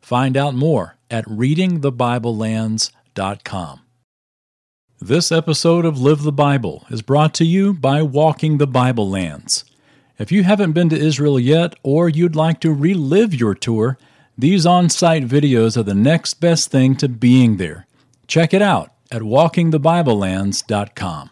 Find 0.00 0.36
out 0.36 0.54
more 0.54 0.96
at 1.10 1.24
readingthebiblelands.com. 1.26 3.80
This 5.02 5.32
episode 5.32 5.86
of 5.86 5.98
Live 6.00 6.22
the 6.22 6.32
Bible 6.32 6.84
is 6.90 7.00
brought 7.00 7.32
to 7.34 7.44
you 7.44 7.72
by 7.72 8.02
Walking 8.02 8.58
the 8.58 8.66
Bible 8.66 9.08
Lands. 9.08 9.64
If 10.18 10.30
you 10.30 10.42
haven't 10.42 10.72
been 10.72 10.90
to 10.90 10.98
Israel 10.98 11.40
yet, 11.40 11.74
or 11.82 12.10
you'd 12.10 12.36
like 12.36 12.60
to 12.60 12.74
relive 12.74 13.34
your 13.34 13.54
tour, 13.54 13.96
these 14.36 14.66
on 14.66 14.90
site 14.90 15.26
videos 15.26 15.78
are 15.78 15.82
the 15.82 15.94
next 15.94 16.34
best 16.34 16.70
thing 16.70 16.96
to 16.96 17.08
being 17.08 17.56
there. 17.56 17.86
Check 18.26 18.52
it 18.52 18.60
out 18.60 18.92
at 19.10 19.22
walkingthebiblelands.com. 19.22 21.30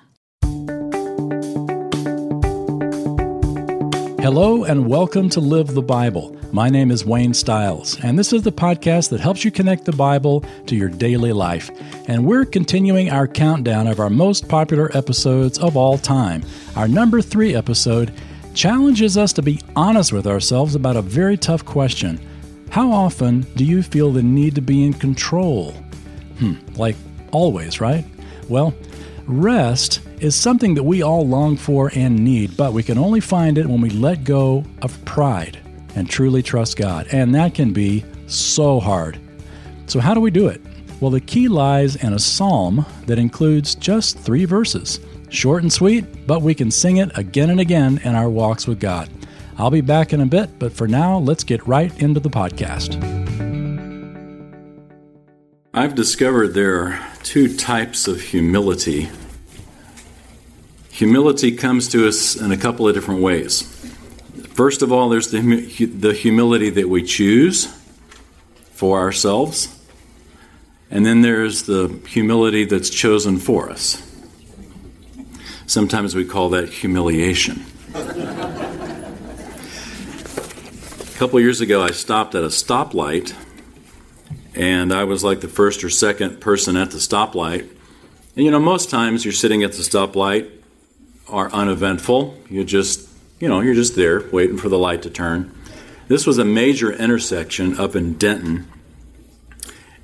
Hello, 4.21 4.65
and 4.65 4.89
welcome 4.89 5.29
to 5.31 5.41
Live 5.41 5.75
the 5.75 5.83
Bible. 5.83 6.38
My 6.51 6.71
name 6.71 6.91
is 6.91 7.05
Wayne 7.05 7.35
Stiles, 7.35 8.03
and 8.03 8.19
this 8.19 8.33
is 8.33 8.41
the 8.43 8.51
podcast 8.51 9.11
that 9.11 9.21
helps 9.21 9.45
you 9.45 9.51
connect 9.51 9.85
the 9.85 9.93
Bible 9.93 10.43
to 10.65 10.75
your 10.75 10.89
daily 10.89 11.31
life. 11.31 11.71
And 12.09 12.25
we're 12.25 12.47
continuing 12.47 13.11
our 13.11 13.29
countdown 13.29 13.87
of 13.87 14.01
our 14.01 14.09
most 14.09 14.49
popular 14.49 14.91
episodes 14.97 15.59
of 15.59 15.77
all 15.77 15.99
time. 15.99 16.43
Our 16.75 16.89
number 16.89 17.21
three 17.21 17.55
episode 17.55 18.15
challenges 18.55 19.19
us 19.19 19.35
to 19.35 19.43
be 19.43 19.61
honest 19.77 20.11
with 20.11 20.27
ourselves 20.27 20.75
about 20.75 20.97
a 20.97 21.03
very 21.03 21.37
tough 21.37 21.67
question 21.67 22.19
how 22.71 22.93
often 22.93 23.41
do 23.57 23.65
you 23.65 23.83
feel 23.83 24.11
the 24.11 24.23
need 24.23 24.55
to 24.55 24.63
be 24.63 24.85
in 24.85 24.95
control? 24.95 25.73
Hmm, 26.39 26.55
like 26.77 26.97
always, 27.31 27.81
right? 27.81 28.07
Well, 28.49 28.75
rest 29.27 30.01
is 30.21 30.35
something 30.35 30.75
that 30.75 30.83
we 30.83 31.03
all 31.03 31.27
long 31.27 31.57
for 31.57 31.91
and 31.95 32.19
need, 32.19 32.57
but 32.57 32.73
we 32.73 32.83
can 32.83 32.97
only 32.97 33.21
find 33.21 33.59
it 33.59 33.67
when 33.67 33.81
we 33.81 33.91
let 33.91 34.25
go 34.25 34.65
of 34.81 35.03
pride 35.05 35.59
and 35.95 36.09
truly 36.09 36.43
trust 36.43 36.77
God. 36.77 37.07
And 37.13 37.35
that 37.35 37.55
can 37.55 37.73
be 37.73 38.05
so 38.27 38.81
hard. 38.81 39.19
So, 39.87 40.01
how 40.01 40.15
do 40.15 40.21
we 40.21 40.31
do 40.31 40.49
it? 40.49 40.61
Well, 41.01 41.11
the 41.11 41.21
key 41.21 41.49
lies 41.49 41.97
in 41.97 42.13
a 42.13 42.19
psalm 42.19 42.85
that 43.07 43.19
includes 43.19 43.75
just 43.75 44.19
three 44.19 44.45
verses. 44.45 45.01
Short 45.31 45.63
and 45.63 45.73
sweet, 45.73 46.27
but 46.27 46.43
we 46.43 46.55
can 46.55 46.71
sing 46.71 46.97
it 46.97 47.17
again 47.17 47.51
and 47.51 47.61
again 47.61 48.01
in 48.03 48.15
our 48.15 48.29
walks 48.29 48.67
with 48.67 48.81
God. 48.81 49.09
I'll 49.59 49.71
be 49.71 49.81
back 49.81 50.13
in 50.13 50.21
a 50.21 50.27
bit, 50.27 50.59
but 50.59 50.73
for 50.73 50.89
now, 50.89 51.19
let's 51.19 51.45
get 51.45 51.67
right 51.67 51.97
into 52.01 52.21
the 52.21 52.31
podcast. 52.31 52.97
I've 55.75 55.95
discovered 55.95 56.55
there 56.55 56.83
are 56.83 57.09
two 57.23 57.57
types 57.57 58.09
of 58.09 58.21
humility. 58.21 59.09
Humility 60.91 61.55
comes 61.57 61.89
to 61.89 62.09
us 62.09 62.35
in 62.35 62.51
a 62.51 62.57
couple 62.57 62.89
of 62.89 62.95
different 62.95 63.21
ways. 63.21 63.88
First 64.59 64.83
of 64.83 64.91
all, 64.91 65.09
there's 65.09 65.31
the, 65.31 65.41
the 65.87 66.13
humility 66.13 66.69
that 66.69 66.89
we 66.89 67.05
choose 67.05 67.67
for 68.73 68.99
ourselves, 68.99 69.81
and 70.91 71.07
then 71.07 71.21
there's 71.21 71.63
the 71.63 72.01
humility 72.09 72.65
that's 72.65 72.91
chosen 72.91 73.39
for 73.39 73.71
us. 73.71 74.03
Sometimes 75.69 76.17
we 76.17 76.25
call 76.25 76.49
that 76.49 76.71
humiliation. 76.71 77.65
A 77.95 78.05
couple 81.19 81.39
years 81.39 81.61
ago, 81.61 81.81
I 81.81 81.93
stopped 81.93 82.35
at 82.35 82.43
a 82.43 82.49
stoplight, 82.49 83.37
and 84.57 84.93
I 84.93 85.05
was 85.05 85.23
like 85.23 85.41
the 85.41 85.47
first 85.47 85.85
or 85.85 85.89
second 85.89 86.41
person 86.41 86.77
at 86.77 86.91
the 86.91 86.99
stoplight. 86.99 87.61
And 88.35 88.45
you 88.45 88.51
know, 88.51 88.59
most 88.59 88.91
times 88.91 89.25
you're 89.25 89.31
sitting 89.31 89.63
at 89.63 89.75
the 89.75 89.85
stoplight 89.85 90.51
are 91.29 91.49
uneventful. 91.53 92.37
You 92.51 92.65
just, 92.65 93.08
you 93.41 93.49
know, 93.49 93.61
you're 93.61 93.75
just 93.75 93.97
there 93.97 94.29
waiting 94.31 94.57
for 94.57 94.69
the 94.69 94.79
light 94.79 95.03
to 95.03 95.11
turn. 95.11 95.55
This 96.09 96.27
was 96.27 96.39
a 96.39 96.45
major 96.45 96.93
intersection 96.93 97.79
up 97.79 97.95
in 97.95 98.15
Denton, 98.15 98.71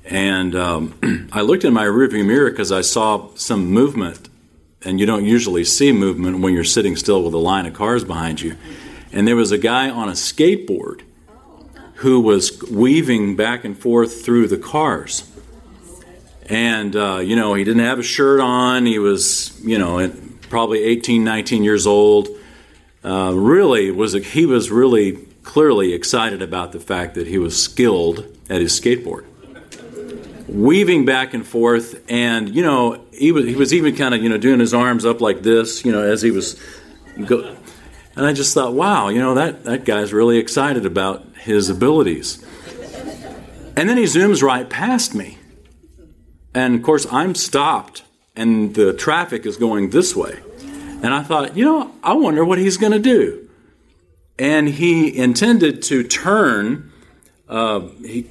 and 0.05 0.55
um, 0.55 1.29
I 1.33 1.41
looked 1.41 1.63
in 1.63 1.73
my 1.73 1.85
rearview 1.85 2.25
mirror 2.25 2.49
because 2.49 2.71
I 2.71 2.81
saw 2.81 3.33
some 3.35 3.67
movement, 3.67 4.29
and 4.83 4.99
you 4.99 5.05
don't 5.05 5.25
usually 5.25 5.63
see 5.63 5.91
movement 5.91 6.39
when 6.39 6.53
you're 6.53 6.63
sitting 6.63 6.95
still 6.95 7.23
with 7.23 7.33
a 7.33 7.39
line 7.39 7.65
of 7.65 7.73
cars 7.73 8.03
behind 8.03 8.41
you 8.41 8.55
and 9.15 9.25
there 9.25 9.37
was 9.37 9.53
a 9.53 9.57
guy 9.57 9.89
on 9.89 10.09
a 10.09 10.11
skateboard 10.11 11.01
who 11.95 12.19
was 12.19 12.61
weaving 12.63 13.37
back 13.37 13.63
and 13.63 13.77
forth 13.77 14.25
through 14.25 14.47
the 14.49 14.57
cars. 14.57 15.31
And, 16.47 16.93
uh, 16.95 17.19
you 17.19 17.37
know, 17.37 17.53
he 17.53 17.63
didn't 17.63 17.85
have 17.85 17.97
a 17.97 18.03
shirt 18.03 18.41
on. 18.41 18.85
He 18.85 18.99
was, 18.99 19.57
you 19.63 19.79
know, 19.79 20.11
probably 20.49 20.83
18, 20.83 21.23
19 21.23 21.63
years 21.63 21.87
old. 21.87 22.27
Uh, 23.05 23.31
really 23.35 23.91
was 23.91 24.13
he 24.13 24.47
was 24.47 24.71
really 24.71 25.13
clearly 25.43 25.93
excited 25.93 26.41
about 26.41 26.71
the 26.71 26.79
fact 26.79 27.13
that 27.13 27.27
he 27.27 27.37
was 27.37 27.61
skilled 27.61 28.25
at 28.49 28.61
his 28.61 28.79
skateboard. 28.79 29.25
Weaving 30.47 31.05
back 31.05 31.35
and 31.35 31.45
forth, 31.45 32.03
and 32.09 32.55
you 32.55 32.63
know, 32.63 33.05
he 33.11 33.31
was 33.31 33.45
he 33.45 33.55
was 33.55 33.73
even 33.75 33.95
kind 33.95 34.15
of 34.15 34.23
you 34.23 34.29
know 34.29 34.37
doing 34.37 34.59
his 34.59 34.73
arms 34.73 35.05
up 35.05 35.21
like 35.21 35.43
this, 35.43 35.85
you 35.85 35.91
know, 35.91 36.01
as 36.01 36.23
he 36.23 36.31
was 36.31 36.59
go, 37.27 37.55
and 38.15 38.25
I 38.25 38.33
just 38.33 38.53
thought, 38.53 38.73
wow, 38.73 39.09
you 39.09 39.19
know, 39.19 39.35
that, 39.35 39.65
that 39.65 39.83
guy's 39.83 40.13
really 40.13 40.37
excited 40.37 40.85
about 40.85 41.25
his 41.41 41.69
abilities. 41.69 42.43
And 43.77 43.89
then 43.89 43.97
he 43.97 44.05
zooms 44.05 44.41
right 44.41 44.69
past 44.69 45.13
me. 45.13 45.37
And 46.53 46.75
of 46.75 46.81
course, 46.81 47.05
I'm 47.11 47.35
stopped, 47.35 48.03
and 48.35 48.73
the 48.73 48.93
traffic 48.93 49.45
is 49.45 49.57
going 49.57 49.89
this 49.89 50.15
way. 50.15 50.39
And 51.03 51.13
I 51.13 51.23
thought, 51.23 51.55
you 51.55 51.65
know, 51.65 51.91
I 52.03 52.13
wonder 52.13 52.43
what 52.43 52.57
he's 52.57 52.77
going 52.77 52.93
to 52.93 52.99
do. 52.99 53.49
And 54.37 54.67
he 54.67 55.15
intended 55.15 55.81
to 55.83 56.03
turn. 56.03 56.91
Uh, 57.47 57.81
he 58.01 58.27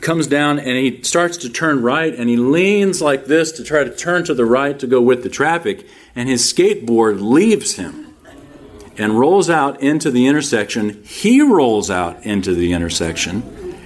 comes 0.00 0.26
down 0.26 0.58
and 0.58 0.76
he 0.76 1.02
starts 1.02 1.36
to 1.38 1.50
turn 1.50 1.82
right, 1.82 2.14
and 2.14 2.28
he 2.28 2.36
leans 2.36 3.00
like 3.02 3.26
this 3.26 3.52
to 3.52 3.64
try 3.64 3.84
to 3.84 3.94
turn 3.94 4.24
to 4.24 4.34
the 4.34 4.44
right 4.44 4.78
to 4.78 4.86
go 4.86 5.00
with 5.00 5.22
the 5.22 5.28
traffic, 5.28 5.86
and 6.14 6.28
his 6.28 6.52
skateboard 6.52 7.20
leaves 7.20 7.76
him 7.76 8.14
and 8.96 9.18
rolls 9.18 9.48
out 9.48 9.80
into 9.80 10.10
the 10.10 10.26
intersection. 10.26 11.02
He 11.04 11.40
rolls 11.40 11.90
out 11.90 12.24
into 12.24 12.54
the 12.54 12.72
intersection. 12.72 13.76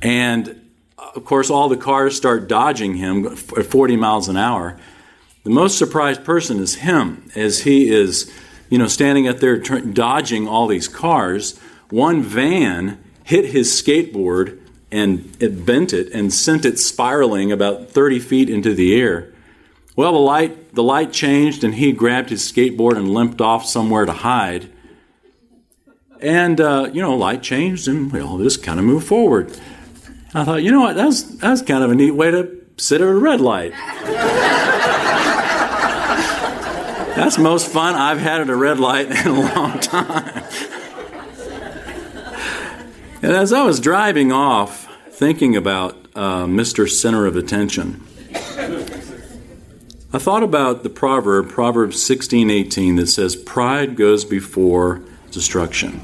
And 0.00 0.62
of 0.96 1.24
course, 1.24 1.50
all 1.50 1.68
the 1.68 1.76
cars 1.76 2.16
start 2.16 2.48
dodging 2.48 2.94
him 2.96 3.26
at 3.26 3.66
40 3.66 3.96
miles 3.96 4.28
an 4.28 4.36
hour. 4.36 4.78
The 5.44 5.50
most 5.50 5.76
surprised 5.76 6.24
person 6.24 6.60
is 6.60 6.76
him, 6.76 7.28
as 7.34 7.60
he 7.62 7.90
is, 7.90 8.32
you 8.70 8.78
know, 8.78 8.86
standing 8.86 9.26
up 9.26 9.38
there 9.38 9.56
dodging 9.58 10.46
all 10.46 10.68
these 10.68 10.88
cars. 10.88 11.58
One 11.90 12.22
van 12.22 13.02
hit 13.24 13.46
his 13.46 13.70
skateboard 13.70 14.60
and 14.92 15.34
it 15.40 15.64
bent 15.64 15.92
it 15.92 16.12
and 16.12 16.32
sent 16.32 16.64
it 16.64 16.78
spiraling 16.78 17.50
about 17.50 17.90
30 17.90 18.20
feet 18.20 18.50
into 18.50 18.74
the 18.74 18.94
air. 19.00 19.32
Well, 19.96 20.12
the 20.12 20.18
light 20.18 20.74
the 20.74 20.82
light 20.82 21.12
changed, 21.12 21.64
and 21.64 21.74
he 21.74 21.92
grabbed 21.92 22.30
his 22.30 22.50
skateboard 22.50 22.96
and 22.96 23.12
limped 23.12 23.40
off 23.40 23.66
somewhere 23.66 24.06
to 24.06 24.12
hide. 24.12 24.70
And 26.20 26.60
uh, 26.60 26.90
you 26.92 27.02
know, 27.02 27.14
light 27.14 27.42
changed, 27.42 27.88
and 27.88 28.10
we 28.10 28.20
all 28.20 28.38
just 28.38 28.62
kind 28.62 28.78
of 28.78 28.86
moved 28.86 29.06
forward. 29.06 29.50
I 30.34 30.44
thought, 30.44 30.62
you 30.62 30.70
know 30.70 30.80
what, 30.80 30.96
that's 30.96 31.22
that's 31.22 31.60
kind 31.60 31.84
of 31.84 31.90
a 31.90 31.94
neat 31.94 32.12
way 32.12 32.30
to 32.30 32.64
sit 32.78 33.02
at 33.02 33.08
a 33.08 33.14
red 33.14 33.40
light. 33.40 33.72
that's 37.14 37.38
most 37.38 37.68
fun 37.68 37.94
I've 37.94 38.18
had 38.18 38.40
at 38.40 38.50
a 38.50 38.56
red 38.56 38.80
light 38.80 39.10
in 39.10 39.26
a 39.26 39.40
long 39.54 39.78
time. 39.80 40.44
and 43.22 43.32
as 43.32 43.52
I 43.52 43.62
was 43.64 43.80
driving 43.80 44.32
off, 44.32 44.88
thinking 45.10 45.56
about 45.56 45.96
uh, 46.14 46.44
Mr. 46.44 46.88
Center 46.88 47.26
of 47.26 47.36
Attention. 47.36 48.02
I 50.14 50.18
thought 50.18 50.42
about 50.42 50.82
the 50.82 50.90
proverb, 50.90 51.48
Proverbs 51.48 51.96
16:18 52.02 52.96
that 52.96 53.06
says 53.06 53.34
pride 53.34 53.96
goes 53.96 54.24
before 54.24 55.00
destruction 55.30 56.02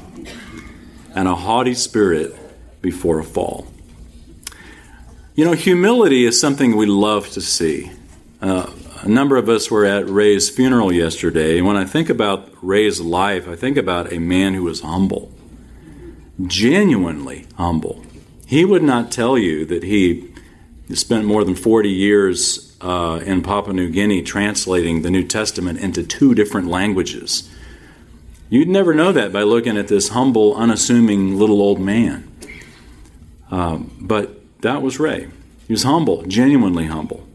and 1.13 1.27
a 1.27 1.35
haughty 1.35 1.75
spirit 1.75 2.35
before 2.81 3.19
a 3.19 3.23
fall. 3.23 3.67
You 5.35 5.45
know, 5.45 5.53
humility 5.53 6.25
is 6.25 6.39
something 6.39 6.75
we 6.75 6.85
love 6.85 7.29
to 7.31 7.41
see. 7.41 7.91
Uh, 8.41 8.71
a 9.01 9.07
number 9.07 9.37
of 9.37 9.47
us 9.47 9.71
were 9.71 9.85
at 9.85 10.09
Ray's 10.09 10.49
funeral 10.49 10.91
yesterday, 10.91 11.57
and 11.57 11.67
when 11.67 11.77
I 11.77 11.85
think 11.85 12.09
about 12.09 12.49
Ray's 12.61 12.99
life, 12.99 13.47
I 13.47 13.55
think 13.55 13.77
about 13.77 14.11
a 14.11 14.19
man 14.19 14.53
who 14.53 14.63
was 14.63 14.81
humble, 14.81 15.31
genuinely 16.45 17.47
humble. 17.55 18.03
He 18.45 18.65
would 18.65 18.83
not 18.83 19.11
tell 19.11 19.37
you 19.37 19.65
that 19.65 19.83
he 19.83 20.33
spent 20.93 21.25
more 21.25 21.43
than 21.43 21.55
40 21.55 21.89
years 21.89 22.75
uh, 22.81 23.21
in 23.25 23.41
Papua 23.41 23.73
New 23.73 23.89
Guinea 23.89 24.21
translating 24.21 25.01
the 25.01 25.11
New 25.11 25.23
Testament 25.23 25.79
into 25.79 26.03
two 26.03 26.33
different 26.33 26.67
languages. 26.67 27.49
You'd 28.49 28.67
never 28.67 28.93
know 28.93 29.11
that 29.11 29.31
by 29.31 29.43
looking 29.43 29.77
at 29.77 29.87
this 29.87 30.09
humble, 30.09 30.55
unassuming 30.55 31.37
little 31.37 31.61
old 31.61 31.79
man. 31.79 32.29
Um, 33.51 33.95
but 34.01 34.61
that 34.61 34.81
was 34.81 34.99
Ray. 34.99 35.27
He 35.67 35.73
was 35.73 35.83
humble, 35.83 36.23
genuinely 36.23 36.87
humble. 36.87 37.28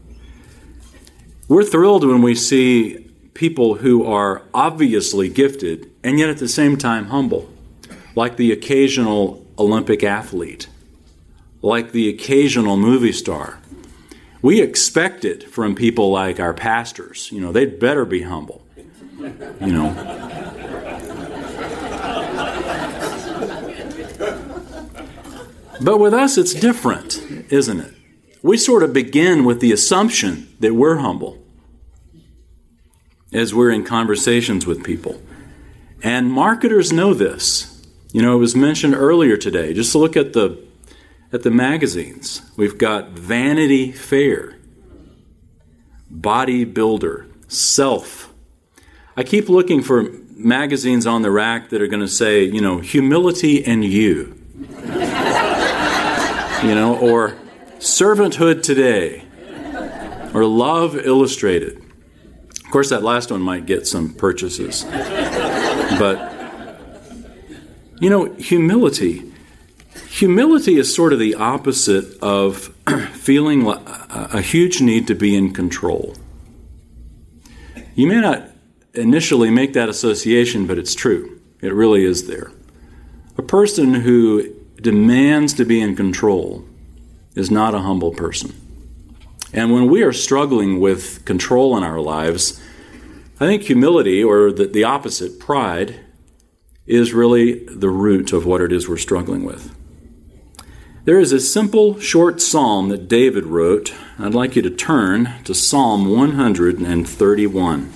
We're 1.47 1.63
thrilled 1.63 2.03
when 2.03 2.23
we 2.23 2.33
see 2.33 3.11
people 3.35 3.75
who 3.75 4.03
are 4.03 4.41
obviously 4.51 5.29
gifted 5.29 5.91
and 6.03 6.17
yet 6.17 6.29
at 6.29 6.39
the 6.39 6.47
same 6.47 6.75
time 6.75 7.05
humble, 7.05 7.51
like 8.15 8.37
the 8.37 8.51
occasional 8.51 9.45
Olympic 9.59 10.03
athlete, 10.03 10.67
like 11.61 11.91
the 11.91 12.09
occasional 12.09 12.77
movie 12.77 13.11
star. 13.11 13.59
We 14.41 14.59
expect 14.59 15.23
it 15.23 15.47
from 15.51 15.75
people 15.75 16.09
like 16.09 16.39
our 16.39 16.53
pastors. 16.53 17.31
You 17.31 17.41
know, 17.41 17.51
they'd 17.51 17.79
better 17.79 18.05
be 18.05 18.23
humble. 18.23 18.65
You 19.19 19.71
know. 19.71 19.93
But 25.81 25.99
with 25.99 26.13
us, 26.13 26.39
it's 26.39 26.55
different, 26.55 27.21
isn't 27.51 27.79
it? 27.79 27.94
We 28.45 28.57
sort 28.57 28.83
of 28.83 28.93
begin 28.93 29.43
with 29.43 29.59
the 29.59 29.71
assumption 29.71 30.55
that 30.59 30.75
we're 30.75 30.97
humble 30.97 31.43
as 33.33 33.55
we're 33.55 33.71
in 33.71 33.83
conversations 33.83 34.67
with 34.67 34.83
people. 34.83 35.19
And 36.03 36.31
marketers 36.31 36.91
know 36.91 37.15
this. 37.15 37.83
You 38.13 38.21
know, 38.21 38.35
it 38.35 38.39
was 38.39 38.55
mentioned 38.55 38.93
earlier 38.93 39.35
today. 39.35 39.73
Just 39.73 39.95
look 39.95 40.15
at 40.15 40.33
the 40.33 40.63
at 41.33 41.41
the 41.41 41.49
magazines. 41.49 42.43
We've 42.55 42.77
got 42.77 43.13
Vanity 43.13 43.91
Fair, 43.91 44.59
Bodybuilder, 46.13 47.51
Self. 47.51 48.31
I 49.17 49.23
keep 49.23 49.49
looking 49.49 49.81
for 49.81 50.03
magazines 50.35 51.07
on 51.07 51.23
the 51.23 51.31
rack 51.31 51.69
that 51.69 51.81
are 51.81 51.87
going 51.87 52.03
to 52.03 52.07
say, 52.07 52.43
you 52.43 52.61
know, 52.61 52.77
humility 52.77 53.65
and 53.65 53.83
you 53.83 54.39
you 56.63 56.75
know, 56.75 56.95
or 57.01 57.39
Servanthood 57.85 58.63
Today, 58.63 59.23
or 60.33 60.43
Love 60.43 60.95
Illustrated. 60.95 61.77
Of 62.65 62.71
course, 62.71 62.89
that 62.89 63.03
last 63.03 63.29
one 63.29 63.41
might 63.41 63.67
get 63.67 63.85
some 63.85 64.15
purchases. 64.15 64.83
But, 64.83 66.79
you 68.01 68.09
know, 68.09 68.33
humility. 68.33 69.31
Humility 70.09 70.77
is 70.77 70.95
sort 70.95 71.13
of 71.13 71.19
the 71.19 71.35
opposite 71.35 72.17
of 72.23 72.75
feeling 73.13 73.67
a 73.67 74.41
huge 74.41 74.81
need 74.81 75.05
to 75.05 75.13
be 75.13 75.35
in 75.35 75.53
control. 75.53 76.15
You 77.93 78.07
may 78.07 78.19
not 78.19 78.49
initially 78.95 79.51
make 79.51 79.73
that 79.73 79.89
association, 79.89 80.65
but 80.65 80.79
it's 80.79 80.95
true. 80.95 81.39
It 81.61 81.71
really 81.71 82.03
is 82.03 82.25
there. 82.25 82.51
A 83.37 83.43
person 83.43 83.93
who 83.93 84.55
demands 84.81 85.53
to 85.53 85.65
be 85.65 85.79
in 85.79 85.95
control 85.95 86.65
is 87.35 87.51
not 87.51 87.75
a 87.75 87.79
humble 87.79 88.11
person. 88.11 88.53
And 89.53 89.71
when 89.71 89.89
we 89.89 90.03
are 90.03 90.13
struggling 90.13 90.79
with 90.79 91.23
control 91.25 91.77
in 91.77 91.83
our 91.83 91.99
lives, 91.99 92.61
I 93.39 93.45
think 93.45 93.63
humility, 93.63 94.23
or 94.23 94.51
the, 94.51 94.65
the 94.65 94.83
opposite, 94.83 95.39
pride, 95.39 95.99
is 96.85 97.13
really 97.13 97.65
the 97.65 97.89
root 97.89 98.33
of 98.33 98.45
what 98.45 98.61
it 98.61 98.71
is 98.71 98.87
we're 98.87 98.97
struggling 98.97 99.43
with. 99.43 99.75
There 101.05 101.19
is 101.19 101.31
a 101.31 101.39
simple, 101.39 101.99
short 101.99 102.41
psalm 102.41 102.89
that 102.89 103.07
David 103.07 103.45
wrote. 103.45 103.93
I'd 104.17 104.33
like 104.33 104.55
you 104.55 104.61
to 104.63 104.71
turn 104.71 105.33
to 105.43 105.53
Psalm 105.53 106.09
131. 106.09 107.93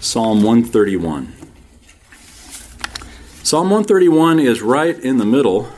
Psalm 0.00 0.42
131. 0.42 1.32
Psalm 3.42 3.70
131 3.70 4.40
is 4.40 4.60
right 4.60 4.98
in 4.98 5.18
the 5.18 5.24
middle 5.24 5.66
of 5.66 5.76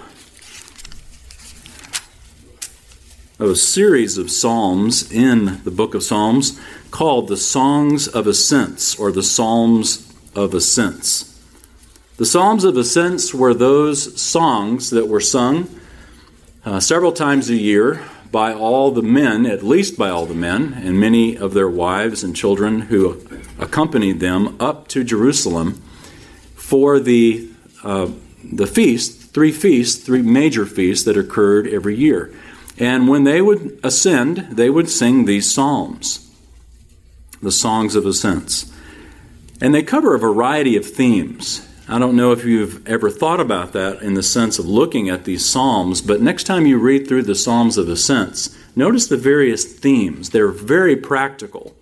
a 3.40 3.54
series 3.54 4.18
of 4.18 4.32
psalms 4.32 5.12
in 5.12 5.62
the 5.62 5.70
book 5.70 5.94
of 5.94 6.02
Psalms 6.02 6.60
called 6.90 7.28
the 7.28 7.36
Songs 7.36 8.08
of 8.08 8.26
Ascents 8.26 8.98
or 8.98 9.12
the 9.12 9.22
Psalms 9.22 10.12
of 10.34 10.54
Ascents. 10.54 11.40
The 12.16 12.26
Psalms 12.26 12.64
of 12.64 12.76
Ascents 12.76 13.32
were 13.32 13.54
those 13.54 14.20
songs 14.20 14.90
that 14.90 15.06
were 15.06 15.20
sung 15.20 15.68
uh, 16.64 16.80
several 16.80 17.12
times 17.12 17.48
a 17.48 17.54
year 17.54 18.02
by 18.32 18.52
all 18.52 18.90
the 18.90 19.02
men, 19.02 19.46
at 19.46 19.62
least 19.62 19.96
by 19.96 20.10
all 20.10 20.26
the 20.26 20.34
men, 20.34 20.74
and 20.74 20.98
many 20.98 21.36
of 21.38 21.54
their 21.54 21.68
wives 21.70 22.24
and 22.24 22.34
children 22.34 22.82
who 22.82 23.24
accompanied 23.60 24.18
them 24.18 24.56
up 24.60 24.88
to 24.88 25.04
Jerusalem 25.04 25.80
for 26.56 26.98
the 26.98 27.48
uh, 27.84 28.10
the 28.42 28.66
feasts, 28.66 29.26
three 29.26 29.52
feasts, 29.52 30.04
three 30.04 30.22
major 30.22 30.66
feasts 30.66 31.04
that 31.04 31.16
occurred 31.16 31.68
every 31.68 31.94
year. 31.94 32.34
And 32.78 33.08
when 33.08 33.24
they 33.24 33.42
would 33.42 33.80
ascend, 33.82 34.48
they 34.52 34.70
would 34.70 34.88
sing 34.88 35.24
these 35.24 35.52
psalms, 35.52 36.30
the 37.42 37.50
songs 37.50 37.96
of 37.96 38.06
ascents. 38.06 38.72
And 39.60 39.74
they 39.74 39.82
cover 39.82 40.14
a 40.14 40.18
variety 40.18 40.76
of 40.76 40.86
themes. 40.86 41.66
I 41.88 41.98
don't 41.98 42.16
know 42.16 42.32
if 42.32 42.44
you've 42.44 42.86
ever 42.86 43.10
thought 43.10 43.40
about 43.40 43.72
that 43.72 44.02
in 44.02 44.14
the 44.14 44.22
sense 44.22 44.58
of 44.58 44.66
looking 44.66 45.08
at 45.08 45.24
these 45.24 45.44
psalms, 45.44 46.00
but 46.00 46.20
next 46.20 46.44
time 46.44 46.66
you 46.66 46.78
read 46.78 47.08
through 47.08 47.22
the 47.22 47.34
psalms 47.34 47.78
of 47.78 47.88
ascents, 47.88 48.56
notice 48.76 49.08
the 49.08 49.16
various 49.16 49.64
themes. 49.64 50.30
They're 50.30 50.48
very 50.48 50.94
practical. 50.94 51.74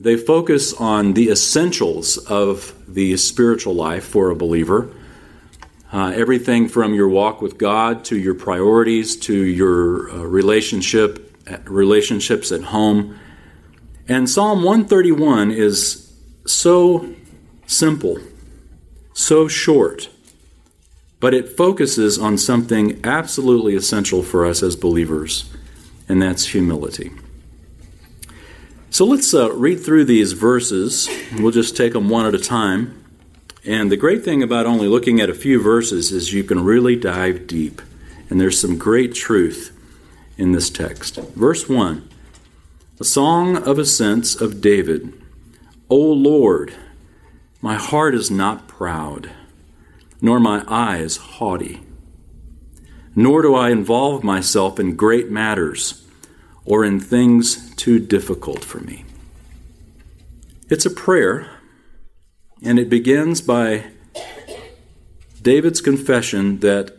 They 0.00 0.16
focus 0.16 0.72
on 0.72 1.14
the 1.14 1.28
essentials 1.30 2.18
of 2.18 2.74
the 2.86 3.16
spiritual 3.16 3.74
life 3.74 4.04
for 4.04 4.30
a 4.30 4.36
believer 4.36 4.90
uh, 5.96 6.10
everything 6.10 6.68
from 6.68 6.92
your 6.92 7.08
walk 7.08 7.40
with 7.40 7.56
God 7.56 8.04
to 8.04 8.18
your 8.18 8.34
priorities 8.34 9.16
to 9.16 9.34
your 9.34 10.10
uh, 10.10 10.18
relationship 10.24 11.22
relationships 11.64 12.52
at 12.52 12.64
home. 12.64 13.18
And 14.06 14.28
Psalm 14.28 14.62
131 14.62 15.52
is 15.52 16.12
so 16.44 17.14
simple, 17.66 18.18
so 19.14 19.48
short, 19.48 20.10
but 21.18 21.32
it 21.32 21.56
focuses 21.56 22.18
on 22.18 22.36
something 22.36 23.00
absolutely 23.02 23.74
essential 23.74 24.22
for 24.22 24.44
us 24.44 24.62
as 24.62 24.76
believers, 24.76 25.50
and 26.10 26.20
that's 26.20 26.48
humility. 26.48 27.10
So 28.90 29.06
let's 29.06 29.32
uh, 29.32 29.50
read 29.52 29.76
through 29.80 30.04
these 30.04 30.34
verses. 30.34 31.08
We'll 31.38 31.52
just 31.52 31.74
take 31.74 31.94
them 31.94 32.10
one 32.10 32.26
at 32.26 32.34
a 32.34 32.38
time. 32.38 33.05
And 33.66 33.90
the 33.90 33.96
great 33.96 34.24
thing 34.24 34.44
about 34.44 34.66
only 34.66 34.86
looking 34.86 35.20
at 35.20 35.28
a 35.28 35.34
few 35.34 35.60
verses 35.60 36.12
is 36.12 36.32
you 36.32 36.44
can 36.44 36.62
really 36.62 36.94
dive 36.94 37.48
deep. 37.48 37.82
And 38.30 38.40
there's 38.40 38.60
some 38.60 38.78
great 38.78 39.12
truth 39.12 39.76
in 40.38 40.52
this 40.52 40.70
text. 40.70 41.16
Verse 41.16 41.68
1 41.68 42.08
A 43.00 43.04
song 43.04 43.56
of 43.56 43.78
ascents 43.78 44.40
of 44.40 44.60
David. 44.60 45.12
O 45.90 45.96
Lord, 45.96 46.74
my 47.60 47.74
heart 47.74 48.14
is 48.14 48.30
not 48.30 48.68
proud, 48.68 49.30
nor 50.20 50.38
my 50.38 50.64
eyes 50.68 51.16
haughty. 51.16 51.80
Nor 53.16 53.42
do 53.42 53.54
I 53.54 53.70
involve 53.70 54.22
myself 54.22 54.78
in 54.78 54.94
great 54.94 55.28
matters 55.28 56.04
or 56.64 56.84
in 56.84 57.00
things 57.00 57.74
too 57.74 57.98
difficult 57.98 58.64
for 58.64 58.78
me. 58.78 59.04
It's 60.68 60.86
a 60.86 60.90
prayer 60.90 61.55
and 62.62 62.78
it 62.78 62.88
begins 62.88 63.40
by 63.40 63.84
David's 65.42 65.80
confession 65.80 66.60
that 66.60 66.96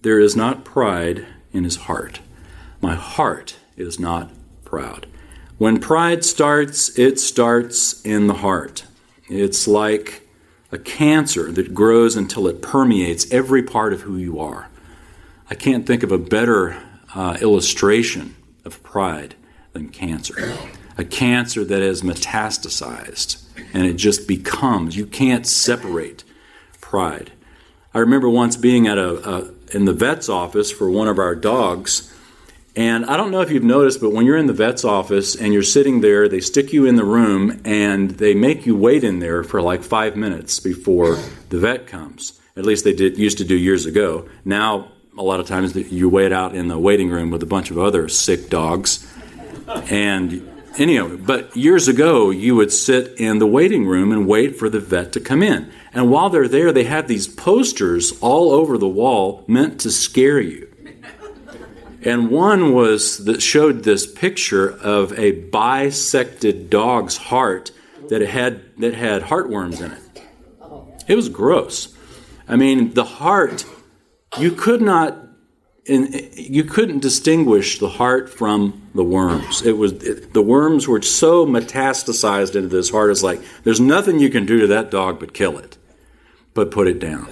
there 0.00 0.20
is 0.20 0.34
not 0.34 0.64
pride 0.64 1.26
in 1.52 1.64
his 1.64 1.76
heart. 1.76 2.20
My 2.80 2.94
heart 2.94 3.56
is 3.76 3.98
not 3.98 4.30
proud. 4.64 5.06
When 5.58 5.78
pride 5.78 6.24
starts, 6.24 6.98
it 6.98 7.20
starts 7.20 8.00
in 8.02 8.26
the 8.26 8.34
heart. 8.34 8.84
It's 9.28 9.68
like 9.68 10.26
a 10.72 10.78
cancer 10.78 11.52
that 11.52 11.74
grows 11.74 12.16
until 12.16 12.48
it 12.48 12.62
permeates 12.62 13.30
every 13.30 13.62
part 13.62 13.92
of 13.92 14.02
who 14.02 14.16
you 14.16 14.40
are. 14.40 14.68
I 15.50 15.54
can't 15.54 15.86
think 15.86 16.02
of 16.02 16.10
a 16.10 16.18
better 16.18 16.82
uh, 17.14 17.36
illustration 17.40 18.34
of 18.64 18.82
pride 18.82 19.34
than 19.72 19.90
cancer. 19.90 20.56
A 20.96 21.04
cancer 21.04 21.64
that 21.64 21.82
has 21.82 22.02
metastasized 22.02 23.41
and 23.72 23.86
it 23.86 23.94
just 23.94 24.26
becomes. 24.28 24.96
You 24.96 25.06
can't 25.06 25.46
separate 25.46 26.24
pride. 26.80 27.32
I 27.94 27.98
remember 27.98 28.28
once 28.28 28.56
being 28.56 28.86
at 28.86 28.98
a, 28.98 29.28
a 29.28 29.50
in 29.74 29.84
the 29.86 29.92
vet's 29.92 30.28
office 30.28 30.70
for 30.70 30.90
one 30.90 31.08
of 31.08 31.18
our 31.18 31.34
dogs. 31.34 32.08
And 32.74 33.04
I 33.06 33.16
don't 33.16 33.30
know 33.30 33.42
if 33.42 33.50
you've 33.50 33.62
noticed, 33.62 34.00
but 34.00 34.12
when 34.12 34.24
you're 34.24 34.36
in 34.36 34.46
the 34.46 34.54
vet's 34.54 34.84
office 34.84 35.34
and 35.34 35.52
you're 35.52 35.62
sitting 35.62 36.00
there, 36.00 36.28
they 36.28 36.40
stick 36.40 36.72
you 36.72 36.86
in 36.86 36.96
the 36.96 37.04
room 37.04 37.60
and 37.64 38.12
they 38.12 38.34
make 38.34 38.64
you 38.64 38.76
wait 38.76 39.04
in 39.04 39.18
there 39.18 39.44
for 39.44 39.60
like 39.60 39.82
five 39.82 40.16
minutes 40.16 40.58
before 40.58 41.18
the 41.50 41.58
vet 41.58 41.86
comes. 41.86 42.40
At 42.56 42.64
least 42.64 42.84
they 42.84 42.94
did 42.94 43.18
used 43.18 43.38
to 43.38 43.44
do 43.44 43.56
years 43.56 43.84
ago. 43.84 44.26
Now 44.44 44.90
a 45.16 45.22
lot 45.22 45.40
of 45.40 45.46
times 45.46 45.74
you 45.74 46.08
wait 46.08 46.32
out 46.32 46.54
in 46.54 46.68
the 46.68 46.78
waiting 46.78 47.10
room 47.10 47.30
with 47.30 47.42
a 47.42 47.46
bunch 47.46 47.70
of 47.70 47.78
other 47.78 48.08
sick 48.08 48.48
dogs. 48.48 49.06
And 49.90 50.48
anyway, 50.78 51.16
but 51.16 51.56
years 51.56 51.88
ago, 51.88 52.30
you 52.30 52.56
would 52.56 52.72
sit 52.72 53.18
in 53.18 53.38
the 53.38 53.46
waiting 53.46 53.86
room 53.86 54.12
and 54.12 54.26
wait 54.26 54.58
for 54.58 54.68
the 54.68 54.80
vet 54.80 55.12
to 55.12 55.20
come 55.20 55.42
in. 55.42 55.72
And 55.92 56.10
while 56.10 56.30
they're 56.30 56.48
there, 56.48 56.72
they 56.72 56.84
have 56.84 57.08
these 57.08 57.28
posters 57.28 58.18
all 58.20 58.52
over 58.52 58.78
the 58.78 58.88
wall 58.88 59.44
meant 59.46 59.80
to 59.80 59.90
scare 59.90 60.40
you. 60.40 60.68
And 62.04 62.30
one 62.30 62.72
was 62.72 63.24
that 63.26 63.42
showed 63.42 63.84
this 63.84 64.06
picture 64.06 64.68
of 64.68 65.16
a 65.18 65.32
bisected 65.32 66.68
dog's 66.68 67.16
heart 67.16 67.70
that 68.08 68.22
had 68.22 68.76
that 68.78 68.94
had 68.94 69.22
heartworms 69.22 69.80
in 69.80 69.92
it. 69.92 70.22
It 71.06 71.14
was 71.14 71.28
gross. 71.28 71.96
I 72.48 72.56
mean, 72.56 72.94
the 72.94 73.04
heart 73.04 73.64
you 74.38 74.50
could 74.52 74.82
not 74.82 75.21
you 75.84 76.62
couldn't 76.62 77.00
distinguish 77.00 77.78
the 77.78 77.88
heart 77.88 78.30
from 78.30 78.88
the 78.94 79.02
worms. 79.02 79.62
It 79.62 79.76
was 79.76 79.92
it, 79.92 80.32
the 80.32 80.42
worms 80.42 80.86
were 80.86 81.02
so 81.02 81.44
metastasized 81.44 82.54
into 82.54 82.68
this 82.68 82.90
heart. 82.90 83.10
It's 83.10 83.22
like 83.22 83.40
there's 83.64 83.80
nothing 83.80 84.20
you 84.20 84.30
can 84.30 84.46
do 84.46 84.60
to 84.60 84.66
that 84.68 84.90
dog 84.90 85.18
but 85.18 85.34
kill 85.34 85.58
it, 85.58 85.76
but 86.54 86.70
put 86.70 86.86
it 86.86 87.00
down. 87.00 87.26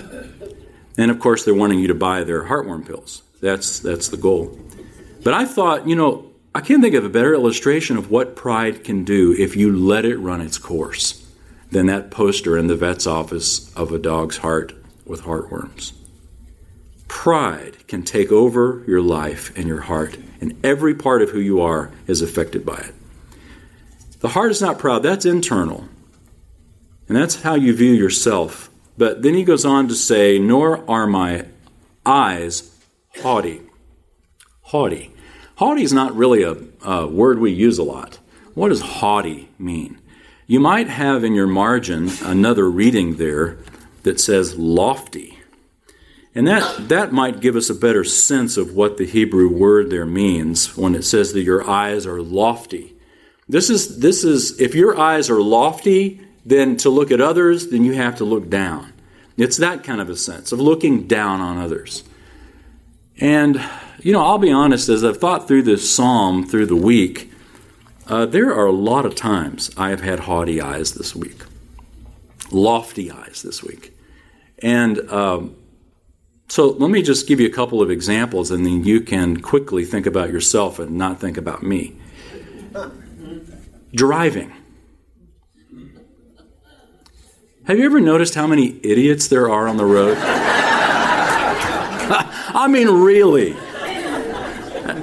And 0.99 1.11
of 1.11 1.21
course, 1.21 1.45
they're 1.45 1.55
wanting 1.55 1.79
you 1.79 1.89
to 1.89 1.95
buy 1.95 2.25
their 2.25 2.45
heartworm 2.45 2.87
pills. 2.87 3.23
That's 3.41 3.79
that's 3.79 4.09
the 4.09 4.17
goal. 4.17 4.59
But 5.23 5.35
I 5.35 5.45
thought, 5.45 5.87
you 5.87 5.95
know, 5.95 6.31
I 6.55 6.61
can't 6.61 6.83
think 6.83 6.95
of 6.97 7.05
a 7.05 7.09
better 7.09 7.35
illustration 7.35 7.97
of 7.97 8.11
what 8.11 8.35
pride 8.35 8.83
can 8.83 9.05
do 9.05 9.33
if 9.33 9.55
you 9.55 9.77
let 9.77 10.05
it 10.05 10.17
run 10.17 10.41
its 10.41 10.59
course 10.59 11.25
than 11.71 11.87
that 11.87 12.11
poster 12.11 12.59
in 12.59 12.67
the 12.67 12.75
vet's 12.75 13.07
office 13.07 13.73
of 13.77 13.93
a 13.93 13.99
dog's 13.99 14.39
heart 14.39 14.75
with 15.07 15.23
heartworms. 15.23 15.93
Pride 17.11 17.77
can 17.89 18.05
take 18.05 18.31
over 18.31 18.85
your 18.87 19.03
life 19.03 19.53
and 19.59 19.67
your 19.67 19.81
heart, 19.81 20.17
and 20.41 20.59
every 20.65 20.95
part 20.95 21.23
of 21.23 21.31
who 21.31 21.41
you 21.41 21.61
are 21.61 21.91
is 22.07 22.23
affected 22.23 22.65
by 22.65 22.77
it. 22.77 22.95
The 24.21 24.29
heart 24.29 24.53
is 24.53 24.63
not 24.63 24.79
proud, 24.79 25.03
that's 25.03 25.27
internal. 25.27 25.87
And 27.09 27.17
that's 27.17 27.43
how 27.43 27.57
you 27.57 27.75
view 27.75 27.91
yourself. 27.91 28.71
But 28.97 29.23
then 29.23 29.35
he 29.35 29.43
goes 29.43 29.65
on 29.67 29.89
to 29.89 29.95
say, 29.95 30.39
Nor 30.39 30.89
are 30.89 31.07
my 31.09 31.47
eyes 32.07 32.75
haughty. 33.19 33.61
Haughty. 34.63 35.13
Haughty 35.57 35.83
is 35.83 35.93
not 35.93 36.15
really 36.15 36.45
a, 36.45 36.57
a 36.89 37.09
word 37.09 37.41
we 37.41 37.51
use 37.51 37.79
a 37.79 37.83
lot. 37.83 38.21
What 38.55 38.69
does 38.69 38.81
haughty 38.81 39.49
mean? 39.59 40.01
You 40.47 40.61
might 40.61 40.89
have 40.89 41.25
in 41.25 41.35
your 41.35 41.49
margin 41.49 42.09
another 42.23 42.71
reading 42.71 43.17
there 43.17 43.59
that 44.05 44.21
says 44.21 44.57
lofty. 44.57 45.40
And 46.35 46.47
that, 46.47 46.89
that 46.89 47.13
might 47.13 47.41
give 47.41 47.57
us 47.57 47.71
a 47.71 47.75
better 47.75 48.05
sense 48.05 48.57
of 48.57 48.75
what 48.75 48.97
the 48.97 49.07
Hebrew 49.07 49.49
word 49.49 49.91
there 49.91 50.07
means 50.07 50.77
when 50.77 50.95
it 50.95 51.03
says 51.03 51.33
that 51.33 51.43
your 51.43 51.69
eyes 51.69 52.07
are 52.07 52.23
lofty. 52.23 52.95
This 53.49 53.69
is, 53.69 53.99
this 53.99 54.23
is, 54.23 54.61
if 54.61 54.77
your 54.77 54.99
eyes 54.99 55.29
are 55.29 55.41
lofty, 55.41 56.21
then 56.47 56.77
to 56.79 56.91
look 56.91 57.11
at 57.11 57.21
others, 57.21 57.69
then 57.69 57.85
you 57.85 57.95
have 57.95 58.17
to 58.17 58.25
look 58.25 58.49
down. 58.49 58.93
It's 59.37 59.57
that 59.57 59.83
kind 59.83 60.01
of 60.01 60.09
a 60.09 60.17
sense 60.17 60.53
of 60.53 60.61
looking 60.61 61.09
down 61.09 61.41
on 61.41 61.59
others. 61.59 62.05
And, 63.19 63.61
you 64.01 64.13
know, 64.13 64.23
I'll 64.23 64.39
be 64.39 64.53
honest, 64.53 64.89
as 64.89 65.05
I've 65.05 65.19
thought 65.19 65.49
through 65.49 65.63
this 65.65 65.93
psalm 65.93 66.47
through 66.47 66.67
the 66.67 66.77
week, 66.77 67.33
uh, 68.07 68.27
there 68.27 68.55
are 68.55 68.67
a 68.67 68.73
lot 68.73 69.05
of 69.05 69.15
times 69.15 69.71
I 69.77 69.91
have 69.91 70.01
had 70.01 70.21
haughty 70.21 70.61
eyes 70.61 70.93
this 70.93 71.15
week, 71.15 71.43
lofty 72.51 73.11
eyes 73.11 73.43
this 73.43 73.63
week. 73.63 73.97
And 74.63 75.01
um, 75.11 75.57
so 76.51 76.71
let 76.71 76.91
me 76.91 77.01
just 77.01 77.29
give 77.29 77.39
you 77.39 77.47
a 77.47 77.53
couple 77.53 77.81
of 77.81 77.93
examples, 77.93 78.51
and 78.51 78.67
then 78.67 78.83
you 78.83 79.01
can 79.01 79.41
quickly 79.41 79.85
think 79.85 80.05
about 80.05 80.33
yourself 80.33 80.81
and 80.81 80.99
not 80.99 81.21
think 81.21 81.37
about 81.37 81.63
me. 81.63 81.97
Driving. 83.95 84.53
Have 87.69 87.79
you 87.79 87.85
ever 87.85 88.01
noticed 88.01 88.35
how 88.35 88.49
many 88.49 88.81
idiots 88.83 89.29
there 89.29 89.49
are 89.49 89.69
on 89.69 89.77
the 89.77 89.85
road? 89.85 90.17
I 92.53 92.67
mean, 92.69 92.89
really. 92.89 93.55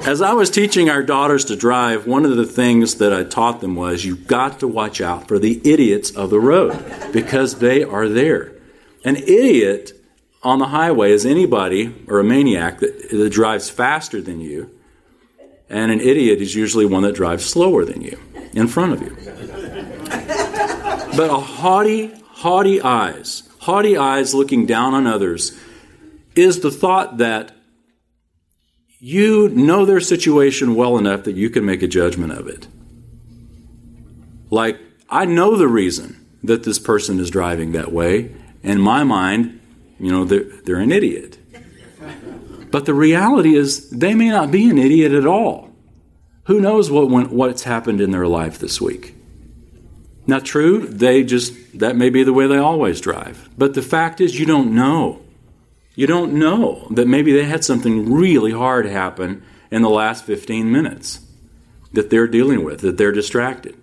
As 0.06 0.22
I 0.22 0.34
was 0.34 0.50
teaching 0.50 0.90
our 0.90 1.02
daughters 1.02 1.46
to 1.46 1.56
drive, 1.56 2.06
one 2.06 2.26
of 2.26 2.36
the 2.36 2.46
things 2.46 2.96
that 2.96 3.14
I 3.14 3.24
taught 3.24 3.62
them 3.62 3.78
was 3.78 4.04
you've 4.04 4.28
got 4.28 4.60
to 4.60 4.68
watch 4.68 5.00
out 5.00 5.30
for 5.30 5.40
the 5.40 5.62
idiots 5.64 6.12
of 6.12 6.30
the 6.30 6.42
road 6.42 7.12
because 7.14 7.60
they 7.60 7.86
are 7.86 8.10
there. 8.10 8.52
An 9.06 9.16
idiot 9.16 9.97
on 10.48 10.60
the 10.60 10.68
highway 10.68 11.12
is 11.12 11.26
anybody 11.26 11.94
or 12.08 12.22
a 12.22 12.24
maniac 12.24 12.80
that, 12.80 13.10
that 13.10 13.30
drives 13.30 13.70
faster 13.70 14.22
than 14.22 14.40
you, 14.40 14.72
and 15.70 15.92
an 15.92 16.00
idiot 16.00 16.40
is 16.42 16.56
usually 16.56 16.86
one 16.86 17.04
that 17.04 17.14
drives 17.14 17.46
slower 17.46 17.84
than 17.84 18.02
you 18.02 18.18
in 18.54 18.66
front 18.66 18.94
of 18.94 19.02
you. 19.02 19.14
But 21.18 21.30
a 21.30 21.38
haughty, 21.38 22.14
haughty 22.30 22.80
eyes, 22.80 23.44
haughty 23.60 23.98
eyes 23.98 24.34
looking 24.34 24.66
down 24.66 24.94
on 24.94 25.06
others, 25.06 25.60
is 26.34 26.62
the 26.62 26.72
thought 26.72 27.18
that 27.18 27.52
you 29.00 29.50
know 29.50 29.86
their 29.86 30.00
situation 30.00 30.76
well 30.76 30.98
enough 30.98 31.24
that 31.26 31.36
you 31.36 31.50
can 31.50 31.66
make 31.66 31.84
a 31.84 31.88
judgment 31.88 32.32
of 32.32 32.48
it. 32.48 32.68
Like, 34.50 34.80
I 35.10 35.26
know 35.26 35.58
the 35.58 35.68
reason 35.68 36.26
that 36.42 36.64
this 36.64 36.80
person 36.80 37.20
is 37.20 37.30
driving 37.30 37.74
that 37.74 37.92
way. 37.92 38.34
In 38.64 38.80
my 38.80 39.04
mind, 39.04 39.57
you 40.00 40.12
know, 40.12 40.26
they're, 40.26 40.44
they're 40.64 40.80
an 40.80 40.92
idiot. 40.92 41.38
But 42.70 42.86
the 42.86 42.94
reality 42.94 43.56
is, 43.56 43.90
they 43.90 44.14
may 44.14 44.30
not 44.30 44.52
be 44.52 44.70
an 44.70 44.78
idiot 44.78 45.14
at 45.14 45.26
all. 45.26 45.70
Who 46.46 46.60
knows 46.60 46.92
what 46.92 47.10
went, 47.10 47.32
what's 47.32 47.64
happened 47.64 48.02
in 48.02 48.12
their 48.12 48.28
life 48.28 48.60
this 48.60 48.80
week? 48.80 49.16
Now, 50.26 50.40
true, 50.40 50.86
they 50.86 51.24
just, 51.24 51.80
that 51.80 51.96
may 51.96 52.10
be 52.10 52.24
the 52.24 52.34
way 52.34 52.48
they 52.48 52.58
always 52.58 53.00
drive. 53.00 53.50
But 53.58 53.74
the 53.74 53.82
fact 53.82 54.20
is, 54.20 54.38
you 54.38 54.46
don't 54.46 54.76
know. 54.76 55.22
You 55.96 56.06
don't 56.06 56.34
know 56.34 56.88
that 56.92 57.08
maybe 57.08 57.32
they 57.32 57.46
had 57.46 57.64
something 57.64 58.14
really 58.14 58.52
hard 58.52 58.86
happen 58.86 59.44
in 59.72 59.82
the 59.82 59.90
last 59.90 60.26
15 60.26 60.72
minutes 60.72 61.22
that 61.94 62.10
they're 62.10 62.28
dealing 62.28 62.64
with, 62.64 62.82
that 62.82 62.98
they're 62.98 63.12
distracted. 63.12 63.76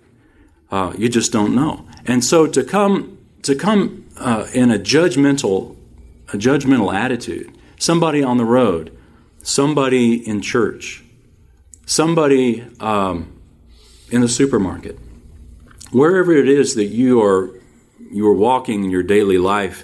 Uh, 0.71 0.93
you 0.97 1.09
just 1.09 1.31
don't 1.31 1.53
know. 1.55 1.87
And 2.05 2.23
so 2.23 2.47
to 2.47 2.63
come, 2.63 3.17
to 3.41 3.55
come 3.55 4.05
uh, 4.17 4.47
in 4.53 4.71
a 4.71 4.77
judgmental 4.77 5.74
a 6.29 6.37
judgmental 6.37 6.93
attitude, 6.93 7.57
somebody 7.77 8.23
on 8.23 8.37
the 8.37 8.45
road, 8.45 8.95
somebody 9.41 10.27
in 10.27 10.41
church, 10.41 11.03
somebody 11.85 12.65
um, 12.79 13.39
in 14.09 14.21
the 14.21 14.29
supermarket, 14.29 14.97
wherever 15.91 16.33
it 16.33 16.49
is 16.49 16.75
that 16.75 16.85
you 16.85 17.21
are 17.21 17.51
you 18.11 18.27
are 18.27 18.33
walking 18.33 18.85
in 18.85 18.91
your 18.91 19.03
daily 19.03 19.37
life, 19.37 19.83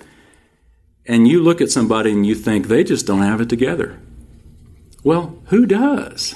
and 1.06 1.28
you 1.28 1.42
look 1.42 1.60
at 1.60 1.70
somebody 1.70 2.12
and 2.12 2.26
you 2.26 2.36
think 2.36 2.68
they 2.68 2.84
just 2.84 3.06
don't 3.06 3.22
have 3.22 3.42
it 3.42 3.50
together. 3.50 4.00
Well, 5.04 5.38
who 5.46 5.66
does? 5.66 6.36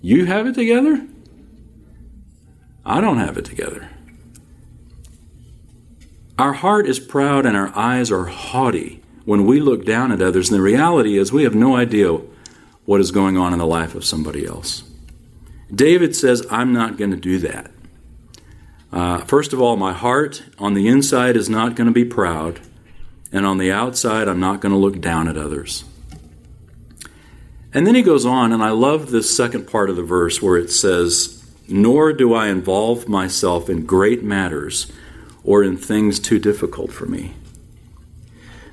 You 0.00 0.26
have 0.26 0.46
it 0.46 0.54
together? 0.54 1.06
I 2.84 3.00
don't 3.00 3.18
have 3.18 3.36
it 3.36 3.44
together. 3.44 3.88
Our 6.38 6.52
heart 6.52 6.86
is 6.86 7.00
proud 7.00 7.46
and 7.46 7.56
our 7.56 7.76
eyes 7.76 8.12
are 8.12 8.26
haughty 8.26 9.02
when 9.24 9.44
we 9.44 9.60
look 9.60 9.84
down 9.84 10.12
at 10.12 10.22
others, 10.22 10.48
and 10.48 10.58
the 10.58 10.62
reality 10.62 11.18
is 11.18 11.32
we 11.32 11.42
have 11.42 11.54
no 11.54 11.76
idea 11.76 12.20
what 12.84 13.00
is 13.00 13.10
going 13.10 13.36
on 13.36 13.52
in 13.52 13.58
the 13.58 13.66
life 13.66 13.94
of 13.94 14.04
somebody 14.04 14.46
else. 14.46 14.84
David 15.74 16.16
says, 16.16 16.46
I'm 16.48 16.72
not 16.72 16.96
going 16.96 17.10
to 17.10 17.16
do 17.16 17.38
that. 17.40 17.70
Uh, 18.90 19.18
first 19.18 19.52
of 19.52 19.60
all, 19.60 19.76
my 19.76 19.92
heart 19.92 20.44
on 20.58 20.72
the 20.72 20.88
inside 20.88 21.36
is 21.36 21.50
not 21.50 21.74
going 21.74 21.88
to 21.88 21.92
be 21.92 22.04
proud, 22.04 22.60
and 23.32 23.44
on 23.44 23.58
the 23.58 23.70
outside, 23.70 24.28
I'm 24.28 24.40
not 24.40 24.60
going 24.60 24.72
to 24.72 24.78
look 24.78 25.00
down 25.00 25.28
at 25.28 25.36
others. 25.36 25.84
And 27.74 27.86
then 27.86 27.94
he 27.94 28.02
goes 28.02 28.24
on, 28.24 28.52
and 28.52 28.62
I 28.62 28.70
love 28.70 29.10
this 29.10 29.36
second 29.36 29.66
part 29.66 29.90
of 29.90 29.96
the 29.96 30.02
verse 30.02 30.40
where 30.40 30.56
it 30.56 30.70
says, 30.70 31.44
Nor 31.68 32.14
do 32.14 32.32
I 32.32 32.46
involve 32.48 33.08
myself 33.08 33.68
in 33.68 33.84
great 33.84 34.22
matters 34.22 34.90
or 35.48 35.64
in 35.64 35.78
things 35.78 36.20
too 36.20 36.38
difficult 36.38 36.92
for 36.92 37.06
me. 37.06 37.32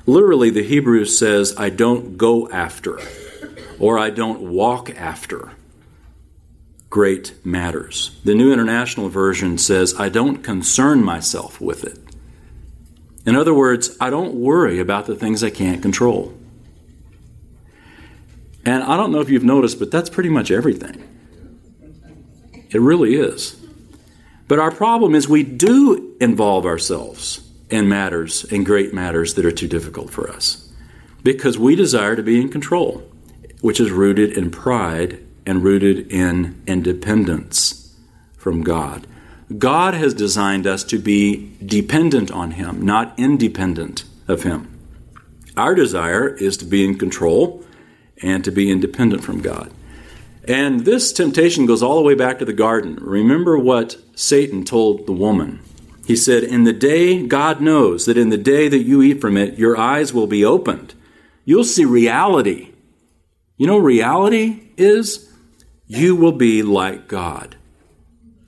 Literally, 0.05 0.49
the 0.49 0.61
Hebrew 0.61 1.05
says, 1.05 1.55
I 1.57 1.69
don't 1.69 2.17
go 2.17 2.49
after, 2.49 2.99
or 3.79 3.97
I 3.97 4.09
don't 4.09 4.41
walk 4.41 4.89
after 4.89 5.53
great 6.89 7.33
matters. 7.45 8.19
The 8.25 8.35
New 8.35 8.51
International 8.51 9.07
Version 9.07 9.57
says, 9.57 9.95
I 9.97 10.09
don't 10.09 10.43
concern 10.43 11.01
myself 11.01 11.61
with 11.61 11.85
it. 11.85 11.97
In 13.25 13.37
other 13.37 13.53
words, 13.53 13.95
I 14.01 14.09
don't 14.09 14.33
worry 14.33 14.77
about 14.77 15.05
the 15.05 15.15
things 15.15 15.45
I 15.45 15.51
can't 15.51 15.81
control. 15.81 16.37
And 18.65 18.83
I 18.83 18.97
don't 18.97 19.13
know 19.13 19.21
if 19.21 19.29
you've 19.29 19.45
noticed, 19.45 19.79
but 19.79 19.91
that's 19.91 20.09
pretty 20.09 20.29
much 20.29 20.51
everything. 20.51 21.07
It 22.69 22.81
really 22.81 23.15
is. 23.15 23.64
But 24.47 24.59
our 24.59 24.71
problem 24.71 25.15
is 25.15 25.27
we 25.27 25.43
do 25.43 26.15
involve 26.21 26.65
ourselves 26.65 27.41
in 27.69 27.89
matters, 27.89 28.43
in 28.45 28.63
great 28.63 28.93
matters 28.93 29.33
that 29.33 29.45
are 29.45 29.51
too 29.51 29.67
difficult 29.67 30.09
for 30.11 30.29
us. 30.29 30.61
because 31.25 31.57
we 31.57 31.75
desire 31.75 32.15
to 32.15 32.21
be 32.21 32.39
in 32.39 32.49
control, 32.49 33.03
which 33.61 33.79
is 33.79 33.89
rooted 33.89 34.37
in 34.37 34.51
pride 34.51 35.17
and 35.43 35.63
rooted 35.63 36.11
in 36.11 36.61
independence 36.67 37.95
from 38.37 38.61
God. 38.61 39.07
God 39.57 39.95
has 39.95 40.13
designed 40.13 40.67
us 40.67 40.83
to 40.83 40.99
be 40.99 41.51
dependent 41.65 42.29
on 42.29 42.51
Him, 42.51 42.79
not 42.85 43.17
independent 43.17 44.03
of 44.27 44.43
Him. 44.43 44.71
Our 45.57 45.73
desire 45.73 46.27
is 46.27 46.57
to 46.57 46.65
be 46.65 46.85
in 46.85 46.99
control 46.99 47.63
and 48.21 48.43
to 48.43 48.51
be 48.51 48.69
independent 48.69 49.23
from 49.23 49.41
God. 49.41 49.71
And 50.47 50.81
this 50.81 51.11
temptation 51.11 51.65
goes 51.65 51.81
all 51.81 51.95
the 51.95 52.03
way 52.03 52.13
back 52.13 52.39
to 52.39 52.45
the 52.45 52.53
garden. 52.53 52.97
Remember 53.01 53.57
what 53.57 53.97
Satan 54.15 54.63
told 54.63 55.07
the 55.07 55.11
woman. 55.11 55.59
He 56.05 56.15
said, 56.15 56.43
In 56.43 56.65
the 56.65 56.73
day, 56.73 57.25
God 57.25 57.61
knows 57.61 58.05
that 58.05 58.17
in 58.17 58.29
the 58.29 58.37
day 58.37 58.67
that 58.67 58.83
you 58.83 59.01
eat 59.01 59.19
from 59.19 59.37
it, 59.37 59.57
your 59.57 59.77
eyes 59.77 60.13
will 60.13 60.27
be 60.27 60.45
opened. 60.45 60.93
You'll 61.45 61.63
see 61.63 61.85
reality. 61.85 62.71
You 63.57 63.67
know, 63.67 63.77
reality 63.77 64.69
is 64.77 65.31
you 65.87 66.15
will 66.15 66.31
be 66.31 66.61
like 66.61 67.07
God 67.07 67.55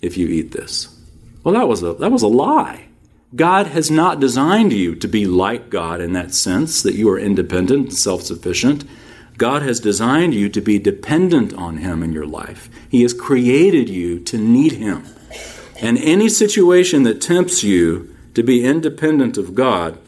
if 0.01 0.17
you 0.17 0.27
eat 0.27 0.51
this. 0.51 0.95
Well, 1.43 1.55
that 1.55 1.67
was 1.67 1.81
a, 1.81 1.93
that 1.93 2.11
was 2.11 2.23
a 2.23 2.27
lie. 2.27 2.87
God 3.35 3.67
has 3.67 3.91
not 3.91 4.19
designed 4.19 4.71
you 4.71 4.95
to 4.95 5.07
be 5.07 5.25
like 5.25 5.69
God 5.69 5.99
in 5.99 6.13
that 6.13 6.33
sense, 6.33 6.81
that 6.83 6.95
you 6.95 7.09
are 7.09 7.19
independent 7.19 7.87
and 7.87 7.97
self 7.97 8.21
sufficient. 8.21 8.85
God 9.37 9.61
has 9.61 9.79
designed 9.79 10.33
you 10.33 10.49
to 10.49 10.61
be 10.61 10.79
dependent 10.79 11.53
on 11.53 11.77
Him 11.77 12.01
in 12.01 12.11
your 12.11 12.25
life. 12.25 12.69
He 12.89 13.03
has 13.03 13.13
created 13.13 13.87
you 13.87 14.19
to 14.21 14.37
need 14.37 14.73
Him. 14.73 15.05
And 15.79 15.97
any 15.99 16.27
situation 16.27 17.03
that 17.03 17.21
tempts 17.21 17.63
you 17.63 18.15
to 18.33 18.41
be 18.41 18.65
independent 18.65 19.37
of 19.37 19.53
God 19.53 19.99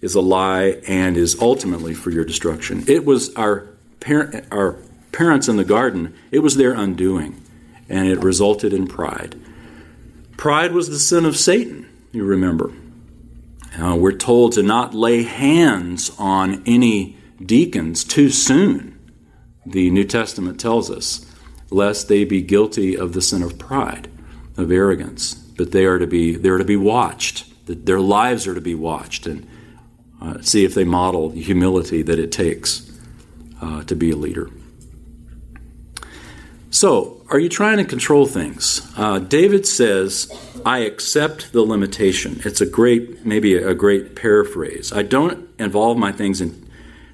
is 0.00 0.14
a 0.14 0.20
lie 0.20 0.80
and 0.86 1.16
is 1.16 1.38
ultimately 1.40 1.92
for 1.92 2.10
your 2.10 2.24
destruction. 2.24 2.84
It 2.86 3.04
was 3.04 3.34
our, 3.34 3.66
par- 3.98 4.44
our 4.50 4.76
parents 5.12 5.48
in 5.48 5.56
the 5.56 5.64
garden, 5.64 6.14
it 6.30 6.38
was 6.38 6.56
their 6.56 6.72
undoing, 6.72 7.42
and 7.88 8.08
it 8.08 8.22
resulted 8.22 8.72
in 8.72 8.86
pride. 8.86 9.38
Pride 10.36 10.72
was 10.72 10.88
the 10.88 10.98
sin 10.98 11.24
of 11.24 11.36
Satan, 11.36 11.88
you 12.12 12.24
remember. 12.24 12.72
Uh, 13.78 13.96
we're 13.96 14.12
told 14.12 14.52
to 14.52 14.62
not 14.62 14.94
lay 14.94 15.22
hands 15.22 16.10
on 16.18 16.62
any 16.64 17.16
deacons 17.44 18.04
too 18.04 18.30
soon, 18.30 18.98
the 19.66 19.90
New 19.90 20.04
Testament 20.04 20.60
tells 20.60 20.90
us, 20.90 21.26
lest 21.70 22.08
they 22.08 22.24
be 22.24 22.42
guilty 22.42 22.96
of 22.96 23.12
the 23.12 23.22
sin 23.22 23.42
of 23.42 23.58
pride, 23.58 24.08
of 24.56 24.70
arrogance. 24.70 25.34
But 25.34 25.72
they 25.72 25.84
are 25.84 25.98
to 25.98 26.06
be, 26.06 26.34
they 26.34 26.48
are 26.48 26.58
to 26.58 26.64
be 26.64 26.76
watched. 26.76 27.46
Their 27.66 28.00
lives 28.00 28.46
are 28.46 28.54
to 28.54 28.60
be 28.60 28.74
watched 28.74 29.26
and 29.26 29.46
uh, 30.20 30.40
see 30.40 30.64
if 30.64 30.74
they 30.74 30.84
model 30.84 31.30
the 31.30 31.40
humility 31.40 32.02
that 32.02 32.18
it 32.18 32.32
takes 32.32 32.90
uh, 33.60 33.84
to 33.84 33.94
be 33.94 34.10
a 34.10 34.16
leader. 34.16 34.50
So, 36.70 37.22
are 37.30 37.38
you 37.38 37.48
trying 37.48 37.78
to 37.78 37.84
control 37.84 38.26
things? 38.26 38.90
Uh, 38.96 39.18
David 39.18 39.66
says, 39.66 40.30
I 40.64 40.78
accept 40.78 41.52
the 41.52 41.62
limitation. 41.62 42.40
It's 42.44 42.60
a 42.60 42.66
great, 42.66 43.24
maybe 43.24 43.54
a 43.56 43.74
great 43.74 44.14
paraphrase. 44.14 44.92
I 44.92 45.02
don't 45.02 45.48
involve 45.58 45.96
my 45.98 46.12
things 46.12 46.40
in, 46.40 46.69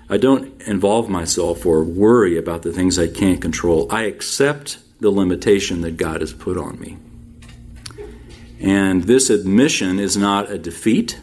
I 0.09 0.17
don't 0.17 0.61
involve 0.63 1.09
myself 1.09 1.67
or 1.67 1.83
worry 1.83 2.37
about 2.37 2.63
the 2.63 2.73
things 2.73 2.99
I 2.99 3.09
can't 3.09 3.41
control. 3.41 3.87
I 3.91 4.03
accept 4.03 4.79
the 5.01 5.11
limitation 5.11 5.81
that 5.83 5.97
God 5.97 6.21
has 6.21 6.33
put 6.33 6.57
on 6.57 6.79
me. 6.79 6.97
And 8.61 9.05
this 9.05 9.29
admission 9.31 9.99
is 9.99 10.17
not 10.17 10.51
a 10.51 10.59
defeat, 10.59 11.21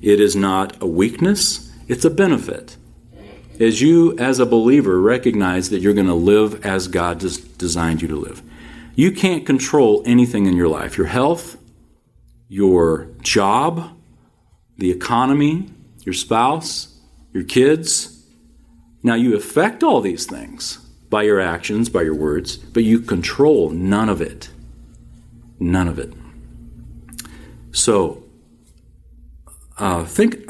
it 0.00 0.20
is 0.20 0.34
not 0.34 0.82
a 0.82 0.86
weakness, 0.86 1.72
it's 1.88 2.04
a 2.04 2.10
benefit 2.10 2.76
as 3.60 3.80
you, 3.80 4.18
as 4.18 4.38
a 4.38 4.46
believer, 4.46 5.00
recognize 5.00 5.70
that 5.70 5.80
you're 5.80 5.94
going 5.94 6.06
to 6.06 6.14
live 6.14 6.64
as 6.66 6.88
God 6.88 7.18
des- 7.18 7.40
designed 7.56 8.02
you 8.02 8.08
to 8.08 8.16
live. 8.16 8.42
You 8.94 9.12
can't 9.12 9.46
control 9.46 10.02
anything 10.06 10.46
in 10.46 10.56
your 10.56 10.68
life 10.68 10.96
your 10.96 11.06
health, 11.06 11.56
your 12.48 13.08
job, 13.22 13.96
the 14.78 14.90
economy, 14.90 15.70
your 16.00 16.12
spouse, 16.12 16.93
your 17.34 17.44
kids. 17.44 18.24
Now, 19.02 19.14
you 19.14 19.36
affect 19.36 19.82
all 19.82 20.00
these 20.00 20.24
things 20.24 20.78
by 21.10 21.24
your 21.24 21.40
actions, 21.40 21.90
by 21.90 22.02
your 22.02 22.14
words, 22.14 22.56
but 22.56 22.84
you 22.84 23.00
control 23.00 23.68
none 23.68 24.08
of 24.08 24.22
it. 24.22 24.48
None 25.60 25.88
of 25.88 25.98
it. 25.98 26.14
So, 27.72 28.22
uh, 29.76 30.04
think 30.04 30.48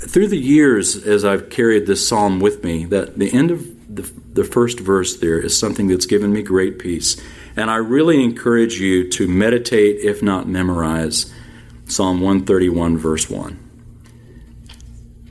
through 0.00 0.28
the 0.28 0.38
years, 0.38 0.96
as 1.06 1.24
I've 1.24 1.50
carried 1.50 1.86
this 1.86 2.06
psalm 2.06 2.40
with 2.40 2.64
me, 2.64 2.84
that 2.86 3.18
the 3.18 3.32
end 3.32 3.50
of 3.50 3.94
the, 3.94 4.10
the 4.32 4.44
first 4.44 4.80
verse 4.80 5.16
there 5.18 5.38
is 5.38 5.58
something 5.58 5.86
that's 5.86 6.06
given 6.06 6.32
me 6.32 6.42
great 6.42 6.78
peace. 6.78 7.20
And 7.56 7.70
I 7.70 7.76
really 7.76 8.22
encourage 8.22 8.80
you 8.80 9.08
to 9.10 9.28
meditate, 9.28 10.00
if 10.00 10.22
not 10.22 10.48
memorize, 10.48 11.32
Psalm 11.86 12.20
131, 12.20 12.98
verse 12.98 13.30
1, 13.30 13.65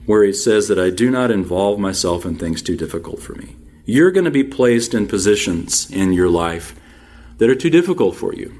where 0.06 0.24
he 0.24 0.34
says 0.34 0.68
that 0.68 0.80
I 0.80 0.90
do 0.90 1.10
not 1.10 1.32
involve 1.32 1.80
myself 1.80 2.26
in 2.26 2.38
things 2.38 2.62
too 2.62 2.78
difficult 2.78 3.22
for 3.22 3.34
me. 3.36 3.56
You're 3.86 4.12
going 4.12 4.26
to 4.26 4.32
be 4.32 4.44
placed 4.44 4.94
in 4.94 5.08
positions 5.08 5.90
in 5.92 6.14
your 6.14 6.30
life 6.30 6.76
that 7.38 7.50
are 7.50 7.56
too 7.56 7.70
difficult 7.70 8.16
for 8.16 8.34
you. 8.34 8.54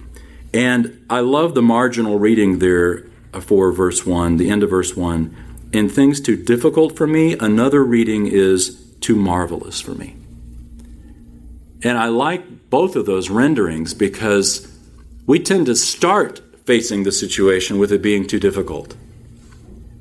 And 0.54 1.06
I 1.10 1.20
love 1.20 1.54
the 1.54 1.62
marginal 1.62 2.20
reading 2.20 2.60
there 2.60 3.08
uh, 3.34 3.42
for 3.42 3.72
verse 3.72 4.06
1, 4.06 4.38
the 4.38 4.50
end 4.50 4.64
of 4.64 4.70
verse 4.70 4.96
1 4.96 5.36
in 5.76 5.90
things 5.90 6.22
too 6.22 6.38
difficult 6.38 6.96
for 6.96 7.06
me, 7.06 7.38
another 7.38 7.84
reading 7.84 8.28
is 8.28 8.82
too 9.02 9.16
marvelous 9.16 9.82
for 9.82 9.92
me. 9.92 10.16
And 11.84 11.98
I 11.98 12.08
like 12.08 12.70
both 12.70 12.96
of 12.96 13.06
those 13.06 13.30
renderings 13.30 13.94
because 13.94 14.72
we 15.26 15.40
tend 15.40 15.66
to 15.66 15.76
start 15.76 16.42
facing 16.66 17.04
the 17.04 17.12
situation 17.12 17.78
with 17.78 17.92
it 17.92 18.02
being 18.02 18.26
too 18.26 18.40
difficult. 18.40 18.96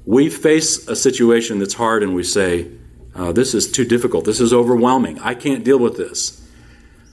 We 0.06 0.28
face 0.28 0.86
a 0.88 0.96
situation 0.96 1.58
that's 1.58 1.74
hard 1.74 2.02
and 2.02 2.14
we 2.14 2.22
say, 2.22 2.70
uh, 3.14 3.32
This 3.32 3.54
is 3.54 3.70
too 3.70 3.84
difficult. 3.84 4.24
This 4.24 4.40
is 4.40 4.52
overwhelming. 4.52 5.18
I 5.20 5.34
can't 5.34 5.64
deal 5.64 5.78
with 5.78 5.96
this. 5.96 6.40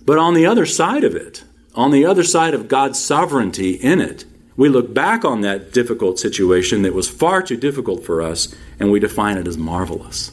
But 0.06 0.18
on 0.18 0.34
the 0.34 0.46
other 0.46 0.66
side 0.66 1.04
of 1.04 1.16
it, 1.16 1.44
on 1.74 1.92
the 1.92 2.06
other 2.06 2.24
side 2.24 2.54
of 2.54 2.68
God's 2.68 3.00
sovereignty 3.00 3.72
in 3.72 4.02
it, 4.02 4.26
we 4.58 4.68
look 4.68 4.94
back 4.94 5.24
on 5.24 5.42
that 5.42 5.72
difficult 5.72 6.20
situation 6.20 6.82
that 6.82 6.94
was 6.94 7.10
far 7.10 7.42
too 7.42 7.58
difficult 7.58 8.04
for 8.04 8.22
us 8.22 8.54
and 8.80 8.92
we 8.92 9.00
define 9.00 9.38
it 9.38 9.48
as 9.48 9.58
marvelous 9.58 10.32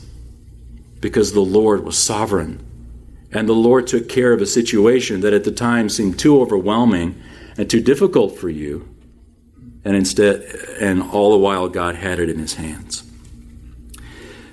because 1.01 1.33
the 1.33 1.41
Lord 1.41 1.85
was 1.85 1.97
sovereign 1.97 2.65
and 3.31 3.49
the 3.49 3.55
Lord 3.55 3.87
took 3.87 4.09
care 4.09 4.33
of 4.33 4.41
a 4.41 4.47
situation 4.47 5.21
that 5.21 5.33
at 5.33 5.45
the 5.45 5.53
time 5.53 5.89
seemed 5.89 6.19
too 6.19 6.41
overwhelming 6.41 7.21
and 7.57 7.71
too 7.71 7.81
difficult 7.81 8.37
for 8.37 8.49
you 8.49 8.89
and 9.89 9.97
instead 9.97 10.43
and 10.79 11.03
all 11.03 11.33
the 11.33 11.39
while 11.39 11.69
God 11.69 11.95
had 11.95 12.19
it 12.21 12.29
in 12.29 12.39
his 12.39 12.55
hands. 12.55 13.03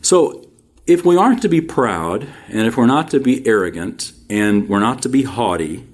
So 0.01 0.47
if 0.87 1.03
we 1.03 1.17
aren't 1.17 1.41
to 1.41 1.49
be 1.49 1.59
proud 1.59 2.27
and 2.47 2.61
if 2.61 2.77
we're 2.77 2.85
not 2.85 3.11
to 3.11 3.19
be 3.19 3.45
arrogant 3.45 4.13
and 4.29 4.69
we're 4.69 4.79
not 4.79 5.01
to 5.01 5.09
be 5.09 5.23
haughty 5.23 5.85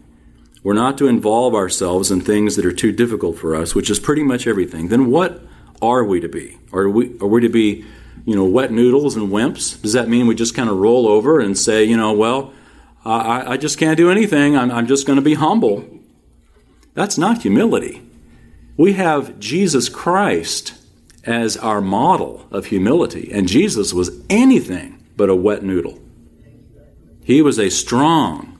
we're 0.64 0.74
not 0.74 0.98
to 1.00 1.08
involve 1.08 1.56
ourselves 1.56 2.12
in 2.12 2.22
things 2.22 2.56
that 2.56 2.66
are 2.66 2.74
too 2.74 2.92
difficult 2.92 3.38
for 3.38 3.56
us, 3.56 3.74
which 3.74 3.90
is 3.90 4.00
pretty 4.00 4.24
much 4.24 4.46
everything, 4.46 4.90
then 4.90 5.10
what 5.10 5.42
are 5.82 6.04
we 6.04 6.20
to 6.20 6.30
be? 6.30 6.60
Are 6.72 6.88
we, 6.88 7.18
are 7.20 7.28
we 7.28 7.42
to 7.42 7.50
be, 7.50 7.84
you 8.26 8.36
know, 8.36 8.46
wet 8.46 8.72
noodles 8.72 9.16
and 9.16 9.30
wimps? 9.30 9.82
Does 9.82 9.94
that 9.94 10.08
mean 10.08 10.28
we 10.28 10.36
just 10.36 10.54
kind 10.54 10.70
of 10.70 10.78
roll 10.78 11.08
over 11.08 11.40
and 11.40 11.58
say, 11.58 11.84
you 11.84 11.98
know, 11.98 12.14
well, 12.14 12.54
I, 13.04 13.54
I 13.54 13.58
just 13.58 13.80
can't 13.80 13.98
do 13.98 14.12
anything. 14.12 14.56
I'm, 14.56 14.70
I'm 14.70 14.86
just 14.86 15.08
going 15.08 15.16
to 15.16 15.24
be 15.24 15.34
humble. 15.34 15.88
That's 16.94 17.18
not 17.18 17.42
humility. 17.42 18.04
We 18.78 18.94
have 18.94 19.40
Jesus 19.40 19.90
Christ 19.90 20.74
as 21.24 21.58
our 21.58 21.82
model 21.82 22.48
of 22.52 22.68
humility, 22.68 23.32
and 23.32 23.48
Jesus 23.48 23.94
was 23.94 24.22
anything 24.30 25.04
but 25.16 25.30
a 25.30 25.36
wet 25.36 25.64
noodle. 25.64 26.00
He 27.24 27.42
was 27.42 27.60
a 27.60 27.70
strong 27.70 28.60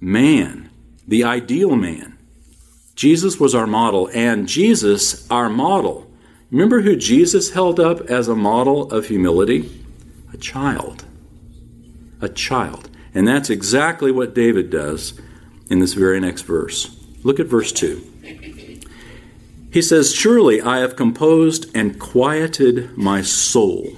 man 0.00 0.66
the 1.06 1.24
ideal 1.24 1.76
man. 1.76 2.18
Jesus 2.94 3.38
was 3.38 3.54
our 3.54 3.66
model, 3.66 4.08
and 4.12 4.48
Jesus, 4.48 5.30
our 5.30 5.48
model. 5.48 6.10
Remember 6.50 6.80
who 6.80 6.96
Jesus 6.96 7.50
held 7.50 7.78
up 7.78 8.00
as 8.10 8.28
a 8.28 8.34
model 8.34 8.90
of 8.90 9.06
humility? 9.06 9.84
A 10.32 10.36
child. 10.36 11.04
A 12.20 12.28
child. 12.28 12.90
And 13.14 13.28
that's 13.28 13.50
exactly 13.50 14.10
what 14.10 14.34
David 14.34 14.70
does 14.70 15.20
in 15.68 15.78
this 15.78 15.94
very 15.94 16.20
next 16.20 16.42
verse. 16.42 16.96
Look 17.22 17.38
at 17.38 17.46
verse 17.46 17.72
2. 17.72 18.04
He 19.72 19.82
says, 19.82 20.14
Surely 20.14 20.60
I 20.60 20.78
have 20.78 20.96
composed 20.96 21.74
and 21.74 21.98
quieted 21.98 22.96
my 22.96 23.22
soul. 23.22 23.96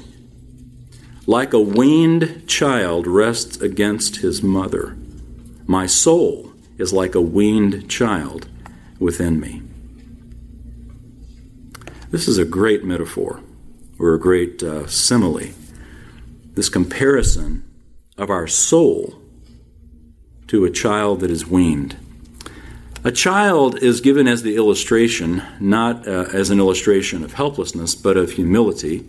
Like 1.27 1.53
a 1.53 1.61
weaned 1.61 2.49
child 2.49 3.07
rests 3.07 3.61
against 3.61 4.17
his 4.17 4.43
mother. 4.43 4.97
My 5.67 5.87
soul 5.87 6.53
is 6.79 6.93
like 6.93 7.15
a 7.15 7.21
weaned 7.21 7.89
child 7.91 8.49
within 8.99 9.39
me. 9.39 9.63
This 12.11 12.27
is 12.27 12.39
a 12.39 12.45
great 12.45 12.85
metaphor 12.85 13.43
or 13.99 14.15
a 14.15 14.19
great 14.19 14.63
uh, 14.63 14.87
simile 14.87 15.53
this 16.59 16.69
comparison 16.69 17.63
of 18.17 18.31
our 18.31 18.49
soul 18.49 19.15
to 20.49 20.65
a 20.65 20.71
child 20.73 21.21
that 21.21 21.31
is 21.31 21.47
weaned. 21.47 21.97
A 23.05 23.13
child 23.13 23.79
is 23.79 24.01
given 24.01 24.27
as 24.27 24.43
the 24.43 24.57
illustration, 24.57 25.43
not 25.61 26.09
uh, 26.09 26.27
as 26.33 26.51
an 26.51 26.59
illustration 26.59 27.23
of 27.23 27.35
helplessness, 27.35 27.95
but 27.95 28.17
of 28.17 28.33
humility. 28.33 29.07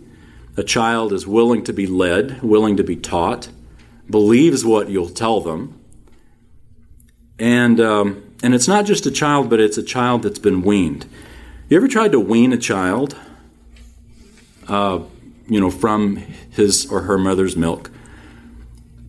A 0.55 0.63
child 0.63 1.11
is 1.11 1.25
willing 1.25 1.63
to 1.63 1.73
be 1.73 1.87
led, 1.87 2.41
willing 2.43 2.77
to 2.77 2.83
be 2.83 2.95
taught, 2.95 3.49
believes 4.07 4.63
what 4.63 4.89
you'll 4.89 5.09
tell 5.09 5.41
them. 5.41 5.79
And, 7.39 7.79
um, 7.79 8.35
and 8.43 8.53
it's 8.53 8.67
not 8.67 8.85
just 8.85 9.07
a 9.07 9.11
child, 9.11 9.49
but 9.49 9.59
it's 9.59 9.77
a 9.77 9.83
child 9.83 10.21
that's 10.21 10.39
been 10.39 10.61
weaned. 10.61 11.07
You 11.67 11.77
ever 11.77 11.87
tried 11.87 12.11
to 12.11 12.19
wean 12.19 12.53
a 12.53 12.57
child, 12.57 13.17
uh, 14.67 14.99
you 15.47 15.59
know, 15.59 15.71
from 15.71 16.17
his 16.51 16.91
or 16.91 17.01
her 17.01 17.17
mother's 17.17 17.55
milk? 17.55 17.89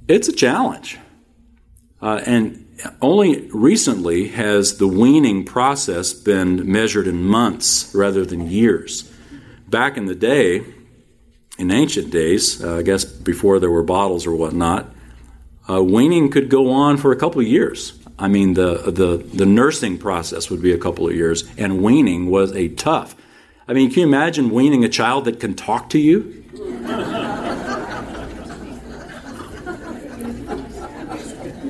It's 0.08 0.28
a 0.28 0.32
challenge. 0.32 0.98
Uh, 2.00 2.22
and 2.24 2.59
only 3.00 3.48
recently 3.52 4.28
has 4.28 4.78
the 4.78 4.86
weaning 4.86 5.44
process 5.44 6.12
been 6.12 6.70
measured 6.70 7.06
in 7.06 7.24
months 7.24 7.94
rather 7.94 8.24
than 8.24 8.50
years. 8.50 9.10
Back 9.68 9.96
in 9.96 10.06
the 10.06 10.14
day, 10.14 10.64
in 11.58 11.70
ancient 11.70 12.10
days, 12.10 12.62
uh, 12.62 12.78
I 12.78 12.82
guess 12.82 13.04
before 13.04 13.58
there 13.58 13.70
were 13.70 13.82
bottles 13.82 14.26
or 14.26 14.34
whatnot, 14.34 14.92
uh, 15.68 15.82
weaning 15.82 16.30
could 16.30 16.48
go 16.48 16.70
on 16.70 16.96
for 16.96 17.12
a 17.12 17.16
couple 17.16 17.40
of 17.40 17.46
years. 17.46 17.98
I 18.18 18.28
mean, 18.28 18.54
the, 18.54 18.90
the, 18.90 19.16
the 19.16 19.46
nursing 19.46 19.98
process 19.98 20.50
would 20.50 20.60
be 20.60 20.72
a 20.72 20.78
couple 20.78 21.08
of 21.08 21.14
years, 21.14 21.48
and 21.56 21.82
weaning 21.82 22.30
was 22.30 22.52
a 22.52 22.68
tough. 22.68 23.14
I 23.68 23.72
mean, 23.72 23.90
can 23.90 24.00
you 24.00 24.06
imagine 24.06 24.50
weaning 24.50 24.84
a 24.84 24.88
child 24.88 25.24
that 25.26 25.38
can 25.38 25.54
talk 25.54 25.90
to 25.90 25.98
you? 25.98 26.44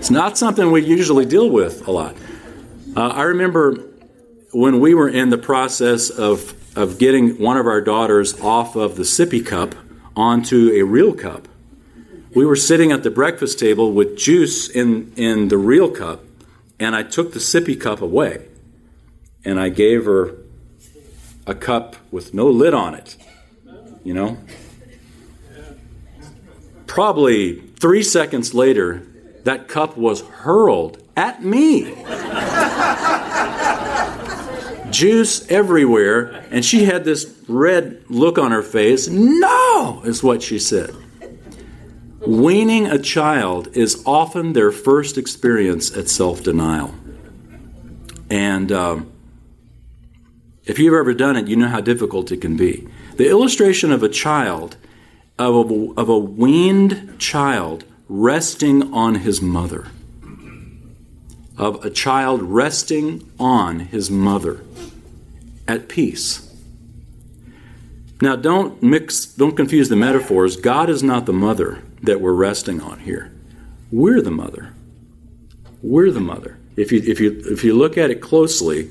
It's 0.00 0.08
not 0.08 0.38
something 0.38 0.70
we 0.70 0.82
usually 0.82 1.26
deal 1.26 1.50
with 1.50 1.86
a 1.86 1.90
lot. 1.90 2.16
Uh, 2.96 3.08
I 3.08 3.24
remember 3.24 3.74
when 4.50 4.80
we 4.80 4.94
were 4.94 5.10
in 5.10 5.28
the 5.28 5.36
process 5.36 6.08
of, 6.08 6.54
of 6.74 6.98
getting 6.98 7.38
one 7.38 7.58
of 7.58 7.66
our 7.66 7.82
daughters 7.82 8.40
off 8.40 8.76
of 8.76 8.96
the 8.96 9.02
sippy 9.02 9.44
cup 9.44 9.74
onto 10.16 10.70
a 10.72 10.84
real 10.84 11.12
cup. 11.12 11.48
We 12.34 12.46
were 12.46 12.56
sitting 12.56 12.92
at 12.92 13.02
the 13.02 13.10
breakfast 13.10 13.58
table 13.58 13.92
with 13.92 14.16
juice 14.16 14.70
in, 14.70 15.12
in 15.16 15.48
the 15.48 15.58
real 15.58 15.90
cup, 15.90 16.24
and 16.78 16.96
I 16.96 17.02
took 17.02 17.34
the 17.34 17.38
sippy 17.38 17.78
cup 17.78 18.00
away 18.00 18.48
and 19.44 19.60
I 19.60 19.68
gave 19.68 20.06
her 20.06 20.34
a 21.46 21.54
cup 21.54 21.96
with 22.10 22.32
no 22.32 22.46
lid 22.46 22.72
on 22.72 22.94
it. 22.94 23.18
You 24.02 24.14
know? 24.14 24.38
Probably 26.86 27.60
three 27.78 28.02
seconds 28.02 28.54
later, 28.54 29.06
that 29.44 29.68
cup 29.68 29.96
was 29.96 30.22
hurled 30.22 31.02
at 31.16 31.42
me. 31.44 31.94
Juice 34.90 35.48
everywhere, 35.50 36.44
and 36.50 36.64
she 36.64 36.84
had 36.84 37.04
this 37.04 37.32
red 37.48 38.02
look 38.08 38.38
on 38.38 38.50
her 38.50 38.62
face. 38.62 39.08
No, 39.08 40.02
is 40.04 40.22
what 40.22 40.42
she 40.42 40.58
said. 40.58 40.94
Weaning 42.26 42.86
a 42.86 42.98
child 42.98 43.68
is 43.76 44.02
often 44.04 44.52
their 44.52 44.70
first 44.70 45.16
experience 45.16 45.96
at 45.96 46.08
self 46.08 46.42
denial. 46.42 46.94
And 48.28 48.70
um, 48.70 49.10
if 50.64 50.78
you've 50.78 50.94
ever 50.94 51.14
done 51.14 51.36
it, 51.36 51.48
you 51.48 51.56
know 51.56 51.68
how 51.68 51.80
difficult 51.80 52.30
it 52.30 52.40
can 52.40 52.56
be. 52.56 52.86
The 53.16 53.28
illustration 53.28 53.90
of 53.90 54.02
a 54.02 54.08
child, 54.08 54.76
of 55.38 55.70
a, 55.70 55.92
of 55.96 56.08
a 56.08 56.18
weaned 56.18 57.16
child, 57.18 57.84
resting 58.10 58.92
on 58.92 59.14
his 59.14 59.40
mother, 59.40 59.86
of 61.56 61.84
a 61.84 61.90
child 61.90 62.42
resting 62.42 63.30
on 63.38 63.78
his 63.78 64.10
mother 64.10 64.64
at 65.68 65.88
peace. 65.88 66.52
Now, 68.20 68.34
don't 68.34 68.82
mix, 68.82 69.24
don't 69.26 69.56
confuse 69.56 69.88
the 69.88 69.96
metaphors. 69.96 70.56
God 70.56 70.90
is 70.90 71.04
not 71.04 71.24
the 71.24 71.32
mother 71.32 71.82
that 72.02 72.20
we're 72.20 72.34
resting 72.34 72.80
on 72.80 72.98
here. 72.98 73.32
We're 73.92 74.20
the 74.20 74.32
mother. 74.32 74.74
We're 75.80 76.10
the 76.10 76.20
mother. 76.20 76.58
If 76.76 76.90
you, 76.90 77.00
if 77.06 77.20
you, 77.20 77.40
if 77.46 77.62
you 77.62 77.74
look 77.74 77.96
at 77.96 78.10
it 78.10 78.20
closely, 78.20 78.90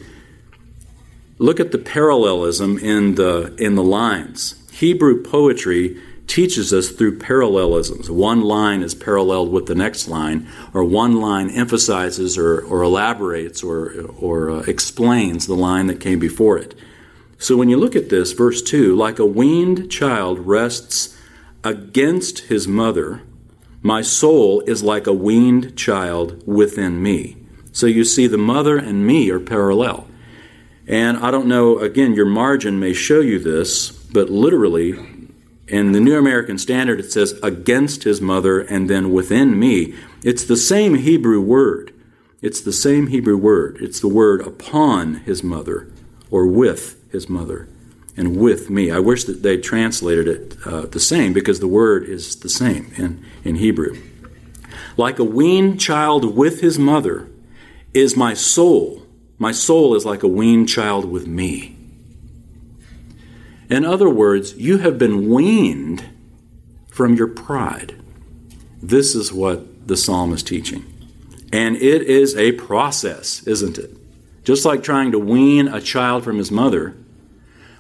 look 1.40 1.60
at 1.60 1.74
the 1.74 1.78
parallelism 1.78 2.78
in 2.78 3.16
the, 3.16 3.54
in 3.58 3.76
the 3.76 3.84
lines. 3.84 4.56
Hebrew 4.72 5.22
poetry 5.22 6.02
teaches 6.30 6.72
us 6.72 6.90
through 6.90 7.18
parallelisms. 7.18 8.10
One 8.10 8.42
line 8.42 8.84
is 8.84 8.94
paralleled 8.94 9.52
with 9.52 9.66
the 9.66 9.76
next 9.76 10.08
line, 10.08 10.48
or 10.74 10.84
one 10.84 11.20
line 11.20 11.50
emphasizes 11.50 12.38
or, 12.38 12.62
or 12.62 12.84
elaborates 12.84 13.64
or, 13.64 14.06
or 14.20 14.52
uh, 14.52 14.60
explains 14.62 15.48
the 15.48 15.56
line 15.56 15.88
that 15.88 16.00
came 16.00 16.20
before 16.20 16.58
it. 16.58 16.76
So 17.40 17.58
when 17.58 17.68
you 17.68 17.78
look 17.78 17.96
at 17.96 18.10
this, 18.10 18.32
verse 18.34 18.62
2 18.62 18.96
like 18.96 19.18
a 19.18 19.26
weaned 19.26 19.90
child 19.90 20.40
rests 20.40 21.18
against 21.64 22.40
his 22.42 22.68
mother, 22.68 23.24
my 23.82 24.02
soul 24.02 24.62
is 24.62 24.84
like 24.84 25.08
a 25.08 25.14
weaned 25.14 25.76
child 25.76 26.46
within 26.46 27.02
me. 27.02 27.38
So 27.72 27.88
you 27.88 28.04
see, 28.04 28.28
the 28.28 28.38
mother 28.38 28.78
and 28.78 29.06
me 29.06 29.32
are 29.32 29.40
parallel. 29.40 30.08
And 30.86 31.18
I 31.18 31.32
don't 31.32 31.48
know, 31.48 31.80
again, 31.80 32.14
your 32.14 32.26
margin 32.26 32.80
may 32.80 32.94
show 32.94 33.20
you 33.20 33.40
this, 33.40 33.92
but 33.92 34.30
literally, 34.30 35.19
in 35.70 35.92
the 35.92 36.00
New 36.00 36.18
American 36.18 36.58
Standard, 36.58 37.00
it 37.00 37.12
says, 37.12 37.34
against 37.44 38.04
his 38.04 38.20
mother 38.20 38.60
and 38.60 38.90
then 38.90 39.12
within 39.12 39.58
me. 39.58 39.96
It's 40.24 40.44
the 40.44 40.58
same 40.58 40.96
Hebrew 40.96 41.40
word. 41.40 41.94
It's 42.42 42.62
the 42.62 42.74
same 42.74 43.08
Hebrew 43.08 43.38
word. 43.38 43.78
It's 43.80 44.00
the 44.00 44.08
word 44.08 44.42
upon 44.42 45.16
his 45.16 45.44
mother 45.44 45.88
or 46.32 46.48
with 46.48 47.02
his 47.12 47.30
mother 47.30 47.68
and 48.18 48.38
with 48.38 48.70
me. 48.70 48.92
I 48.92 49.00
wish 49.00 49.24
that 49.26 49.44
they 49.44 49.58
translated 49.58 50.28
it 50.28 50.58
uh, 50.66 50.82
the 50.88 51.00
same 51.00 51.34
because 51.34 51.60
the 51.60 51.68
word 51.68 52.04
is 52.04 52.38
the 52.38 52.50
same 52.50 52.92
in, 52.98 53.26
in 53.44 53.56
Hebrew. 53.56 53.98
Like 54.98 55.20
a 55.20 55.24
weaned 55.24 55.80
child 55.80 56.36
with 56.36 56.62
his 56.62 56.78
mother 56.78 57.30
is 57.94 58.18
my 58.18 58.34
soul. 58.34 59.06
My 59.38 59.52
soul 59.52 59.96
is 59.96 60.06
like 60.06 60.24
a 60.24 60.28
weaned 60.28 60.68
child 60.68 61.06
with 61.06 61.28
me. 61.28 61.79
In 63.70 63.86
other 63.86 64.10
words, 64.10 64.56
you 64.56 64.80
have 64.80 64.98
been 64.98 65.30
weaned 65.30 66.04
from 66.90 67.16
your 67.16 67.28
pride. 67.28 67.96
This 68.82 69.16
is 69.16 69.32
what 69.32 69.88
the 69.88 69.96
psalm 69.96 70.34
is 70.34 70.44
teaching. 70.44 70.86
And 71.54 71.76
it 71.78 72.04
is 72.04 72.36
a 72.36 72.52
process, 72.54 73.44
isn't 73.48 73.78
it? 73.78 73.96
Just 74.44 74.66
like 74.66 74.84
trying 74.84 75.12
to 75.12 75.20
wean 75.20 75.68
a 75.68 75.82
child 75.82 76.24
from 76.24 76.38
his 76.38 76.52
mother. 76.52 76.96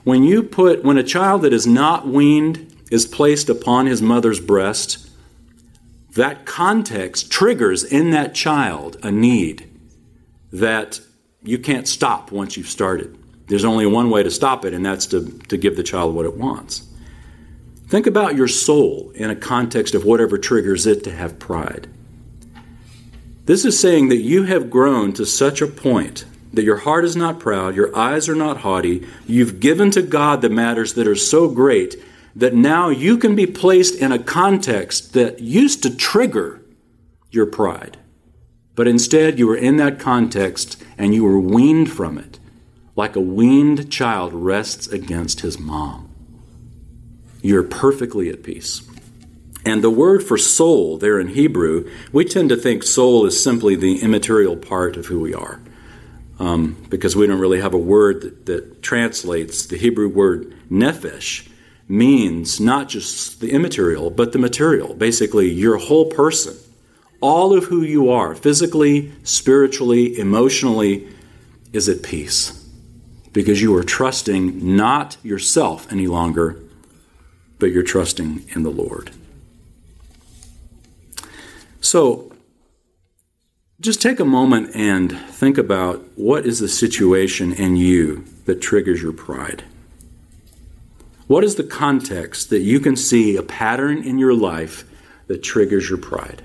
When 0.03 0.23
you 0.23 0.43
put 0.43 0.83
when 0.83 0.97
a 0.97 1.03
child 1.03 1.41
that 1.41 1.53
is 1.53 1.67
not 1.67 2.07
weaned 2.07 2.73
is 2.89 3.05
placed 3.05 3.49
upon 3.49 3.85
his 3.85 4.01
mother's 4.01 4.39
breast, 4.39 5.09
that 6.15 6.45
context 6.45 7.31
triggers 7.31 7.83
in 7.83 8.11
that 8.11 8.33
child 8.33 8.97
a 9.03 9.11
need 9.11 9.69
that 10.51 10.99
you 11.43 11.59
can't 11.59 11.87
stop 11.87 12.31
once 12.31 12.57
you've 12.57 12.67
started. 12.67 13.18
There's 13.49 13.65
only 13.65 13.87
one 13.87 14.11
way 14.11 14.21
to 14.21 14.31
stop 14.31 14.63
it, 14.63 14.73
and 14.73 14.85
that's 14.85 15.07
to, 15.07 15.25
to 15.49 15.57
give 15.57 15.75
the 15.75 15.83
child 15.83 16.13
what 16.13 16.25
it 16.25 16.37
wants. 16.37 16.87
Think 17.87 18.05
about 18.05 18.35
your 18.35 18.47
soul 18.47 19.11
in 19.15 19.31
a 19.31 19.35
context 19.35 19.95
of 19.95 20.05
whatever 20.05 20.37
triggers 20.37 20.85
it 20.85 21.03
to 21.05 21.11
have 21.11 21.39
pride. 21.39 21.87
This 23.45 23.65
is 23.65 23.79
saying 23.79 24.09
that 24.09 24.17
you 24.17 24.43
have 24.43 24.69
grown 24.69 25.13
to 25.13 25.25
such 25.25 25.61
a 25.61 25.67
point 25.67 26.25
that 26.53 26.63
your 26.63 26.77
heart 26.77 27.03
is 27.03 27.15
not 27.15 27.39
proud, 27.39 27.75
your 27.75 27.95
eyes 27.97 28.29
are 28.29 28.35
not 28.35 28.57
haughty, 28.57 29.07
you've 29.25 29.59
given 29.59 29.89
to 29.91 30.03
God 30.03 30.41
the 30.41 30.49
matters 30.49 30.93
that 30.93 31.07
are 31.07 31.15
so 31.15 31.49
great 31.49 31.95
that 32.35 32.53
now 32.53 32.89
you 32.89 33.17
can 33.17 33.35
be 33.35 33.47
placed 33.47 33.95
in 33.95 34.11
a 34.11 34.21
context 34.21 35.13
that 35.13 35.39
used 35.39 35.81
to 35.81 35.95
trigger 35.95 36.61
your 37.31 37.47
pride. 37.47 37.97
But 38.75 38.87
instead, 38.87 39.39
you 39.39 39.47
were 39.47 39.57
in 39.57 39.77
that 39.77 39.99
context 39.99 40.81
and 40.97 41.13
you 41.13 41.23
were 41.23 41.39
weaned 41.39 41.91
from 41.91 42.19
it 42.19 42.38
like 42.99 43.15
a 43.15 43.21
weaned 43.21 43.89
child 43.89 44.33
rests 44.33 44.85
against 44.87 45.39
his 45.39 45.57
mom. 45.57 46.13
You're 47.41 47.63
perfectly 47.63 48.27
at 48.27 48.43
peace. 48.43 48.85
And 49.65 49.81
the 49.81 49.89
word 49.89 50.21
for 50.21 50.37
soul 50.37 50.97
there 50.97 51.17
in 51.17 51.29
Hebrew, 51.29 51.89
we 52.11 52.25
tend 52.25 52.49
to 52.49 52.57
think 52.57 52.83
soul 52.83 53.25
is 53.25 53.41
simply 53.41 53.77
the 53.77 54.01
immaterial 54.01 54.57
part 54.57 54.97
of 54.97 55.05
who 55.05 55.21
we 55.21 55.33
are. 55.33 55.61
Um, 56.39 56.75
because 56.89 57.15
we 57.15 57.25
don't 57.25 57.39
really 57.39 57.61
have 57.61 57.73
a 57.73 57.77
word 57.77 58.21
that, 58.21 58.45
that 58.47 58.81
translates 58.81 59.65
the 59.65 59.77
Hebrew 59.77 60.09
word 60.09 60.53
nephesh 60.69 61.49
means 61.87 62.59
not 62.59 62.89
just 62.89 63.39
the 63.39 63.51
immaterial, 63.51 64.09
but 64.09 64.33
the 64.33 64.39
material. 64.39 64.93
Basically, 64.93 65.49
your 65.49 65.77
whole 65.77 66.11
person, 66.11 66.57
all 67.21 67.57
of 67.57 67.63
who 67.63 67.81
you 67.81 68.09
are, 68.09 68.35
physically, 68.35 69.13
spiritually, 69.23 70.19
emotionally, 70.19 71.07
is 71.71 71.87
at 71.87 72.03
peace 72.03 72.58
because 73.33 73.61
you 73.61 73.75
are 73.75 73.83
trusting 73.83 74.75
not 74.75 75.17
yourself 75.23 75.91
any 75.91 76.07
longer, 76.07 76.59
but 77.59 77.71
you're 77.71 77.83
trusting 77.83 78.45
in 78.49 78.63
the 78.63 78.69
Lord. 78.69 79.11
So, 81.81 82.31
just 83.79 84.01
take 84.01 84.19
a 84.19 84.25
moment 84.25 84.71
and 84.75 85.17
think 85.29 85.57
about 85.57 86.03
what 86.15 86.45
is 86.45 86.59
the 86.59 86.67
situation 86.67 87.53
in 87.53 87.77
you 87.77 88.25
that 88.45 88.61
triggers 88.61 89.01
your 89.01 89.13
pride. 89.13 89.63
What 91.27 91.43
is 91.43 91.55
the 91.55 91.63
context 91.63 92.49
that 92.49 92.61
you 92.61 92.79
can 92.79 92.95
see 92.95 93.37
a 93.37 93.43
pattern 93.43 94.03
in 94.03 94.17
your 94.17 94.33
life 94.33 94.83
that 95.27 95.43
triggers 95.43 95.87
your 95.87 95.99
pride? 95.99 96.43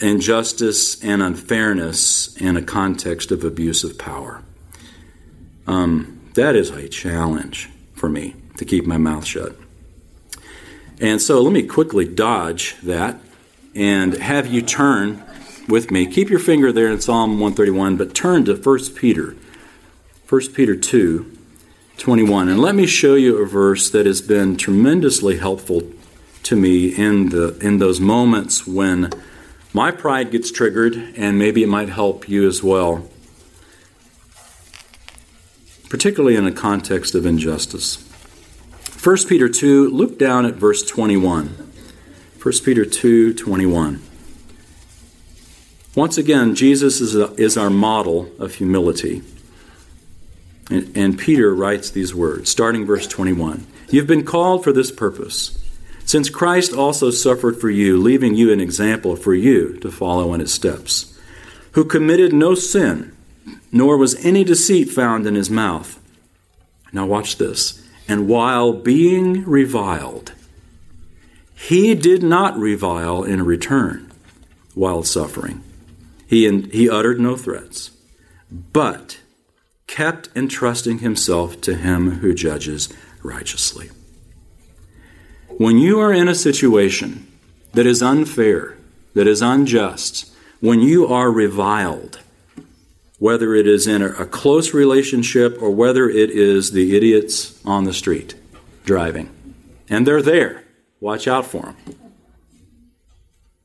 injustice 0.00 1.02
and 1.02 1.22
unfairness 1.22 2.36
in 2.36 2.56
a 2.56 2.62
context 2.62 3.30
of 3.30 3.44
abuse 3.44 3.84
of 3.84 3.98
power. 3.98 4.42
Um, 5.66 6.20
that 6.34 6.54
is 6.54 6.70
a 6.70 6.88
challenge 6.88 7.70
for 7.94 8.08
me 8.08 8.34
to 8.56 8.64
keep 8.64 8.86
my 8.86 8.98
mouth 8.98 9.24
shut. 9.24 9.56
And 11.00 11.20
so 11.20 11.42
let 11.42 11.52
me 11.52 11.62
quickly 11.62 12.06
dodge 12.06 12.76
that 12.82 13.18
and 13.74 14.14
have 14.14 14.46
you 14.46 14.62
turn 14.62 15.22
with 15.68 15.90
me. 15.90 16.06
Keep 16.06 16.30
your 16.30 16.38
finger 16.38 16.72
there 16.72 16.88
in 16.88 17.00
Psalm 17.00 17.32
131, 17.32 17.96
but 17.96 18.14
turn 18.14 18.44
to 18.46 18.54
1 18.54 18.94
Peter 18.94 19.36
1 20.28 20.40
Peter 20.54 20.74
2 20.74 21.32
21. 21.98 22.48
And 22.48 22.60
let 22.60 22.74
me 22.74 22.86
show 22.86 23.14
you 23.14 23.38
a 23.38 23.46
verse 23.46 23.88
that 23.90 24.04
has 24.06 24.20
been 24.20 24.56
tremendously 24.56 25.38
helpful 25.38 25.82
to 26.42 26.54
me 26.54 26.88
in, 26.88 27.30
the, 27.30 27.56
in 27.60 27.78
those 27.78 28.00
moments 28.00 28.66
when 28.66 29.10
my 29.76 29.90
pride 29.90 30.30
gets 30.30 30.50
triggered, 30.50 30.96
and 31.18 31.38
maybe 31.38 31.62
it 31.62 31.68
might 31.68 31.90
help 31.90 32.30
you 32.30 32.48
as 32.48 32.62
well, 32.62 33.06
particularly 35.90 36.34
in 36.34 36.46
a 36.46 36.50
context 36.50 37.14
of 37.14 37.26
injustice. 37.26 37.96
1 39.04 39.16
Peter 39.28 39.50
2, 39.50 39.90
look 39.90 40.18
down 40.18 40.46
at 40.46 40.54
verse 40.54 40.82
21. 40.82 41.48
1 42.42 42.54
Peter 42.64 42.86
2 42.86 43.34
21. 43.34 44.02
Once 45.94 46.16
again, 46.16 46.54
Jesus 46.54 47.02
is, 47.02 47.14
a, 47.14 47.34
is 47.34 47.58
our 47.58 47.68
model 47.68 48.30
of 48.38 48.54
humility. 48.54 49.20
And, 50.70 50.96
and 50.96 51.18
Peter 51.18 51.54
writes 51.54 51.90
these 51.90 52.14
words, 52.14 52.48
starting 52.48 52.86
verse 52.86 53.06
21 53.06 53.66
You've 53.90 54.06
been 54.06 54.24
called 54.24 54.64
for 54.64 54.72
this 54.72 54.90
purpose, 54.90 55.62
since 56.06 56.30
Christ 56.30 56.72
also 56.72 57.10
suffered 57.10 57.60
for 57.60 57.68
you, 57.68 57.98
leaving 57.98 58.36
you 58.36 58.52
an 58.52 58.60
example 58.60 59.16
for 59.16 59.34
you 59.34 59.76
to 59.80 59.90
follow 59.90 60.32
in 60.32 60.40
his 60.40 60.54
steps, 60.54 61.18
who 61.72 61.84
committed 61.84 62.32
no 62.32 62.54
sin, 62.54 63.14
nor 63.72 63.96
was 63.98 64.24
any 64.24 64.44
deceit 64.44 64.88
found 64.88 65.26
in 65.26 65.34
his 65.34 65.50
mouth. 65.50 66.00
Now, 66.92 67.06
watch 67.06 67.38
this. 67.38 67.82
And 68.06 68.28
while 68.28 68.72
being 68.72 69.44
reviled, 69.44 70.32
he 71.56 71.96
did 71.96 72.22
not 72.22 72.56
revile 72.56 73.24
in 73.24 73.44
return 73.44 74.12
while 74.74 75.02
suffering. 75.02 75.64
He, 76.28 76.48
he 76.68 76.88
uttered 76.88 77.18
no 77.18 77.36
threats, 77.36 77.90
but 78.50 79.18
kept 79.88 80.28
entrusting 80.36 81.00
himself 81.00 81.60
to 81.62 81.74
him 81.74 82.18
who 82.18 82.32
judges 82.32 82.92
righteously. 83.24 83.90
When 85.58 85.78
you 85.78 86.00
are 86.00 86.12
in 86.12 86.28
a 86.28 86.34
situation 86.34 87.26
that 87.72 87.86
is 87.86 88.02
unfair, 88.02 88.76
that 89.14 89.26
is 89.26 89.40
unjust, 89.40 90.30
when 90.60 90.80
you 90.80 91.06
are 91.06 91.30
reviled, 91.30 92.20
whether 93.18 93.54
it 93.54 93.66
is 93.66 93.86
in 93.86 94.02
a 94.02 94.26
close 94.26 94.74
relationship 94.74 95.60
or 95.60 95.70
whether 95.70 96.08
it 96.08 96.30
is 96.30 96.72
the 96.72 96.96
idiots 96.96 97.60
on 97.64 97.84
the 97.84 97.94
street 97.94 98.34
driving, 98.84 99.30
and 99.88 100.06
they're 100.06 100.22
there, 100.22 100.64
watch 101.00 101.26
out 101.26 101.46
for 101.46 101.62
them. 101.62 101.76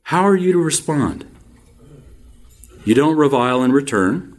How 0.04 0.26
are 0.26 0.36
you 0.36 0.52
to 0.52 0.58
respond? 0.58 1.26
You 2.84 2.94
don't 2.94 3.16
revile 3.16 3.62
in 3.62 3.72
return. 3.72 4.38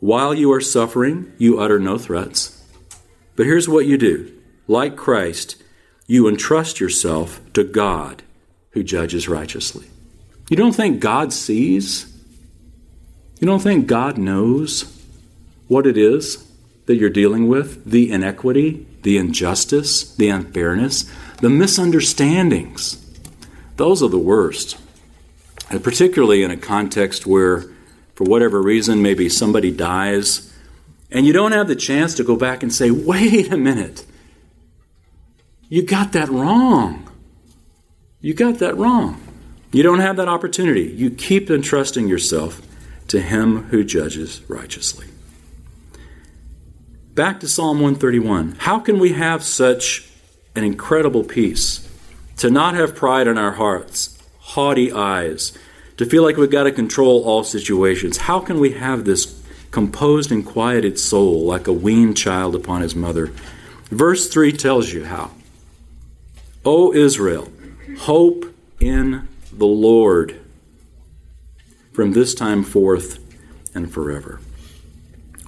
While 0.00 0.34
you 0.34 0.52
are 0.52 0.60
suffering, 0.60 1.32
you 1.38 1.60
utter 1.60 1.78
no 1.78 1.96
threats. 1.96 2.62
But 3.36 3.46
here's 3.46 3.68
what 3.68 3.86
you 3.86 3.96
do 3.96 4.32
like 4.68 4.96
Christ, 4.96 5.61
you 6.12 6.28
entrust 6.28 6.78
yourself 6.78 7.40
to 7.54 7.64
God 7.64 8.22
who 8.72 8.82
judges 8.82 9.30
righteously. 9.30 9.86
You 10.50 10.58
don't 10.58 10.74
think 10.74 11.00
God 11.00 11.32
sees? 11.32 12.04
You 13.40 13.46
don't 13.46 13.62
think 13.62 13.86
God 13.86 14.18
knows 14.18 14.94
what 15.68 15.86
it 15.86 15.96
is 15.96 16.46
that 16.84 16.96
you're 16.96 17.08
dealing 17.08 17.48
with? 17.48 17.90
The 17.90 18.12
inequity, 18.12 18.86
the 19.00 19.16
injustice, 19.16 20.14
the 20.16 20.28
unfairness, 20.28 21.10
the 21.40 21.48
misunderstandings. 21.48 23.02
Those 23.76 24.02
are 24.02 24.10
the 24.10 24.18
worst. 24.18 24.76
And 25.70 25.82
particularly 25.82 26.42
in 26.42 26.50
a 26.50 26.58
context 26.58 27.26
where 27.26 27.64
for 28.16 28.24
whatever 28.24 28.60
reason, 28.60 29.00
maybe 29.00 29.30
somebody 29.30 29.70
dies, 29.70 30.52
and 31.10 31.24
you 31.24 31.32
don't 31.32 31.52
have 31.52 31.68
the 31.68 31.74
chance 31.74 32.14
to 32.16 32.22
go 32.22 32.36
back 32.36 32.62
and 32.62 32.70
say, 32.70 32.90
wait 32.90 33.50
a 33.50 33.56
minute, 33.56 34.04
you 35.72 35.82
got 35.82 36.12
that 36.12 36.28
wrong. 36.28 37.10
You 38.20 38.34
got 38.34 38.58
that 38.58 38.76
wrong. 38.76 39.18
You 39.72 39.82
don't 39.82 40.00
have 40.00 40.16
that 40.16 40.28
opportunity. 40.28 40.82
You 40.82 41.10
keep 41.10 41.50
entrusting 41.50 42.08
yourself 42.08 42.60
to 43.08 43.22
Him 43.22 43.62
who 43.70 43.82
judges 43.82 44.42
righteously. 44.48 45.06
Back 47.14 47.40
to 47.40 47.48
Psalm 47.48 47.78
131. 47.78 48.56
How 48.58 48.80
can 48.80 48.98
we 48.98 49.14
have 49.14 49.42
such 49.42 50.10
an 50.54 50.62
incredible 50.62 51.24
peace? 51.24 51.88
To 52.36 52.50
not 52.50 52.74
have 52.74 52.94
pride 52.94 53.26
in 53.26 53.38
our 53.38 53.52
hearts, 53.52 54.22
haughty 54.40 54.92
eyes, 54.92 55.56
to 55.96 56.04
feel 56.04 56.22
like 56.22 56.36
we've 56.36 56.50
got 56.50 56.64
to 56.64 56.72
control 56.72 57.24
all 57.24 57.44
situations. 57.44 58.18
How 58.18 58.40
can 58.40 58.60
we 58.60 58.72
have 58.72 59.06
this 59.06 59.42
composed 59.70 60.30
and 60.30 60.44
quieted 60.44 60.98
soul 60.98 61.46
like 61.46 61.66
a 61.66 61.72
weaned 61.72 62.18
child 62.18 62.54
upon 62.54 62.82
his 62.82 62.94
mother? 62.94 63.32
Verse 63.84 64.28
3 64.28 64.52
tells 64.52 64.92
you 64.92 65.06
how. 65.06 65.30
O 66.64 66.92
Israel, 66.92 67.50
hope 68.00 68.54
in 68.78 69.28
the 69.52 69.66
Lord 69.66 70.40
from 71.92 72.12
this 72.12 72.34
time 72.34 72.62
forth 72.62 73.18
and 73.74 73.92
forever. 73.92 74.40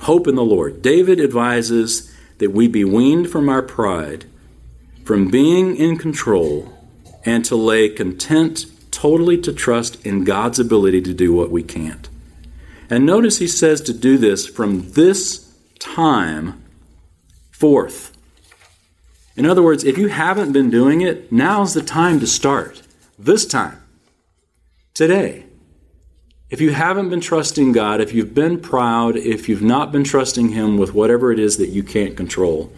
Hope 0.01 0.27
in 0.27 0.35
the 0.35 0.45
Lord. 0.45 0.83
David 0.83 1.21
advises 1.21 2.13
that 2.39 2.51
we 2.51 2.69
be 2.69 2.85
weaned 2.85 3.31
from 3.31 3.49
our 3.49 3.63
pride, 3.63 4.27
from 5.05 5.31
being 5.31 5.77
in 5.77 5.97
control, 5.97 6.73
and 7.25 7.45
to 7.45 7.57
lay 7.57 7.89
content 7.89 8.67
totally 8.91 9.41
to 9.41 9.53
trust 9.53 10.05
in 10.05 10.25
God's 10.25 10.59
ability 10.59 11.01
to 11.03 11.15
do 11.15 11.33
what 11.33 11.51
we 11.51 11.63
can't. 11.63 12.09
And 12.91 13.07
notice 13.07 13.39
he 13.39 13.49
says 13.49 13.81
to 13.83 13.95
do 13.95 14.19
this 14.19 14.47
from 14.47 14.91
this 14.93 15.53
time 15.79 16.63
forth. 17.51 18.14
In 19.37 19.47
other 19.47 19.63
words, 19.63 19.85
if 19.85 19.99
you 19.99 20.09
haven't 20.09 20.53
been 20.53 20.71
doing 20.71 21.01
it, 21.01 21.33
now's 21.33 21.75
the 21.75 21.83
time 21.83 22.21
to 22.21 22.27
start. 22.27 22.83
This 23.19 23.45
time. 23.47 23.83
Today. 24.93 25.45
If 26.51 26.61
you 26.61 26.71
haven't 26.71 27.09
been 27.09 27.21
trusting 27.21 27.73
God, 27.73 28.01
if 28.01 28.13
you've 28.13 28.35
been 28.35 28.61
proud, 28.61 29.17
if 29.17 29.49
you've 29.49 29.63
not 29.63 29.91
been 29.91 30.05
trusting 30.05 30.51
Him 30.51 30.79
with 30.79 30.95
whatever 30.95 31.33
it 31.33 31.39
is 31.39 31.57
that 31.57 31.71
you 31.71 31.83
can't 31.83 32.17
control, 32.17 32.73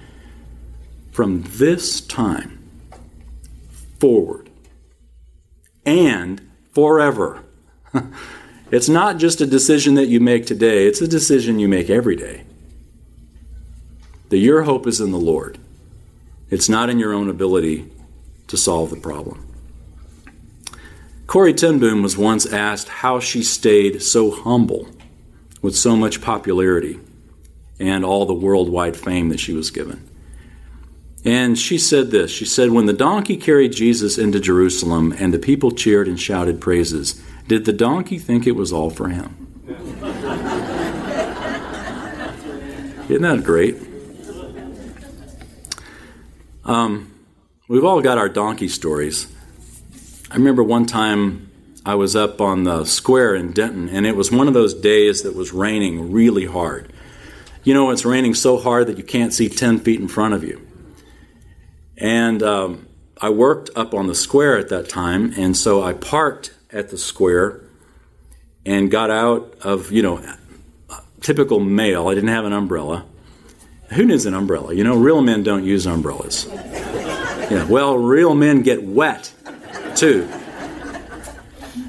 from 1.11 1.43
this 1.47 2.01
time 2.01 2.57
forward 3.99 4.51
and 5.85 6.47
forever. 6.73 7.43
it's 8.71 8.89
not 8.89 9.17
just 9.17 9.41
a 9.41 9.47
decision 9.47 9.95
that 9.95 10.09
you 10.09 10.21
make 10.21 10.47
today, 10.47 10.87
it's 10.87 11.01
a 11.01 11.09
decision 11.09 11.59
you 11.59 11.69
make 11.69 11.89
every 11.89 12.17
day. 12.17 12.45
That 14.29 14.39
your 14.39 14.63
hope 14.63 14.87
is 14.87 15.01
in 15.01 15.11
the 15.11 15.19
Lord. 15.19 15.59
It's 16.51 16.69
not 16.69 16.91
in 16.91 16.99
your 16.99 17.13
own 17.13 17.29
ability 17.29 17.91
to 18.49 18.57
solve 18.57 18.91
the 18.91 18.97
problem. 18.97 19.47
Corrie 21.27 21.55
ten 21.55 21.79
Boom 21.79 22.03
was 22.03 22.17
once 22.17 22.47
asked 22.47 22.89
how 22.89 23.19
she 23.19 23.43
stayed 23.43 24.01
so 24.03 24.31
humble 24.31 24.89
with 25.61 25.75
so 25.77 25.97
much 25.97 26.21
popularity 26.21 27.01
and 27.81 28.05
all 28.05 28.27
the 28.27 28.35
worldwide 28.35 28.97
fame 28.97 29.29
that 29.31 29.41
she 29.41 29.53
was 29.53 29.71
given. 29.71 30.09
And 31.25 31.59
she 31.59 31.77
said 31.79 32.13
this 32.13 32.31
She 32.31 32.45
said, 32.45 32.71
When 32.71 32.87
the 32.87 32.93
donkey 32.93 33.37
carried 33.37 33.73
Jesus 33.73 34.17
into 34.17 34.39
Jerusalem 34.39 35.13
and 35.19 35.35
the 35.35 35.41
people 35.41 35.73
cheered 35.73 36.07
and 36.07 36.21
shouted 36.21 36.61
praises, 36.61 37.21
did 37.49 37.65
the 37.65 37.73
donkey 37.73 38.19
think 38.19 38.47
it 38.47 38.53
was 38.53 38.73
all 38.73 38.91
for 38.91 39.09
him? 39.09 39.53
Isn't 43.09 43.23
that 43.23 43.43
great? 43.45 43.77
Um, 46.67 47.15
we've 47.69 47.85
all 47.85 48.01
got 48.01 48.19
our 48.19 48.29
donkey 48.29 48.67
stories. 48.67 49.33
I 50.33 50.35
remember 50.35 50.65
one 50.65 50.85
time 50.85 51.49
I 51.87 51.95
was 51.95 52.17
up 52.17 52.41
on 52.41 52.65
the 52.65 52.85
square 52.85 53.37
in 53.37 53.53
Denton, 53.53 53.89
and 53.89 54.05
it 54.05 54.17
was 54.17 54.33
one 54.33 54.49
of 54.49 54.55
those 54.55 54.75
days 54.75 55.23
that 55.23 55.37
was 55.37 55.53
raining 55.53 56.11
really 56.11 56.45
hard. 56.45 56.93
You 57.63 57.73
know, 57.73 57.91
it's 57.91 58.05
raining 58.05 58.35
so 58.35 58.59
hard 58.59 58.89
that 58.89 58.99
you 58.99 59.05
can't 59.05 59.33
see 59.33 59.49
10 59.49 59.79
feet 59.79 60.01
in 60.01 60.09
front 60.09 60.35
of 60.35 60.43
you. 60.43 60.61
And 61.97 62.43
um, 62.43 62.89
I 63.21 63.31
worked 63.31 63.71
up 63.77 63.95
on 63.95 64.09
the 64.09 64.15
square 64.17 64.59
at 64.59 64.69
that 64.71 64.89
time, 64.89 65.33
and 65.37 65.57
so 65.57 65.85
I 65.85 65.93
parked 65.93 66.53
at 66.73 66.91
the 66.91 66.99
square 66.99 67.61
and 68.65 68.91
got 68.91 69.11
out 69.11 69.55
of, 69.61 69.93
you 69.93 70.03
know, 70.03 70.21
typical 71.21 71.61
male. 71.61 72.09
I 72.09 72.15
didn't 72.15 72.31
have 72.31 72.45
an 72.45 72.53
umbrella. 72.53 73.07
Who 73.93 74.05
needs 74.05 74.27
an 74.27 74.35
umbrella? 74.35 74.75
You 74.75 74.85
know, 74.85 74.97
real 74.97 75.23
men 75.23 75.43
don't 75.43 75.65
use 75.65 75.87
umbrellas. 75.87 76.47
Yeah, 77.51 77.65
well, 77.69 77.97
real 77.97 78.35
men 78.35 78.63
get 78.63 78.83
wet 78.83 79.33
too. 79.95 80.29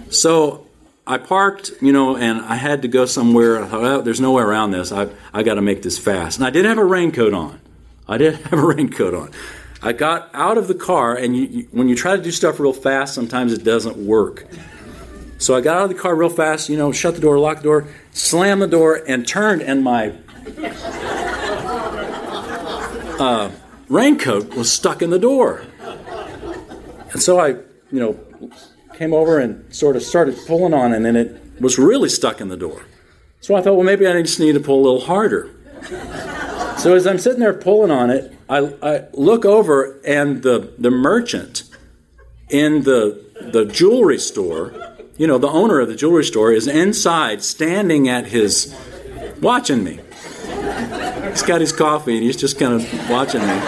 So 0.09 0.67
I 1.05 1.17
parked, 1.17 1.71
you 1.81 1.91
know, 1.91 2.15
and 2.15 2.41
I 2.41 2.55
had 2.55 2.83
to 2.83 2.87
go 2.87 3.05
somewhere. 3.05 3.63
I 3.63 3.67
thought, 3.67 3.81
well, 3.81 4.01
there's 4.01 4.21
no 4.21 4.33
way 4.33 4.43
around 4.43 4.71
this. 4.71 4.91
I, 4.91 5.09
I 5.33 5.43
got 5.43 5.55
to 5.55 5.61
make 5.61 5.81
this 5.81 5.97
fast. 5.97 6.37
And 6.37 6.45
I 6.45 6.49
did 6.49 6.65
have 6.65 6.77
a 6.77 6.83
raincoat 6.83 7.33
on. 7.33 7.59
I 8.07 8.17
did 8.17 8.35
have 8.47 8.59
a 8.59 8.65
raincoat 8.65 9.13
on. 9.13 9.31
I 9.81 9.93
got 9.93 10.29
out 10.33 10.57
of 10.57 10.67
the 10.67 10.75
car, 10.75 11.15
and 11.15 11.35
you, 11.35 11.43
you, 11.43 11.67
when 11.71 11.87
you 11.87 11.95
try 11.95 12.15
to 12.15 12.21
do 12.21 12.31
stuff 12.31 12.59
real 12.59 12.73
fast, 12.73 13.13
sometimes 13.13 13.53
it 13.53 13.63
doesn't 13.63 13.95
work. 13.95 14.45
So 15.37 15.55
I 15.55 15.61
got 15.61 15.77
out 15.77 15.83
of 15.83 15.89
the 15.89 15.95
car 15.95 16.15
real 16.15 16.29
fast, 16.29 16.67
you 16.67 16.77
know, 16.77 16.91
shut 16.91 17.15
the 17.15 17.21
door, 17.21 17.37
locked 17.37 17.61
the 17.61 17.69
door, 17.69 17.87
slammed 18.11 18.61
the 18.61 18.67
door, 18.67 19.01
and 19.07 19.27
turned, 19.27 19.61
and 19.61 19.83
my 19.83 20.13
uh, 23.19 23.51
raincoat 23.89 24.55
was 24.55 24.71
stuck 24.71 25.01
in 25.01 25.09
the 25.09 25.19
door. 25.19 25.63
And 27.11 27.21
so 27.21 27.39
I, 27.39 27.49
you 27.49 27.99
know, 27.99 28.19
came 28.95 29.13
over 29.13 29.39
and 29.39 29.73
sort 29.73 29.95
of 29.95 30.03
started 30.03 30.37
pulling 30.45 30.73
on 30.73 30.93
it, 30.93 31.05
and 31.05 31.17
it 31.17 31.41
was 31.61 31.77
really 31.77 32.09
stuck 32.09 32.41
in 32.41 32.49
the 32.49 32.57
door. 32.57 32.85
So 33.41 33.55
I 33.55 33.61
thought, 33.61 33.75
well, 33.75 33.85
maybe 33.85 34.07
I 34.07 34.21
just 34.21 34.39
need 34.39 34.53
to 34.53 34.59
pull 34.59 34.79
a 34.79 34.83
little 34.83 35.05
harder. 35.05 35.51
So 36.79 36.95
as 36.95 37.07
I'm 37.07 37.17
sitting 37.17 37.39
there 37.39 37.53
pulling 37.53 37.91
on 37.91 38.09
it, 38.09 38.33
I, 38.49 38.73
I 38.81 39.03
look 39.13 39.45
over, 39.45 39.99
and 40.05 40.43
the, 40.43 40.73
the 40.77 40.91
merchant 40.91 41.63
in 42.49 42.83
the, 42.83 43.23
the 43.41 43.65
jewelry 43.65 44.19
store, 44.19 44.73
you 45.17 45.27
know, 45.27 45.37
the 45.37 45.47
owner 45.49 45.79
of 45.79 45.87
the 45.87 45.95
jewelry 45.95 46.23
store, 46.23 46.51
is 46.51 46.67
inside 46.67 47.43
standing 47.43 48.07
at 48.07 48.27
his, 48.27 48.75
watching 49.41 49.83
me. 49.83 49.99
He's 51.37 51.45
got 51.45 51.61
his 51.61 51.71
coffee 51.71 52.15
and 52.15 52.23
he's 52.23 52.35
just 52.35 52.57
kind 52.57 52.73
of 52.73 53.09
watching 53.11 53.41
me. 53.41 53.61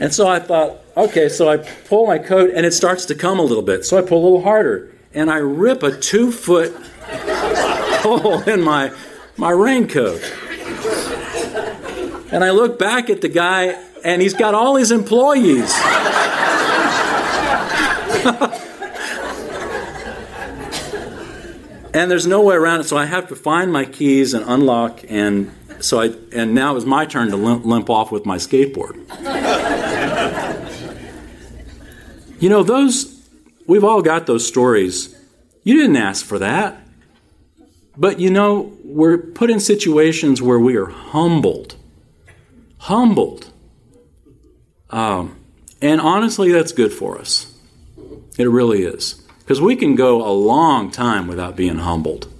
And 0.00 0.12
so 0.12 0.26
I 0.26 0.40
thought, 0.40 0.80
okay, 0.96 1.28
so 1.28 1.48
I 1.48 1.58
pull 1.58 2.08
my 2.08 2.18
coat 2.18 2.50
and 2.52 2.66
it 2.66 2.74
starts 2.74 3.04
to 3.06 3.14
come 3.14 3.38
a 3.38 3.42
little 3.42 3.62
bit. 3.62 3.84
So 3.84 3.96
I 3.96 4.02
pull 4.02 4.20
a 4.20 4.24
little 4.24 4.42
harder 4.42 4.92
and 5.14 5.30
I 5.30 5.36
rip 5.36 5.84
a 5.84 5.96
two 5.96 6.32
foot 6.32 6.74
hole 8.02 8.42
in 8.48 8.60
my, 8.60 8.92
my 9.36 9.50
raincoat. 9.50 10.20
And 12.32 12.42
I 12.42 12.50
look 12.50 12.80
back 12.80 13.10
at 13.10 13.20
the 13.20 13.28
guy 13.28 13.80
and 14.02 14.20
he's 14.20 14.34
got 14.34 14.54
all 14.54 14.74
his 14.74 14.90
employees. 14.90 15.72
And 21.94 22.10
there's 22.10 22.26
no 22.26 22.42
way 22.42 22.54
around 22.54 22.80
it. 22.80 22.84
So 22.84 22.96
I 22.96 23.06
have 23.06 23.28
to 23.28 23.36
find 23.36 23.72
my 23.72 23.84
keys 23.84 24.34
and 24.34 24.44
unlock, 24.48 25.00
and 25.08 25.52
so 25.80 26.00
I 26.00 26.14
and 26.32 26.54
now 26.54 26.72
it 26.72 26.74
was 26.74 26.86
my 26.86 27.06
turn 27.06 27.30
to 27.30 27.36
limp, 27.36 27.64
limp 27.64 27.90
off 27.90 28.12
with 28.12 28.26
my 28.26 28.36
skateboard. 28.36 28.96
you 32.40 32.48
know 32.48 32.62
those 32.62 33.28
we've 33.66 33.84
all 33.84 34.02
got 34.02 34.26
those 34.26 34.46
stories. 34.46 35.14
You 35.62 35.76
didn't 35.76 35.96
ask 35.96 36.24
for 36.24 36.38
that, 36.38 36.80
but 37.96 38.20
you 38.20 38.30
know 38.30 38.72
we're 38.84 39.18
put 39.18 39.50
in 39.50 39.60
situations 39.60 40.40
where 40.40 40.58
we 40.58 40.76
are 40.76 40.86
humbled, 40.86 41.76
humbled, 42.78 43.52
um, 44.90 45.38
and 45.80 46.00
honestly, 46.00 46.50
that's 46.50 46.72
good 46.72 46.92
for 46.92 47.18
us. 47.18 47.54
It 48.36 48.48
really 48.48 48.84
is. 48.84 49.22
Because 49.48 49.62
we 49.62 49.76
can 49.76 49.94
go 49.94 50.22
a 50.22 50.28
long 50.30 50.90
time 50.90 51.26
without 51.26 51.56
being 51.56 51.78
humbled. 51.78 52.30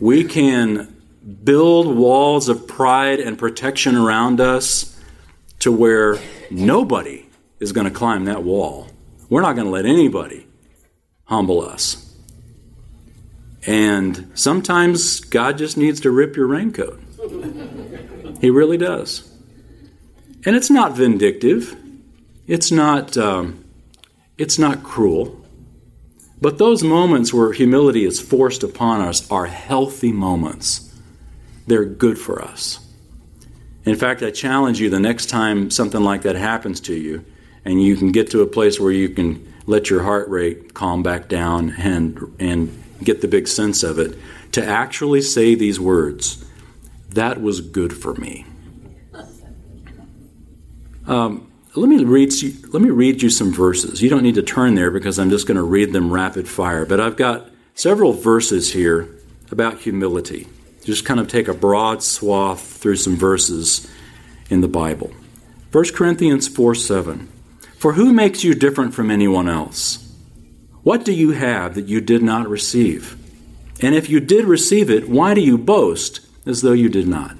We 0.00 0.22
can 0.22 0.94
build 1.42 1.96
walls 1.96 2.50
of 2.50 2.68
pride 2.68 3.20
and 3.20 3.38
protection 3.38 3.96
around 3.96 4.38
us 4.38 5.00
to 5.60 5.72
where 5.72 6.18
nobody 6.50 7.24
is 7.58 7.72
going 7.72 7.86
to 7.86 7.90
climb 7.90 8.26
that 8.26 8.42
wall. 8.42 8.88
We're 9.30 9.40
not 9.40 9.54
going 9.54 9.64
to 9.64 9.70
let 9.70 9.86
anybody 9.86 10.46
humble 11.24 11.62
us. 11.62 12.14
And 13.66 14.30
sometimes 14.34 15.20
God 15.20 15.56
just 15.56 15.78
needs 15.78 16.00
to 16.02 16.10
rip 16.10 16.36
your 16.36 16.48
raincoat. 16.48 17.00
He 18.42 18.50
really 18.50 18.76
does. 18.76 19.26
And 20.44 20.54
it's 20.54 20.68
not 20.68 20.94
vindictive. 20.94 21.74
It's 22.46 22.70
not. 22.70 23.16
Um, 23.16 23.64
it's 24.36 24.58
not 24.58 24.82
cruel. 24.82 25.39
But 26.40 26.58
those 26.58 26.82
moments 26.82 27.34
where 27.34 27.52
humility 27.52 28.04
is 28.04 28.20
forced 28.20 28.62
upon 28.62 29.02
us 29.02 29.30
are 29.30 29.46
healthy 29.46 30.12
moments. 30.12 30.94
They're 31.66 31.84
good 31.84 32.18
for 32.18 32.42
us. 32.42 32.78
In 33.84 33.96
fact, 33.96 34.22
I 34.22 34.30
challenge 34.30 34.80
you 34.80 34.90
the 34.90 35.00
next 35.00 35.26
time 35.26 35.70
something 35.70 36.02
like 36.02 36.22
that 36.22 36.36
happens 36.36 36.80
to 36.82 36.94
you, 36.94 37.24
and 37.64 37.82
you 37.82 37.96
can 37.96 38.12
get 38.12 38.30
to 38.30 38.42
a 38.42 38.46
place 38.46 38.80
where 38.80 38.92
you 38.92 39.10
can 39.10 39.46
let 39.66 39.90
your 39.90 40.02
heart 40.02 40.28
rate 40.28 40.74
calm 40.74 41.02
back 41.02 41.28
down 41.28 41.74
and, 41.78 42.34
and 42.38 42.82
get 43.04 43.20
the 43.20 43.28
big 43.28 43.46
sense 43.46 43.82
of 43.82 43.98
it, 43.98 44.18
to 44.52 44.64
actually 44.64 45.22
say 45.22 45.54
these 45.54 45.78
words 45.78 46.44
That 47.10 47.40
was 47.40 47.60
good 47.60 47.96
for 47.96 48.14
me. 48.14 48.46
Um, 51.06 51.49
let 51.74 51.88
me 51.88 52.04
read 52.04 52.32
you, 52.34 52.54
let 52.68 52.82
me 52.82 52.90
read 52.90 53.22
you 53.22 53.30
some 53.30 53.52
verses. 53.52 54.02
You 54.02 54.10
don't 54.10 54.22
need 54.22 54.34
to 54.34 54.42
turn 54.42 54.74
there 54.74 54.90
because 54.90 55.18
I'm 55.18 55.30
just 55.30 55.46
going 55.46 55.56
to 55.56 55.62
read 55.62 55.92
them 55.92 56.12
rapid 56.12 56.48
fire. 56.48 56.84
But 56.84 57.00
I've 57.00 57.16
got 57.16 57.48
several 57.74 58.12
verses 58.12 58.72
here 58.72 59.08
about 59.52 59.78
humility. 59.78 60.48
Just 60.84 61.04
kind 61.04 61.20
of 61.20 61.28
take 61.28 61.46
a 61.46 61.54
broad 61.54 62.02
swath 62.02 62.60
through 62.60 62.96
some 62.96 63.16
verses 63.16 63.88
in 64.48 64.62
the 64.62 64.68
Bible. 64.68 65.12
1 65.70 65.84
Corinthians 65.94 66.48
4 66.48 66.74
7. 66.74 67.28
For 67.76 67.92
who 67.92 68.12
makes 68.12 68.42
you 68.42 68.54
different 68.54 68.92
from 68.92 69.10
anyone 69.10 69.48
else? 69.48 70.06
What 70.82 71.04
do 71.04 71.12
you 71.12 71.32
have 71.32 71.74
that 71.74 71.88
you 71.88 72.00
did 72.00 72.22
not 72.22 72.48
receive? 72.48 73.16
And 73.80 73.94
if 73.94 74.10
you 74.10 74.18
did 74.18 74.44
receive 74.44 74.90
it, 74.90 75.08
why 75.08 75.34
do 75.34 75.40
you 75.40 75.56
boast 75.56 76.20
as 76.44 76.62
though 76.62 76.72
you 76.72 76.88
did 76.88 77.06
not? 77.06 77.36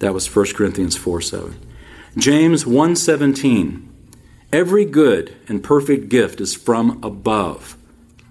That 0.00 0.12
was 0.12 0.34
1 0.34 0.52
Corinthians 0.52 0.96
4 0.96 1.20
7. 1.22 1.65
James 2.16 2.64
1:17 2.64 3.82
Every 4.50 4.86
good 4.86 5.34
and 5.48 5.62
perfect 5.62 6.08
gift 6.08 6.40
is 6.40 6.54
from 6.54 6.98
above, 7.02 7.76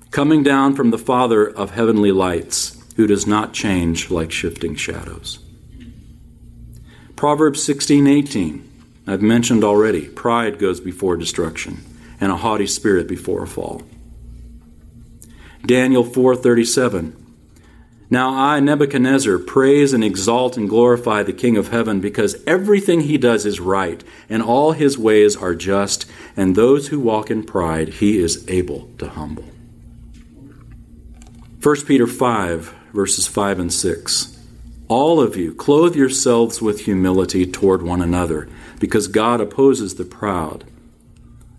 coming 0.10 0.42
down 0.42 0.74
from 0.74 0.90
the 0.90 0.98
Father 0.98 1.46
of 1.48 1.70
heavenly 1.70 2.12
lights, 2.12 2.82
who 2.96 3.06
does 3.06 3.28
not 3.28 3.54
change 3.54 4.10
like 4.10 4.32
shifting 4.32 4.74
shadows. 4.74 5.38
Proverbs 7.16 7.62
16:18. 7.62 8.64
I've 9.06 9.22
mentioned 9.22 9.64
already, 9.64 10.08
pride 10.08 10.58
goes 10.58 10.80
before 10.80 11.16
destruction, 11.16 11.84
and 12.20 12.32
a 12.32 12.38
haughty 12.38 12.66
spirit 12.66 13.08
before 13.08 13.44
a 13.44 13.48
fall. 13.48 13.84
Daniel 15.64 16.04
4:37. 16.04 17.14
Now 18.10 18.30
I, 18.30 18.60
Nebuchadnezzar, 18.60 19.40
praise 19.40 19.92
and 19.92 20.04
exalt 20.04 20.58
and 20.58 20.70
glorify 20.70 21.24
the 21.24 21.34
King 21.34 21.58
of 21.58 21.70
heaven 21.70 22.00
because 22.00 22.42
everything 22.46 23.02
he 23.02 23.18
does 23.18 23.46
is 23.46 23.60
right 23.60 24.04
and 24.30 24.44
all 24.44 24.74
his 24.74 24.98
ways 24.98 25.36
are 25.36 25.56
just, 25.56 26.06
and 26.38 26.56
those 26.56 26.90
who 26.90 27.00
walk 27.00 27.32
in 27.32 27.44
pride 27.44 27.90
he 27.90 28.20
is 28.20 28.48
able 28.48 28.90
to 29.00 29.10
humble. 29.10 29.46
1 31.64 31.86
Peter 31.88 32.06
5, 32.06 32.76
verses 32.94 33.26
5 33.26 33.60
and 33.60 33.74
6. 33.74 34.40
All 34.88 35.20
of 35.20 35.36
you, 35.36 35.52
clothe 35.52 35.96
yourselves 35.96 36.62
with 36.62 36.82
humility 36.82 37.48
toward 37.48 37.82
one 37.82 38.04
another, 38.04 38.48
because 38.80 39.08
God 39.08 39.42
opposes 39.42 39.96
the 39.96 40.06
proud, 40.06 40.64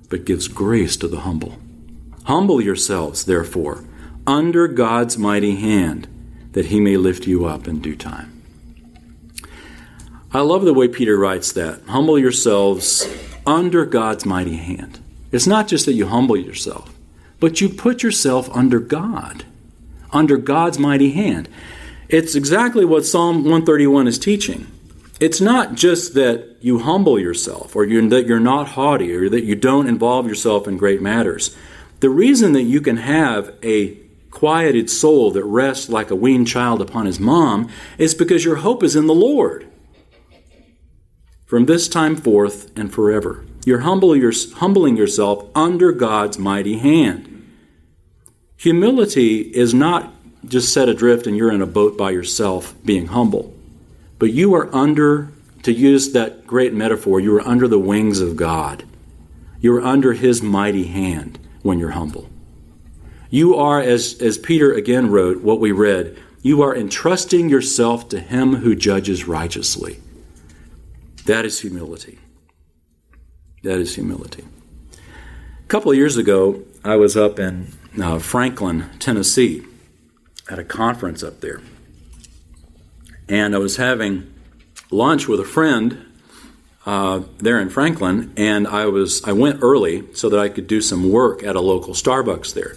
but 0.08 0.24
gives 0.24 0.46
grace 0.46 0.96
to 0.98 1.08
the 1.08 1.20
humble. 1.20 1.56
Humble 2.26 2.60
yourselves, 2.60 3.24
therefore, 3.24 3.82
under 4.28 4.68
God's 4.68 5.18
mighty 5.18 5.56
hand 5.56 6.06
that 6.56 6.66
he 6.66 6.80
may 6.80 6.96
lift 6.96 7.26
you 7.26 7.44
up 7.44 7.68
in 7.68 7.80
due 7.80 7.94
time. 7.94 8.32
I 10.32 10.40
love 10.40 10.64
the 10.64 10.72
way 10.72 10.88
Peter 10.88 11.18
writes 11.18 11.52
that. 11.52 11.82
Humble 11.86 12.18
yourselves 12.18 13.06
under 13.44 13.84
God's 13.84 14.24
mighty 14.24 14.56
hand. 14.56 14.98
It's 15.30 15.46
not 15.46 15.68
just 15.68 15.84
that 15.84 15.92
you 15.92 16.06
humble 16.06 16.38
yourself, 16.38 16.94
but 17.40 17.60
you 17.60 17.68
put 17.68 18.02
yourself 18.02 18.48
under 18.56 18.80
God, 18.80 19.44
under 20.14 20.38
God's 20.38 20.78
mighty 20.78 21.12
hand. 21.12 21.50
It's 22.08 22.34
exactly 22.34 22.86
what 22.86 23.04
Psalm 23.04 23.42
131 23.42 24.08
is 24.08 24.18
teaching. 24.18 24.66
It's 25.20 25.42
not 25.42 25.74
just 25.74 26.14
that 26.14 26.56
you 26.62 26.78
humble 26.78 27.18
yourself 27.18 27.76
or 27.76 27.84
you, 27.84 28.08
that 28.08 28.26
you're 28.26 28.40
not 28.40 28.68
haughty 28.68 29.14
or 29.14 29.28
that 29.28 29.44
you 29.44 29.56
don't 29.56 29.88
involve 29.88 30.26
yourself 30.26 30.66
in 30.66 30.78
great 30.78 31.02
matters. 31.02 31.54
The 32.00 32.08
reason 32.08 32.52
that 32.52 32.62
you 32.62 32.80
can 32.80 32.96
have 32.96 33.54
a 33.62 34.05
quieted 34.36 34.90
soul 34.90 35.30
that 35.30 35.44
rests 35.44 35.88
like 35.88 36.10
a 36.10 36.14
weaned 36.14 36.46
child 36.46 36.82
upon 36.82 37.06
his 37.06 37.18
mom 37.18 37.70
is 37.96 38.14
because 38.14 38.44
your 38.44 38.56
hope 38.56 38.82
is 38.82 38.94
in 38.94 39.06
the 39.06 39.14
Lord. 39.14 39.66
From 41.46 41.64
this 41.64 41.88
time 41.88 42.16
forth 42.16 42.70
and 42.76 42.92
forever, 42.92 43.46
you're 43.64 43.78
humbling 43.78 44.20
yourself 44.20 45.46
under 45.54 45.90
God's 45.90 46.38
mighty 46.38 46.76
hand. 46.76 47.50
Humility 48.58 49.40
is 49.40 49.72
not 49.72 50.12
just 50.44 50.70
set 50.70 50.90
adrift 50.90 51.26
and 51.26 51.34
you're 51.34 51.50
in 51.50 51.62
a 51.62 51.66
boat 51.66 51.96
by 51.96 52.10
yourself 52.10 52.74
being 52.84 53.06
humble, 53.06 53.54
but 54.18 54.34
you 54.34 54.54
are 54.54 54.68
under, 54.74 55.30
to 55.62 55.72
use 55.72 56.12
that 56.12 56.46
great 56.46 56.74
metaphor, 56.74 57.20
you 57.20 57.34
are 57.34 57.48
under 57.48 57.66
the 57.66 57.78
wings 57.78 58.20
of 58.20 58.36
God. 58.36 58.84
You 59.60 59.74
are 59.78 59.82
under 59.82 60.12
his 60.12 60.42
mighty 60.42 60.88
hand 60.88 61.38
when 61.62 61.78
you're 61.78 61.92
humble. 61.92 62.28
You 63.30 63.56
are, 63.56 63.80
as, 63.80 64.20
as 64.20 64.38
Peter 64.38 64.72
again 64.72 65.10
wrote, 65.10 65.42
what 65.42 65.60
we 65.60 65.72
read, 65.72 66.16
you 66.42 66.62
are 66.62 66.76
entrusting 66.76 67.48
yourself 67.48 68.08
to 68.10 68.20
him 68.20 68.56
who 68.56 68.74
judges 68.74 69.26
righteously. 69.26 70.00
That 71.24 71.44
is 71.44 71.60
humility. 71.60 72.18
That 73.62 73.78
is 73.78 73.96
humility. 73.96 74.44
A 74.92 75.66
couple 75.66 75.90
of 75.90 75.96
years 75.96 76.16
ago, 76.16 76.62
I 76.84 76.94
was 76.96 77.16
up 77.16 77.40
in 77.40 77.72
uh, 78.00 78.20
Franklin, 78.20 78.90
Tennessee, 79.00 79.64
at 80.48 80.60
a 80.60 80.64
conference 80.64 81.24
up 81.24 81.40
there. 81.40 81.60
And 83.28 83.56
I 83.56 83.58
was 83.58 83.76
having 83.76 84.32
lunch 84.92 85.26
with 85.26 85.40
a 85.40 85.44
friend 85.44 86.06
uh, 86.86 87.22
there 87.38 87.58
in 87.58 87.68
Franklin, 87.68 88.32
and 88.36 88.68
I 88.68 88.86
was 88.86 89.24
I 89.24 89.32
went 89.32 89.58
early 89.60 90.04
so 90.14 90.28
that 90.28 90.38
I 90.38 90.48
could 90.48 90.68
do 90.68 90.80
some 90.80 91.10
work 91.10 91.42
at 91.42 91.56
a 91.56 91.60
local 91.60 91.94
Starbucks 91.94 92.54
there. 92.54 92.76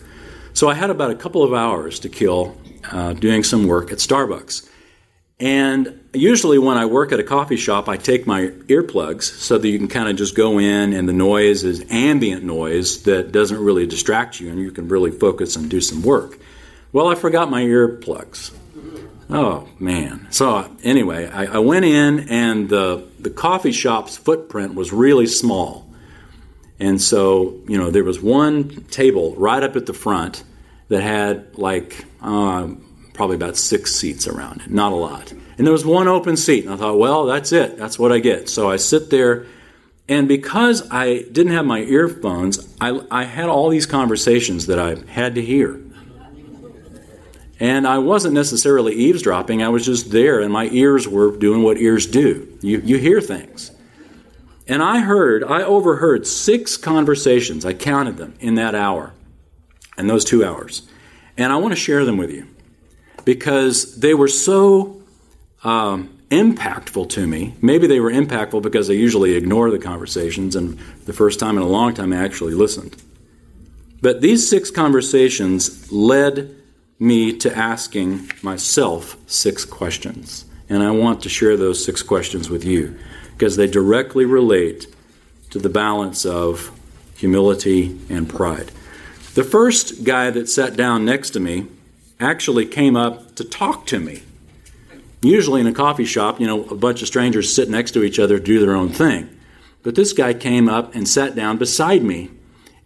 So 0.54 0.68
I 0.68 0.74
had 0.74 0.90
about 0.90 1.12
a 1.12 1.16
couple 1.16 1.44
of 1.44 1.54
hours 1.54 2.00
to 2.00 2.10
kill 2.10 2.58
uh, 2.92 3.14
doing 3.14 3.44
some 3.44 3.68
work 3.68 3.92
at 3.92 4.00
Starbucks. 4.00 4.70
And 5.40 5.98
usually, 6.14 6.58
when 6.60 6.78
I 6.78 6.86
work 6.86 7.14
at 7.14 7.20
a 7.20 7.24
coffee 7.24 7.56
shop, 7.56 7.88
I 7.88 7.96
take 7.96 8.28
my 8.28 8.48
earplugs 8.68 9.24
so 9.24 9.58
that 9.58 9.68
you 9.70 9.78
can 9.78 9.88
kind 9.88 10.10
of 10.10 10.18
just 10.18 10.36
go 10.36 10.60
in, 10.60 10.92
and 10.92 11.08
the 11.08 11.14
noise 11.14 11.64
is 11.64 11.86
ambient 11.90 12.44
noise 12.44 13.04
that 13.04 13.32
doesn't 13.32 13.58
really 13.58 13.88
distract 13.88 14.42
you, 14.42 14.50
and 14.50 14.60
you 14.60 14.72
can 14.72 14.90
really 14.90 15.12
focus 15.12 15.56
and 15.56 15.70
do 15.70 15.80
some 15.80 16.02
work. 16.02 16.40
Well, 16.92 17.08
I 17.08 17.16
forgot 17.16 17.50
my 17.50 17.62
earplugs. 17.62 18.52
Oh 19.30 19.70
man! 19.80 20.28
So 20.32 20.70
anyway, 20.84 21.30
I, 21.30 21.46
I 21.46 21.60
went 21.60 21.86
in, 21.86 22.28
and 22.30 22.68
the 22.68 23.08
the 23.20 23.30
coffee 23.30 23.72
shop's 23.72 24.18
footprint 24.18 24.74
was 24.74 24.92
really 24.92 25.28
small, 25.28 25.89
and 26.80 27.02
so 27.02 27.60
you 27.68 27.78
know 27.78 27.90
there 27.90 28.04
was 28.04 28.22
one 28.22 28.84
table 28.86 29.36
right 29.36 29.64
up 29.64 29.76
at 29.76 29.86
the 29.86 29.94
front 29.94 30.44
that 30.90 31.02
had 31.02 31.58
like 31.58 32.06
uh, 32.22 32.68
probably 33.14 33.36
about 33.36 33.58
six 33.58 33.96
seats 33.96 34.28
around 34.28 34.62
it, 34.62 34.72
not 34.72 34.92
a 34.92 34.96
lot. 34.96 35.32
And 35.58 35.68
there 35.68 35.74
was 35.74 35.86
one 35.86 36.08
open 36.08 36.38
seat, 36.38 36.64
and 36.64 36.74
I 36.74 36.78
thought, 36.78 36.98
well, 36.98 37.26
that's 37.26 37.52
it, 37.52 37.78
that's 37.78 38.00
what 38.00 38.12
I 38.12 38.20
get. 38.20 38.48
So 38.48 38.70
I 38.70 38.78
sit 38.78 39.10
there, 39.10 39.46
and 40.08 40.28
because 40.28 40.90
I 40.90 41.24
didn't 41.24 41.52
have 41.52 41.66
my 41.66 41.80
earphones, 41.82 42.74
I, 42.80 43.02
I 43.12 43.26
had 43.26 43.50
all 43.50 43.70
these 43.70 43.86
conversations 43.86 44.68
that 44.68 44.80
I 44.80 44.96
had 45.12 45.36
to 45.36 45.42
hear. 45.42 45.82
And 47.60 47.86
I 47.86 47.98
wasn't 47.98 48.36
necessarily 48.36 48.94
eavesdropping, 48.94 49.62
I 49.62 49.68
was 49.68 49.86
just 49.86 50.12
there, 50.12 50.40
and 50.40 50.52
my 50.54 50.70
ears 50.72 51.06
were 51.06 51.36
doing 51.36 51.62
what 51.62 51.78
ears 51.78 52.06
do. 52.06 52.58
You, 52.62 52.80
you 52.80 52.98
hear 52.98 53.20
things. 53.20 53.72
And 54.70 54.84
I 54.84 55.00
heard, 55.00 55.44
I 55.44 55.64
overheard 55.64 56.28
six 56.28 56.78
conversations, 56.78 57.66
I 57.66 57.74
counted 57.74 58.18
them 58.18 58.36
in 58.40 58.56
that 58.56 58.76
hour 58.76 59.14
and 59.98 60.08
those 60.08 60.24
two 60.24 60.46
hours. 60.46 60.88
And 61.38 61.52
I 61.52 61.56
want 61.56 61.72
to 61.72 61.76
share 61.76 62.06
them 62.06 62.18
with 62.18 62.30
you 62.30 62.48
because 63.26 63.98
they 63.98 64.14
were 64.14 64.28
so 64.28 65.02
um, 65.64 66.16
impactful 66.30 67.10
to 67.10 67.26
me. 67.26 67.56
Maybe 67.62 67.88
they 67.88 68.00
were 68.00 68.12
impactful 68.12 68.62
because 68.62 68.92
I 68.92 68.94
usually 68.94 69.34
ignore 69.34 69.72
the 69.72 69.80
conversations, 69.80 70.56
and 70.56 70.78
the 71.06 71.14
first 71.14 71.40
time 71.40 71.58
in 71.58 71.64
a 71.64 71.68
long 71.68 71.96
time 71.96 72.14
I 72.14 72.24
actually 72.24 72.54
listened. 72.54 72.96
But 74.02 74.22
these 74.22 74.48
six 74.48 74.70
conversations 74.70 75.92
led 75.92 76.56
me 77.00 77.36
to 77.38 77.58
asking 77.58 78.32
myself 78.44 79.18
six 79.26 79.66
questions. 79.66 80.46
And 80.70 80.84
I 80.84 80.92
want 80.92 81.24
to 81.24 81.30
share 81.30 81.58
those 81.58 81.84
six 81.84 82.04
questions 82.04 82.50
with 82.52 82.64
you 82.64 83.00
because 83.40 83.56
they 83.56 83.68
directly 83.68 84.26
relate 84.26 84.86
to 85.50 85.60
the 85.60 85.70
balance 85.70 86.26
of 86.26 86.78
humility 87.16 87.98
and 88.10 88.28
pride. 88.28 88.70
The 89.34 89.46
first 89.46 90.04
guy 90.04 90.30
that 90.30 90.50
sat 90.50 90.76
down 90.76 91.06
next 91.06 91.30
to 91.32 91.40
me 91.40 91.68
actually 92.20 92.66
came 92.66 92.98
up 92.98 93.36
to 93.36 93.46
talk 93.46 93.86
to 93.88 94.00
me. 94.00 94.24
Usually 95.22 95.62
in 95.62 95.68
a 95.68 95.74
coffee 95.74 96.04
shop, 96.04 96.42
you 96.42 96.48
know, 96.48 96.66
a 96.66 96.76
bunch 96.76 97.02
of 97.02 97.08
strangers 97.08 97.54
sit 97.54 97.70
next 97.70 97.92
to 97.92 98.04
each 98.04 98.20
other, 98.20 98.40
do 98.40 98.60
their 98.60 98.76
own 98.76 98.90
thing. 98.90 99.30
But 99.84 99.96
this 99.96 100.12
guy 100.12 100.34
came 100.34 100.68
up 100.68 100.94
and 100.94 101.08
sat 101.08 101.34
down 101.34 101.58
beside 101.58 102.04
me, 102.04 102.32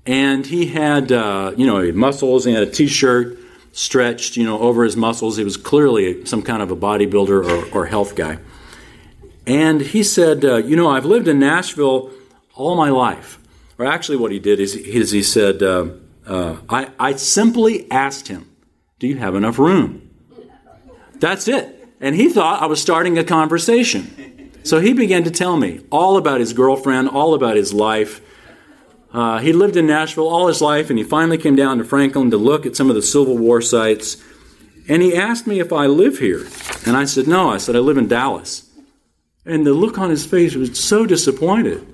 and 0.06 0.46
he 0.46 0.68
had, 0.68 1.12
uh, 1.12 1.54
you 1.58 1.66
know, 1.66 1.92
muscles. 1.94 2.46
He 2.46 2.54
had 2.54 2.62
a 2.62 2.70
T-shirt 2.70 3.40
stretched, 3.72 4.38
you 4.38 4.44
know, 4.44 4.60
over 4.60 4.84
his 4.84 4.96
muscles. 4.96 5.38
He 5.38 5.44
was 5.44 5.58
clearly 5.58 6.26
some 6.26 6.44
kind 6.44 6.62
of 6.62 6.70
a 6.70 6.76
bodybuilder 6.76 7.74
or, 7.74 7.76
or 7.76 7.86
health 7.88 8.16
guy. 8.16 8.38
And 9.46 9.82
he 9.82 10.04
said, 10.04 10.46
uh, 10.46 10.58
you 10.58 10.76
know, 10.76 10.90
I've 10.90 11.06
lived 11.06 11.28
in 11.28 11.40
Nashville 11.40 12.12
all 12.56 12.76
my 12.76 12.90
life. 12.90 13.40
Or 13.78 13.86
actually, 13.86 14.18
what 14.18 14.32
he 14.32 14.40
did 14.40 14.60
is, 14.60 14.76
is 14.76 15.12
he 15.12 15.24
said. 15.24 15.62
Uh, 15.62 15.88
uh, 16.26 16.58
I, 16.70 16.90
I 17.00 17.16
simply 17.16 17.90
asked 17.92 18.28
him, 18.28 18.50
Do 19.00 19.08
you 19.08 19.18
have 19.18 19.36
enough 19.36 19.60
room? 19.60 20.10
That's 21.16 21.48
it. 21.48 21.80
And 22.00 22.16
he 22.16 22.30
thought 22.30 22.62
I 22.62 22.66
was 22.66 22.82
starting 22.82 23.18
a 23.18 23.24
conversation. 23.24 24.52
So 24.64 24.80
he 24.80 24.94
began 24.94 25.24
to 25.26 25.32
tell 25.32 25.58
me 25.58 25.82
all 25.92 26.18
about 26.18 26.40
his 26.40 26.54
girlfriend, 26.54 27.10
all 27.10 27.34
about 27.34 27.56
his 27.56 27.74
life. 27.74 28.22
Uh, 29.12 29.40
he 29.40 29.54
lived 29.54 29.78
in 29.78 29.86
Nashville 29.86 30.28
all 30.28 30.48
his 30.48 30.62
life, 30.62 30.90
and 30.90 30.98
he 30.98 31.04
finally 31.04 31.38
came 31.38 31.56
down 31.56 31.78
to 31.78 31.84
Franklin 31.84 32.32
to 32.32 32.38
look 32.38 32.66
at 32.66 32.76
some 32.76 32.90
of 32.90 32.96
the 32.96 33.02
Civil 33.02 33.38
War 33.38 33.62
sites. 33.62 34.22
And 34.88 35.02
he 35.02 35.16
asked 35.16 35.46
me 35.46 35.60
if 35.60 35.72
I 35.72 35.86
live 35.86 36.20
here. 36.20 36.46
And 36.86 36.98
I 36.98 37.06
said, 37.06 37.28
No. 37.28 37.50
I 37.50 37.58
said, 37.58 37.76
I 37.76 37.80
live 37.80 37.98
in 37.98 38.08
Dallas. 38.08 38.70
And 39.46 39.66
the 39.66 39.74
look 39.74 39.98
on 39.98 40.10
his 40.10 40.26
face 40.26 40.56
was 40.56 40.80
so 40.80 41.06
disappointed. 41.06 41.86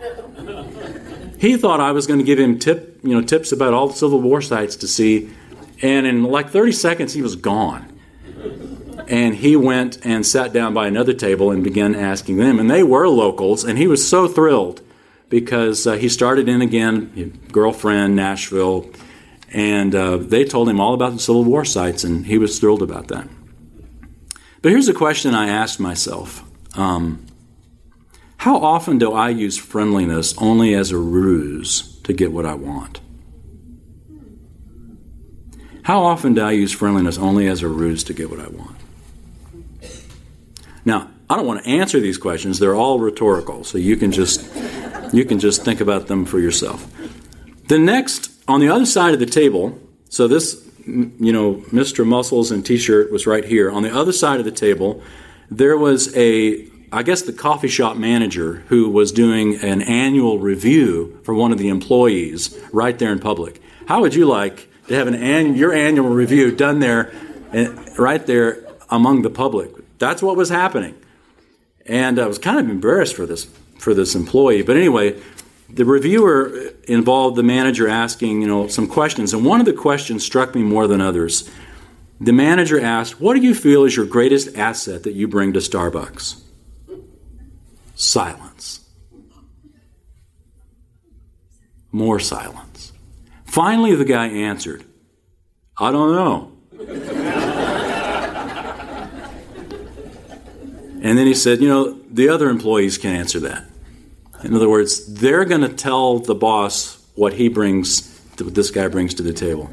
He 1.40 1.58
thought 1.58 1.80
I 1.80 1.94
was 1.94 2.06
going 2.06 2.20
to 2.20 2.26
give 2.26 2.38
him 2.38 2.60
tip, 2.60 3.00
you 3.02 3.10
know, 3.10 3.22
tips 3.22 3.52
about 3.52 3.74
all 3.74 3.88
the 3.88 3.96
Civil 3.96 4.22
War 4.22 4.42
sites 4.42 4.76
to 4.78 4.88
see, 4.88 5.32
and 5.82 6.06
in 6.06 6.24
like 6.24 6.50
30 6.50 6.74
seconds 6.74 7.14
he 7.14 7.22
was 7.22 7.36
gone. 7.36 7.98
And 9.08 9.36
he 9.36 9.56
went 9.56 10.06
and 10.06 10.26
sat 10.26 10.54
down 10.54 10.74
by 10.74 10.88
another 10.88 11.14
table 11.14 11.50
and 11.50 11.64
began 11.64 11.96
asking 11.96 12.38
them, 12.38 12.60
and 12.60 12.70
they 12.70 12.84
were 12.84 13.08
locals, 13.08 13.64
and 13.64 13.78
he 13.78 13.88
was 13.88 14.08
so 14.08 14.28
thrilled 14.28 14.82
because 15.30 15.88
uh, 15.88 15.94
he 15.94 16.10
started 16.10 16.50
in 16.50 16.62
again, 16.62 17.40
girlfriend, 17.52 18.16
Nashville, 18.16 18.90
and 19.52 19.96
uh, 19.96 20.18
they 20.18 20.44
told 20.44 20.70
him 20.70 20.80
all 20.80 20.94
about 20.94 21.14
the 21.14 21.20
Civil 21.20 21.46
War 21.46 21.66
sites, 21.66 22.04
and 22.04 22.26
he 22.26 22.38
was 22.38 22.60
thrilled 22.60 22.84
about 22.84 23.08
that. 23.08 23.28
But 24.62 24.72
here's 24.72 24.90
a 24.90 24.94
question 24.94 25.34
I 25.34 25.48
asked 25.48 25.80
myself 25.80 26.44
um, 26.78 27.26
How 28.40 28.56
often 28.56 28.98
do 28.98 29.12
I 29.12 29.30
use 29.30 29.58
friendliness 29.58 30.34
only 30.38 30.74
as 30.74 30.92
a 30.92 30.98
ruse 30.98 32.00
to 32.04 32.14
get 32.14 32.32
what 32.32 32.46
I 32.46 32.54
want? 32.54 33.02
How 35.84 36.04
often 36.04 36.36
do 36.36 36.42
I 36.42 36.52
use 36.52 36.72
friendliness 36.72 37.18
only 37.18 37.48
as 37.48 37.64
a 37.64 37.68
ruse 37.68 38.02
to 38.06 38.14
get 38.14 38.30
what 38.30 38.40
I 38.40 38.48
want? 38.48 38.78
Now, 40.86 41.12
I 41.30 41.36
don't 41.36 41.46
want 41.46 41.66
to 41.66 41.70
answer 41.70 42.00
these 42.00 42.18
questions. 42.18 42.60
They're 42.60 42.76
all 42.76 43.00
rhetorical, 43.00 43.66
so 43.66 43.78
you 43.78 43.98
can 43.98 44.14
just 44.14 44.42
you 45.12 45.26
can 45.26 45.40
just 45.40 45.66
think 45.66 45.82
about 45.82 46.08
them 46.08 46.24
for 46.24 46.40
yourself. 46.40 46.90
The 47.68 47.78
next 47.78 48.32
on 48.48 48.62
the 48.62 48.70
other 48.70 48.86
side 48.86 49.14
of 49.14 49.20
the 49.20 49.26
table, 49.26 49.78
so 50.08 50.30
this 50.30 50.66
you 50.88 51.34
know, 51.34 51.56
Mr. 51.74 52.08
Muscles 52.08 52.52
and 52.52 52.66
t-shirt 52.66 53.12
was 53.12 53.28
right 53.28 53.44
here. 53.44 53.70
On 53.70 53.84
the 53.84 53.94
other 53.94 54.14
side 54.14 54.40
of 54.40 54.46
the 54.46 54.52
table, 54.52 55.04
there 55.52 55.78
was 55.78 56.16
a 56.16 56.70
I 56.92 57.04
guess 57.04 57.22
the 57.22 57.34
coffee 57.34 57.68
shop 57.68 57.98
manager 57.98 58.64
who 58.68 58.90
was 58.90 59.12
doing 59.12 59.58
an 59.62 59.82
annual 59.82 60.40
review 60.40 61.20
for 61.24 61.34
one 61.36 61.52
of 61.52 61.60
the 61.60 61.70
employees 61.70 62.58
right 62.72 62.98
there 62.98 63.12
in 63.12 63.20
public. 63.20 63.62
How 63.86 64.02
would 64.02 64.16
you 64.16 64.26
like 64.26 64.70
to 64.90 64.96
have 64.96 65.08
an 65.08 65.56
your 65.56 65.72
annual 65.72 66.10
review 66.10 66.52
done 66.52 66.80
there, 66.80 67.14
eh, 67.54 67.72
right 67.98 68.26
there 68.26 68.66
among 68.90 69.22
the 69.22 69.30
public. 69.30 69.70
That's 70.00 70.22
what 70.22 70.36
was 70.36 70.50
happening, 70.50 70.96
and 71.86 72.20
I 72.20 72.26
was 72.26 72.40
kind 72.40 72.60
of 72.60 72.70
embarrassed 72.70 73.16
for 73.16 73.26
this 73.26 73.48
for 73.78 73.94
this 73.94 74.16
employee. 74.16 74.64
But 74.64 74.76
anyway, 74.76 75.22
the 75.70 75.86
reviewer 75.86 76.74
involved 76.88 77.38
the 77.38 77.44
manager 77.44 77.88
asking 77.88 78.42
you 78.42 78.48
know 78.48 78.68
some 78.68 78.88
questions, 78.88 79.34
and 79.34 79.46
one 79.46 79.60
of 79.60 79.66
the 79.66 79.74
questions 79.74 80.26
struck 80.26 80.56
me 80.56 80.64
more 80.64 80.88
than 80.88 81.02
others. 81.02 81.50
The 82.20 82.34
manager 82.34 82.80
asked, 82.80 83.22
"What 83.22 83.36
do 83.36 83.42
you 83.42 83.54
feel 83.54 83.86
is 83.86 83.96
your 83.96 84.06
greatest 84.06 84.58
asset 84.58 85.04
that 85.04 85.14
you 85.14 85.28
bring 85.28 85.54
to 85.54 85.60
Starbucks?" 85.60 86.36
Silence. 88.00 88.80
More 91.92 92.18
silence. 92.18 92.94
Finally, 93.44 93.96
the 93.96 94.06
guy 94.06 94.28
answered, 94.28 94.86
I 95.78 95.92
don't 95.92 96.14
know. 96.14 96.54
and 101.02 101.18
then 101.18 101.28
he 101.28 101.34
said, 101.34 101.60
You 101.60 101.68
know, 101.68 102.00
the 102.10 102.30
other 102.30 102.50
employees 102.50 102.98
can 102.98 103.18
answer 103.18 103.42
that. 103.42 103.66
In 104.46 104.56
other 104.56 104.70
words, 104.70 105.06
they're 105.16 105.44
going 105.44 105.60
to 105.60 105.68
tell 105.68 106.20
the 106.20 106.36
boss 106.36 107.06
what 107.16 107.34
he 107.34 107.50
brings, 107.50 108.18
what 108.40 108.56
this 108.56 108.72
guy 108.72 108.88
brings 108.88 109.14
to 109.16 109.24
the 109.24 109.34
table. 109.34 109.70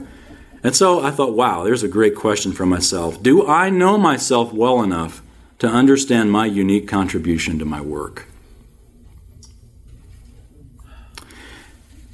And 0.65 0.75
so 0.75 1.01
I 1.01 1.13
thought, 1.13 1.35
wow, 1.35 1.63
there's 1.63 1.85
a 1.85 1.89
great 1.89 2.17
question 2.17 2.51
for 2.51 2.67
myself. 2.67 3.23
Do 3.23 3.47
I 3.47 3.71
know 3.71 3.97
myself 3.97 4.53
well 4.53 4.83
enough 4.83 5.23
to 5.59 5.67
understand 5.67 6.31
my 6.31 6.47
unique 6.47 6.89
contribution 6.89 7.59
to 7.59 7.65
my 7.65 7.81
work? 7.81 8.27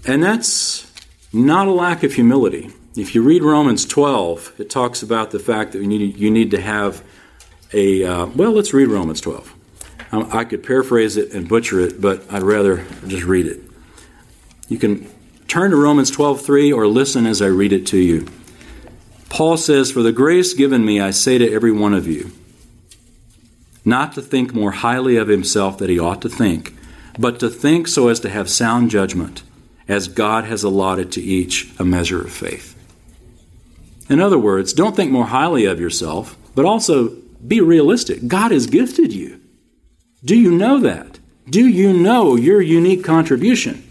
And 0.07 0.22
that's 0.22 0.90
not 1.32 1.68
a 1.68 1.72
lack 1.72 2.03
of 2.03 2.14
humility. 2.14 2.70
If 2.97 3.14
you 3.14 3.22
read 3.22 3.43
Romans 3.43 3.86
12, 3.86 4.55
it 4.59 4.68
talks 4.68 5.03
about 5.03 5.30
the 5.30 5.38
fact 5.38 5.72
that 5.72 5.80
you 5.80 5.86
need, 5.86 6.16
you 6.16 6.30
need 6.30 6.51
to 6.51 6.61
have 6.61 7.03
a, 7.72 8.05
uh, 8.05 8.26
well, 8.26 8.53
let's 8.53 8.74
read 8.74 8.88
Romans 8.88 9.20
12. 9.20 9.55
Um, 10.12 10.28
I 10.30 10.45
could 10.45 10.62
paraphrase 10.62 11.16
it 11.16 11.32
and 11.32 11.49
butcher 11.49 11.80
it, 11.80 12.01
but 12.01 12.30
I'd 12.30 12.43
rather 12.43 12.84
just 13.07 13.24
read 13.24 13.47
it. 13.47 13.61
You 14.68 14.78
can 14.78 15.09
turn 15.49 15.70
to 15.70 15.76
Romans 15.76 16.11
12:3 16.11 16.72
or 16.72 16.86
listen 16.86 17.26
as 17.26 17.40
I 17.40 17.47
read 17.47 17.72
it 17.72 17.86
to 17.88 17.99
you. 17.99 18.26
Paul 19.30 19.57
says, 19.57 19.90
"For 19.90 20.03
the 20.03 20.12
grace 20.12 20.53
given 20.53 20.84
me, 20.84 21.01
I 21.01 21.11
say 21.11 21.38
to 21.38 21.51
every 21.51 21.72
one 21.72 21.95
of 21.95 22.07
you, 22.07 22.30
not 23.84 24.12
to 24.14 24.22
think 24.22 24.54
more 24.54 24.72
highly 24.72 25.16
of 25.16 25.28
himself 25.28 25.78
that 25.78 25.90
he 25.90 25.98
ought 25.98 26.22
to 26.22 26.28
think, 26.28 26.74
but 27.18 27.38
to 27.40 27.48
think 27.48 27.88
so 27.88 28.08
as 28.08 28.20
to 28.20 28.30
have 28.30 28.48
sound 28.48 28.90
judgment." 28.90 29.42
as 29.88 30.08
God 30.08 30.44
has 30.44 30.62
allotted 30.62 31.12
to 31.12 31.20
each 31.20 31.70
a 31.78 31.84
measure 31.84 32.20
of 32.20 32.32
faith. 32.32 32.76
In 34.08 34.20
other 34.20 34.38
words, 34.38 34.72
don't 34.72 34.96
think 34.96 35.10
more 35.10 35.26
highly 35.26 35.64
of 35.64 35.80
yourself, 35.80 36.36
but 36.54 36.64
also 36.64 37.10
be 37.46 37.60
realistic. 37.60 38.26
God 38.26 38.52
has 38.52 38.66
gifted 38.66 39.12
you. 39.12 39.40
Do 40.24 40.36
you 40.36 40.50
know 40.50 40.78
that? 40.80 41.18
Do 41.48 41.66
you 41.66 41.92
know 41.92 42.36
your 42.36 42.60
unique 42.60 43.04
contribution? 43.04 43.88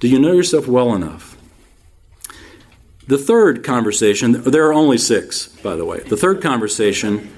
Do 0.00 0.08
you 0.08 0.18
know 0.18 0.32
yourself 0.32 0.66
well 0.66 0.94
enough? 0.94 1.31
The 3.06 3.18
third 3.18 3.64
conversation, 3.64 4.42
there 4.42 4.66
are 4.66 4.72
only 4.72 4.98
six, 4.98 5.48
by 5.48 5.74
the 5.74 5.84
way. 5.84 6.00
The 6.00 6.16
third 6.16 6.40
conversation 6.40 7.32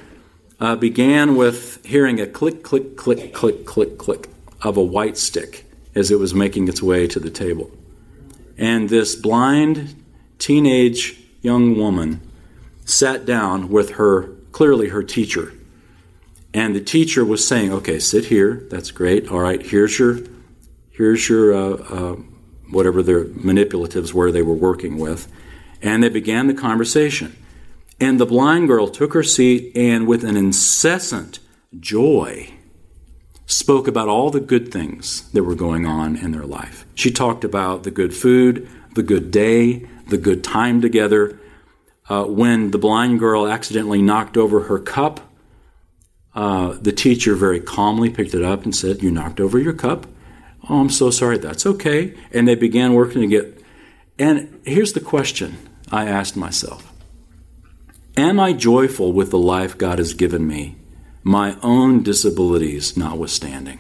uh, 0.60 0.76
began 0.76 1.36
with 1.36 1.84
hearing 1.86 2.20
a 2.20 2.26
click, 2.26 2.62
click, 2.62 2.96
click, 2.96 3.32
click, 3.32 3.64
click, 3.64 3.96
click 3.96 4.28
of 4.60 4.76
a 4.76 4.82
white 4.82 5.16
stick 5.16 5.64
as 5.94 6.10
it 6.10 6.18
was 6.18 6.34
making 6.34 6.68
its 6.68 6.82
way 6.82 7.06
to 7.06 7.18
the 7.18 7.30
table. 7.30 7.70
And 8.58 8.88
this 8.88 9.16
blind 9.16 9.94
teenage 10.38 11.18
young 11.40 11.76
woman 11.76 12.20
sat 12.84 13.24
down 13.24 13.70
with 13.70 13.92
her, 13.92 14.28
clearly 14.52 14.88
her 14.88 15.02
teacher. 15.02 15.52
And 16.52 16.76
the 16.76 16.80
teacher 16.80 17.24
was 17.24 17.46
saying, 17.46 17.72
okay, 17.72 17.98
sit 17.98 18.26
here. 18.26 18.66
That's 18.70 18.90
great. 18.90 19.28
All 19.28 19.40
right, 19.40 19.60
here's 19.60 19.98
your, 19.98 20.18
here's 20.90 21.28
your, 21.28 21.54
uh, 21.54 21.76
uh, 21.88 22.16
whatever 22.70 23.02
their 23.02 23.24
manipulatives 23.24 24.12
were 24.12 24.30
they 24.30 24.42
were 24.42 24.54
working 24.54 24.98
with. 24.98 25.26
And 25.84 26.02
they 26.02 26.08
began 26.08 26.48
the 26.48 26.54
conversation. 26.54 27.36
And 28.00 28.18
the 28.18 28.26
blind 28.26 28.66
girl 28.66 28.88
took 28.88 29.14
her 29.14 29.22
seat 29.22 29.70
and 29.76 30.08
with 30.08 30.24
an 30.24 30.36
incessant 30.36 31.38
joy 31.78 32.54
spoke 33.46 33.86
about 33.86 34.08
all 34.08 34.30
the 34.30 34.40
good 34.40 34.72
things 34.72 35.30
that 35.32 35.44
were 35.44 35.54
going 35.54 35.86
on 35.86 36.16
in 36.16 36.32
their 36.32 36.46
life. 36.46 36.86
She 36.94 37.10
talked 37.10 37.44
about 37.44 37.82
the 37.82 37.90
good 37.90 38.14
food, 38.14 38.68
the 38.94 39.02
good 39.02 39.30
day, 39.30 39.86
the 40.08 40.18
good 40.18 40.42
time 40.42 40.80
together. 40.80 41.38
Uh, 42.08 42.24
when 42.24 42.70
the 42.70 42.78
blind 42.78 43.18
girl 43.18 43.46
accidentally 43.46 44.02
knocked 44.02 44.36
over 44.36 44.64
her 44.64 44.78
cup, 44.78 45.20
uh, 46.34 46.76
the 46.80 46.92
teacher 46.92 47.34
very 47.34 47.60
calmly 47.60 48.10
picked 48.10 48.34
it 48.34 48.42
up 48.42 48.64
and 48.64 48.74
said, 48.74 49.02
You 49.02 49.10
knocked 49.10 49.40
over 49.40 49.58
your 49.58 49.72
cup? 49.72 50.06
Oh, 50.68 50.80
I'm 50.80 50.90
so 50.90 51.10
sorry. 51.10 51.38
That's 51.38 51.66
okay. 51.66 52.14
And 52.32 52.48
they 52.48 52.54
began 52.54 52.94
working 52.94 53.20
to 53.20 53.28
get. 53.28 53.62
And 54.18 54.60
here's 54.64 54.94
the 54.94 55.00
question 55.00 55.56
I 55.94 56.06
asked 56.06 56.36
myself 56.36 56.92
Am 58.16 58.40
I 58.40 58.52
joyful 58.52 59.12
with 59.12 59.30
the 59.30 59.38
life 59.38 59.78
God 59.78 59.98
has 59.98 60.12
given 60.12 60.44
me 60.44 60.74
my 61.22 61.56
own 61.62 62.02
disabilities 62.02 62.96
notwithstanding? 62.96 63.78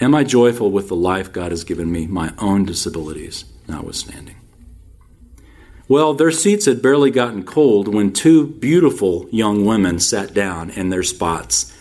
Am 0.00 0.14
I 0.14 0.22
joyful 0.22 0.70
with 0.70 0.86
the 0.86 0.94
life 0.94 1.32
God 1.32 1.50
has 1.50 1.64
given 1.64 1.90
me, 1.90 2.06
my 2.06 2.34
own 2.38 2.66
disabilities 2.66 3.44
notwithstanding? 3.66 4.36
Well, 5.88 6.14
their 6.14 6.30
seats 6.30 6.66
had 6.66 6.80
barely 6.80 7.10
gotten 7.10 7.42
cold 7.42 7.92
when 7.92 8.12
two 8.12 8.46
beautiful 8.46 9.28
young 9.32 9.64
women 9.64 9.98
sat 9.98 10.34
down 10.34 10.70
in 10.70 10.90
their 10.90 11.02
spots. 11.02 11.72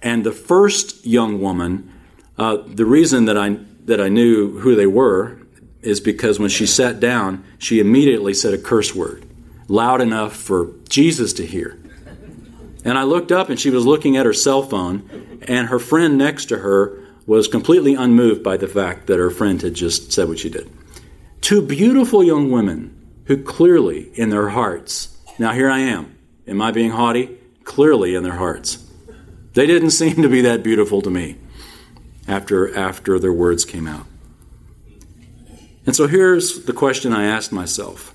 And 0.00 0.24
the 0.24 0.32
first 0.32 1.04
young 1.04 1.40
woman, 1.40 1.92
uh, 2.38 2.58
the 2.66 2.86
reason 2.86 3.26
that 3.26 3.36
I, 3.36 3.58
that 3.84 4.00
I 4.00 4.08
knew 4.08 4.60
who 4.60 4.74
they 4.74 4.86
were 4.86 5.43
is 5.84 6.00
because 6.00 6.38
when 6.38 6.50
she 6.50 6.66
sat 6.66 7.00
down, 7.00 7.44
she 7.58 7.80
immediately 7.80 8.34
said 8.34 8.54
a 8.54 8.58
curse 8.58 8.94
word, 8.94 9.26
loud 9.68 10.00
enough 10.00 10.34
for 10.36 10.72
Jesus 10.88 11.32
to 11.34 11.46
hear. 11.46 11.78
And 12.84 12.98
I 12.98 13.04
looked 13.04 13.32
up 13.32 13.48
and 13.48 13.58
she 13.58 13.70
was 13.70 13.86
looking 13.86 14.16
at 14.16 14.26
her 14.26 14.32
cell 14.32 14.62
phone, 14.62 15.38
and 15.42 15.68
her 15.68 15.78
friend 15.78 16.18
next 16.18 16.46
to 16.46 16.58
her 16.58 17.00
was 17.26 17.48
completely 17.48 17.94
unmoved 17.94 18.42
by 18.42 18.56
the 18.56 18.68
fact 18.68 19.06
that 19.06 19.18
her 19.18 19.30
friend 19.30 19.60
had 19.62 19.74
just 19.74 20.12
said 20.12 20.28
what 20.28 20.38
she 20.38 20.50
did. 20.50 20.70
Two 21.40 21.62
beautiful 21.62 22.22
young 22.22 22.50
women 22.50 22.94
who 23.26 23.42
clearly 23.42 24.10
in 24.14 24.30
their 24.30 24.50
hearts, 24.50 25.16
now 25.38 25.52
here 25.52 25.70
I 25.70 25.80
am, 25.80 26.16
am 26.46 26.60
I 26.60 26.70
being 26.70 26.90
haughty? 26.90 27.38
Clearly 27.64 28.14
in 28.14 28.22
their 28.22 28.36
hearts. 28.36 28.78
They 29.54 29.66
didn't 29.66 29.90
seem 30.02 30.22
to 30.22 30.28
be 30.28 30.42
that 30.42 30.62
beautiful 30.62 31.00
to 31.02 31.10
me 31.10 31.36
after, 32.28 32.76
after 32.76 33.18
their 33.18 33.32
words 33.32 33.64
came 33.64 33.86
out. 33.86 34.06
And 35.86 35.94
so 35.94 36.06
here's 36.06 36.64
the 36.64 36.72
question 36.72 37.12
I 37.12 37.24
asked 37.24 37.52
myself 37.52 38.14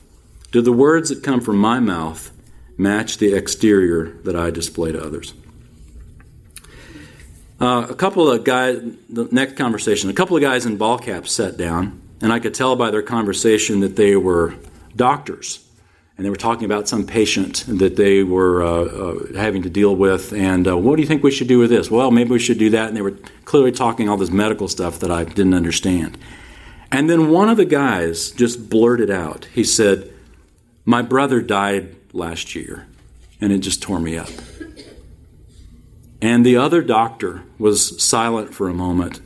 Do 0.52 0.62
the 0.62 0.72
words 0.72 1.10
that 1.10 1.24
come 1.24 1.42
from 1.42 1.58
my 1.58 1.80
mouth 1.80 2.32
match 2.78 3.18
the 3.18 3.34
exterior 3.34 4.14
that 4.24 4.36
I 4.36 4.52
display 4.52 4.92
to 4.92 5.04
others. 5.04 5.34
Uh, 7.60 7.86
a 7.90 7.96
couple 7.96 8.32
of 8.32 8.46
guys, 8.46 8.82
the 9.10 9.28
next 9.32 9.58
conversation, 9.58 10.10
a 10.10 10.14
couple 10.14 10.38
of 10.38 10.42
guys 10.42 10.66
in 10.66 10.78
ball 10.78 10.98
caps 10.98 11.34
sat 11.34 11.58
down, 11.58 12.02
and 12.22 12.32
I 12.32 12.40
could 12.40 12.54
tell 12.54 12.78
by 12.78 12.90
their 12.90 13.02
conversation 13.02 13.82
that 13.82 13.98
they 13.98 14.16
were 14.16 14.56
doctors. 14.96 15.66
And 16.16 16.26
they 16.26 16.30
were 16.30 16.36
talking 16.36 16.66
about 16.66 16.90
some 16.90 17.06
patient 17.06 17.64
that 17.68 17.96
they 17.96 18.24
were 18.24 18.62
uh, 18.62 18.68
uh, 18.68 19.38
having 19.38 19.64
to 19.64 19.70
deal 19.70 19.96
with. 19.96 20.34
And 20.34 20.68
uh, 20.68 20.78
what 20.78 20.98
do 20.98 21.02
you 21.02 21.08
think 21.08 21.24
we 21.24 21.32
should 21.32 21.48
do 21.48 21.60
with 21.60 21.70
this? 21.70 21.90
Well, 21.90 22.12
maybe 22.12 22.32
we 22.32 22.40
should 22.40 22.60
do 22.60 22.70
that. 22.72 22.90
And 22.90 22.98
they 22.98 23.02
were 23.02 23.16
clearly 23.46 23.72
talking 23.72 24.10
all 24.10 24.18
this 24.18 24.30
medical 24.30 24.68
stuff 24.68 25.00
that 25.00 25.12
I 25.12 25.24
didn't 25.24 25.54
understand. 25.54 26.18
And 26.92 27.10
then 27.10 27.30
one 27.30 27.50
of 27.50 27.58
the 27.58 27.66
guys 27.66 28.32
just 28.32 28.70
blurted 28.70 29.12
out, 29.12 29.46
he 29.54 29.64
said, 29.64 30.12
My 30.86 31.02
brother 31.02 31.42
died 31.42 31.96
last 32.14 32.56
year, 32.56 32.88
and 33.40 33.52
it 33.52 33.60
just 33.60 33.82
tore 33.82 34.00
me 34.00 34.18
up. 34.18 34.30
And 36.22 36.46
the 36.46 36.58
other 36.58 36.82
doctor 36.82 37.44
was 37.58 38.02
silent 38.04 38.54
for 38.54 38.68
a 38.68 38.74
moment, 38.74 39.22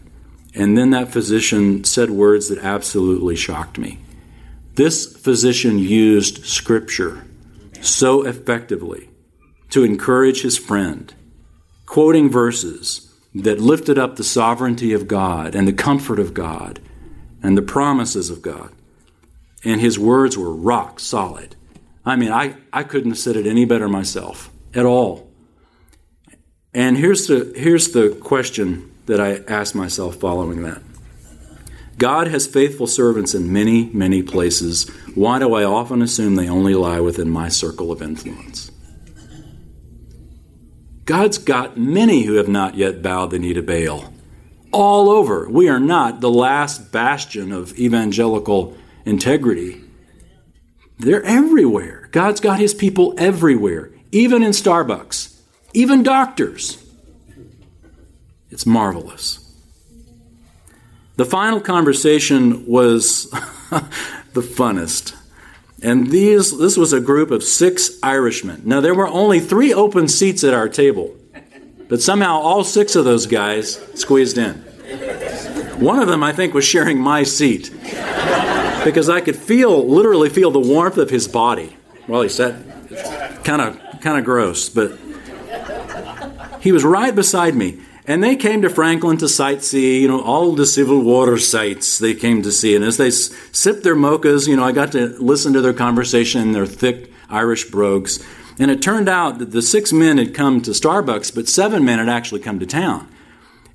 and 0.53 0.77
then 0.77 0.91
that 0.91 1.11
physician 1.11 1.83
said 1.83 2.11
words 2.11 2.49
that 2.49 2.59
absolutely 2.59 3.35
shocked 3.35 3.77
me. 3.77 3.99
This 4.75 5.15
physician 5.15 5.79
used 5.79 6.45
scripture 6.45 7.25
so 7.81 8.25
effectively 8.25 9.09
to 9.69 9.83
encourage 9.83 10.41
his 10.41 10.57
friend, 10.57 11.13
quoting 11.85 12.29
verses 12.29 13.11
that 13.33 13.59
lifted 13.59 13.97
up 13.97 14.15
the 14.15 14.23
sovereignty 14.23 14.93
of 14.93 15.07
God 15.07 15.55
and 15.55 15.67
the 15.67 15.73
comfort 15.73 16.19
of 16.19 16.33
God 16.33 16.79
and 17.43 17.57
the 17.57 17.61
promises 17.61 18.29
of 18.29 18.41
God. 18.41 18.71
And 19.63 19.79
his 19.79 19.99
words 19.99 20.37
were 20.37 20.53
rock 20.53 20.99
solid. 20.99 21.55
I 22.05 22.15
mean, 22.15 22.31
I, 22.31 22.55
I 22.71 22.83
couldn't 22.83 23.11
have 23.11 23.19
said 23.19 23.35
it 23.35 23.45
any 23.45 23.65
better 23.65 23.87
myself 23.87 24.49
at 24.73 24.85
all. 24.85 25.29
And 26.73 26.97
here's 26.97 27.27
the, 27.27 27.53
here's 27.55 27.89
the 27.89 28.09
question 28.09 28.91
that 29.05 29.19
I 29.19 29.41
asked 29.47 29.75
myself 29.75 30.15
following 30.15 30.63
that 30.63 30.81
God 31.97 32.27
has 32.27 32.47
faithful 32.47 32.87
servants 32.87 33.35
in 33.35 33.53
many, 33.53 33.85
many 33.93 34.23
places. 34.23 34.89
Why 35.13 35.39
do 35.39 35.53
I 35.53 35.63
often 35.63 36.01
assume 36.01 36.35
they 36.35 36.49
only 36.49 36.73
lie 36.73 36.99
within 36.99 37.29
my 37.29 37.49
circle 37.49 37.91
of 37.91 38.01
influence? 38.01 38.71
God's 41.05 41.37
got 41.37 41.77
many 41.77 42.23
who 42.23 42.33
have 42.35 42.47
not 42.47 42.75
yet 42.75 43.01
bowed 43.01 43.31
the 43.31 43.39
knee 43.39 43.53
to 43.53 43.61
Baal. 43.61 44.12
All 44.73 45.09
over. 45.09 45.47
We 45.47 45.69
are 45.69 45.79
not 45.79 46.19
the 46.19 46.31
last 46.31 46.91
bastion 46.91 47.51
of 47.51 47.77
evangelical 47.79 48.75
integrity. 49.05 49.81
They're 50.97 51.23
everywhere. 51.23 52.09
God's 52.11 52.39
got 52.39 52.59
his 52.59 52.73
people 52.73 53.13
everywhere, 53.17 53.91
even 54.11 54.43
in 54.43 54.51
Starbucks, 54.51 55.39
even 55.73 56.03
doctors. 56.03 56.83
It's 58.49 58.65
marvelous. 58.65 59.39
The 61.15 61.25
final 61.25 61.59
conversation 61.59 62.65
was 62.65 63.29
the 64.33 64.41
funnest. 64.41 65.15
And 65.81 66.09
these, 66.09 66.57
this 66.57 66.77
was 66.77 66.93
a 66.93 67.01
group 67.01 67.29
of 67.29 67.43
six 67.43 67.99
Irishmen. 68.01 68.61
Now, 68.65 68.79
there 68.79 68.95
were 68.95 69.07
only 69.07 69.39
three 69.39 69.73
open 69.73 70.07
seats 70.07 70.43
at 70.43 70.53
our 70.53 70.69
table, 70.69 71.15
but 71.89 72.01
somehow 72.01 72.39
all 72.39 72.63
six 72.63 72.95
of 72.95 73.05
those 73.05 73.25
guys 73.25 73.79
squeezed 73.95 74.37
in. 74.37 74.55
One 75.79 75.99
of 75.99 76.07
them, 76.07 76.23
I 76.23 76.33
think, 76.33 76.53
was 76.53 76.65
sharing 76.65 76.99
my 76.99 77.23
seat 77.23 77.71
because 78.83 79.09
I 79.09 79.21
could 79.21 79.35
feel, 79.35 79.87
literally 79.87 80.29
feel 80.29 80.51
the 80.51 80.59
warmth 80.59 80.97
of 80.97 81.09
his 81.09 81.27
body 81.27 81.75
while 82.07 82.21
he 82.21 82.29
sat. 82.29 82.55
Kind 83.43 83.61
of, 83.61 83.79
kind 84.01 84.17
of 84.17 84.23
gross, 84.23 84.69
but 84.69 84.97
he 86.61 86.71
was 86.71 86.83
right 86.83 87.13
beside 87.13 87.55
me. 87.55 87.81
And 88.05 88.21
they 88.21 88.35
came 88.35 88.61
to 88.63 88.69
Franklin 88.69 89.17
to 89.17 89.25
sightsee, 89.25 90.01
you 90.01 90.09
know, 90.09 90.21
all 90.21 90.53
the 90.53 90.65
Civil 90.65 91.01
War 91.01 91.37
sites 91.37 91.97
they 91.99 92.13
came 92.13 92.41
to 92.41 92.51
see. 92.51 92.75
And 92.75 92.83
as 92.83 92.97
they 92.97 93.11
sipped 93.11 93.83
their 93.83 93.95
mochas, 93.95 94.47
you 94.47 94.57
know, 94.57 94.63
I 94.63 94.73
got 94.73 94.91
to 94.91 95.07
listen 95.19 95.53
to 95.53 95.61
their 95.61 95.73
conversation 95.73 96.41
in 96.41 96.51
their 96.51 96.65
thick 96.65 97.11
Irish 97.29 97.69
brogues. 97.69 98.23
And 98.59 98.69
it 98.69 98.81
turned 98.81 99.09
out 99.09 99.39
that 99.39 99.51
the 99.51 99.61
six 99.61 99.91
men 99.91 100.17
had 100.17 100.33
come 100.33 100.61
to 100.61 100.71
Starbucks, 100.71 101.33
but 101.33 101.47
seven 101.47 101.83
men 101.83 101.99
had 101.99 102.09
actually 102.09 102.41
come 102.41 102.59
to 102.59 102.65
town. 102.65 103.09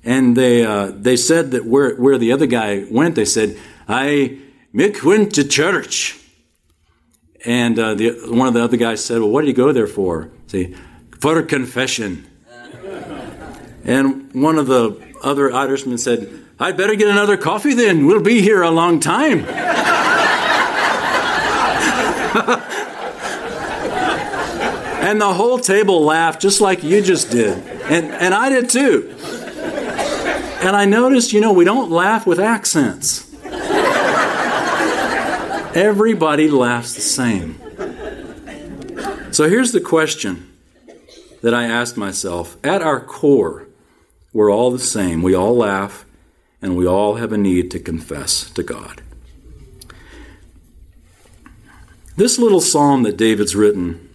And 0.03 0.37
they, 0.37 0.65
uh, 0.65 0.91
they 0.95 1.17
said 1.17 1.51
that 1.51 1.65
where, 1.65 1.95
where 1.95 2.17
the 2.17 2.31
other 2.31 2.45
guy 2.45 2.85
went, 2.89 3.15
they 3.15 3.25
said, 3.25 3.57
I 3.87 4.39
Mick 4.73 5.03
went 5.03 5.35
to 5.35 5.43
church. 5.43 6.17
And 7.45 7.77
uh, 7.79 7.95
the, 7.95 8.11
one 8.27 8.47
of 8.47 8.53
the 8.53 8.63
other 8.63 8.77
guys 8.77 9.03
said, 9.03 9.19
Well, 9.19 9.29
what 9.29 9.41
did 9.41 9.47
you 9.47 9.53
go 9.53 9.71
there 9.71 9.87
for? 9.87 10.29
Say, 10.47 10.75
for 11.19 11.41
confession. 11.43 12.25
And 13.85 14.33
one 14.33 14.57
of 14.57 14.67
the 14.67 15.01
other 15.23 15.51
Irishmen 15.51 15.97
said, 15.97 16.29
I'd 16.59 16.75
better 16.75 16.95
get 16.95 17.07
another 17.07 17.37
coffee 17.37 17.73
then. 17.73 18.05
We'll 18.05 18.21
be 18.21 18.41
here 18.41 18.61
a 18.61 18.69
long 18.69 18.99
time. 18.99 19.45
and 25.09 25.19
the 25.19 25.33
whole 25.33 25.57
table 25.57 26.05
laughed 26.05 26.39
just 26.39 26.61
like 26.61 26.83
you 26.83 27.01
just 27.01 27.31
did. 27.31 27.57
And, 27.57 28.11
and 28.11 28.31
I 28.31 28.49
did 28.49 28.69
too. 28.69 29.15
And 30.61 30.75
I 30.75 30.85
noticed, 30.85 31.33
you 31.33 31.41
know, 31.41 31.51
we 31.51 31.65
don't 31.65 31.89
laugh 31.89 32.27
with 32.27 32.39
accents. 32.39 33.27
Everybody 35.75 36.47
laughs 36.47 36.93
the 36.93 37.01
same. 37.01 37.59
So 39.33 39.49
here's 39.49 39.71
the 39.71 39.81
question 39.81 40.51
that 41.41 41.55
I 41.55 41.63
asked 41.63 41.97
myself. 41.97 42.57
At 42.63 42.83
our 42.83 42.99
core, 42.99 43.67
we're 44.31 44.51
all 44.51 44.69
the 44.69 44.77
same. 44.77 45.23
We 45.23 45.33
all 45.33 45.57
laugh, 45.57 46.05
and 46.61 46.77
we 46.77 46.85
all 46.85 47.15
have 47.15 47.33
a 47.33 47.37
need 47.37 47.71
to 47.71 47.79
confess 47.79 48.47
to 48.51 48.61
God. 48.61 49.01
This 52.15 52.37
little 52.37 52.61
psalm 52.61 53.01
that 53.03 53.17
David's 53.17 53.55
written 53.55 54.08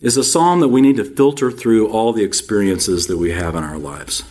is 0.00 0.16
a 0.16 0.24
psalm 0.24 0.60
that 0.60 0.68
we 0.68 0.80
need 0.80 0.96
to 0.96 1.04
filter 1.04 1.50
through 1.50 1.88
all 1.88 2.12
the 2.12 2.24
experiences 2.24 3.06
that 3.06 3.18
we 3.18 3.32
have 3.32 3.54
in 3.54 3.62
our 3.62 3.78
lives. 3.78 4.22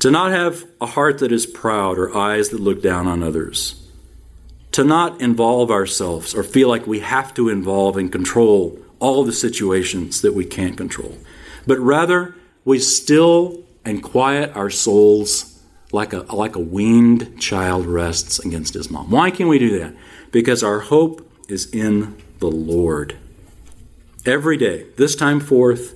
To 0.00 0.10
not 0.10 0.32
have 0.32 0.64
a 0.80 0.86
heart 0.86 1.18
that 1.18 1.32
is 1.32 1.46
proud 1.46 1.98
or 1.98 2.16
eyes 2.16 2.50
that 2.50 2.60
look 2.60 2.82
down 2.82 3.06
on 3.06 3.22
others. 3.22 3.82
To 4.72 4.84
not 4.84 5.20
involve 5.20 5.70
ourselves 5.70 6.34
or 6.34 6.42
feel 6.42 6.68
like 6.68 6.86
we 6.86 7.00
have 7.00 7.32
to 7.34 7.48
involve 7.48 7.96
and 7.96 8.12
control 8.12 8.78
all 8.98 9.24
the 9.24 9.32
situations 9.32 10.22
that 10.22 10.34
we 10.34 10.44
can't 10.44 10.76
control, 10.76 11.16
but 11.66 11.78
rather 11.78 12.34
we 12.64 12.78
still 12.78 13.62
and 13.84 14.02
quiet 14.02 14.54
our 14.56 14.70
souls 14.70 15.62
like 15.92 16.12
a, 16.12 16.18
like 16.34 16.56
a 16.56 16.60
weaned 16.60 17.40
child 17.40 17.86
rests 17.86 18.38
against 18.40 18.74
his 18.74 18.90
mom. 18.90 19.10
Why 19.10 19.30
can 19.30 19.48
we 19.48 19.58
do 19.58 19.78
that? 19.78 19.94
Because 20.32 20.62
our 20.62 20.80
hope 20.80 21.30
is 21.48 21.72
in 21.72 22.16
the 22.38 22.50
Lord. 22.50 23.16
Every 24.26 24.56
day, 24.56 24.86
this 24.96 25.14
time 25.14 25.38
forth 25.38 25.94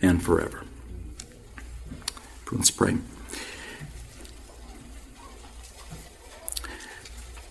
and 0.00 0.22
forever. 0.22 0.62
Let's 2.52 2.70
pray. 2.70 2.98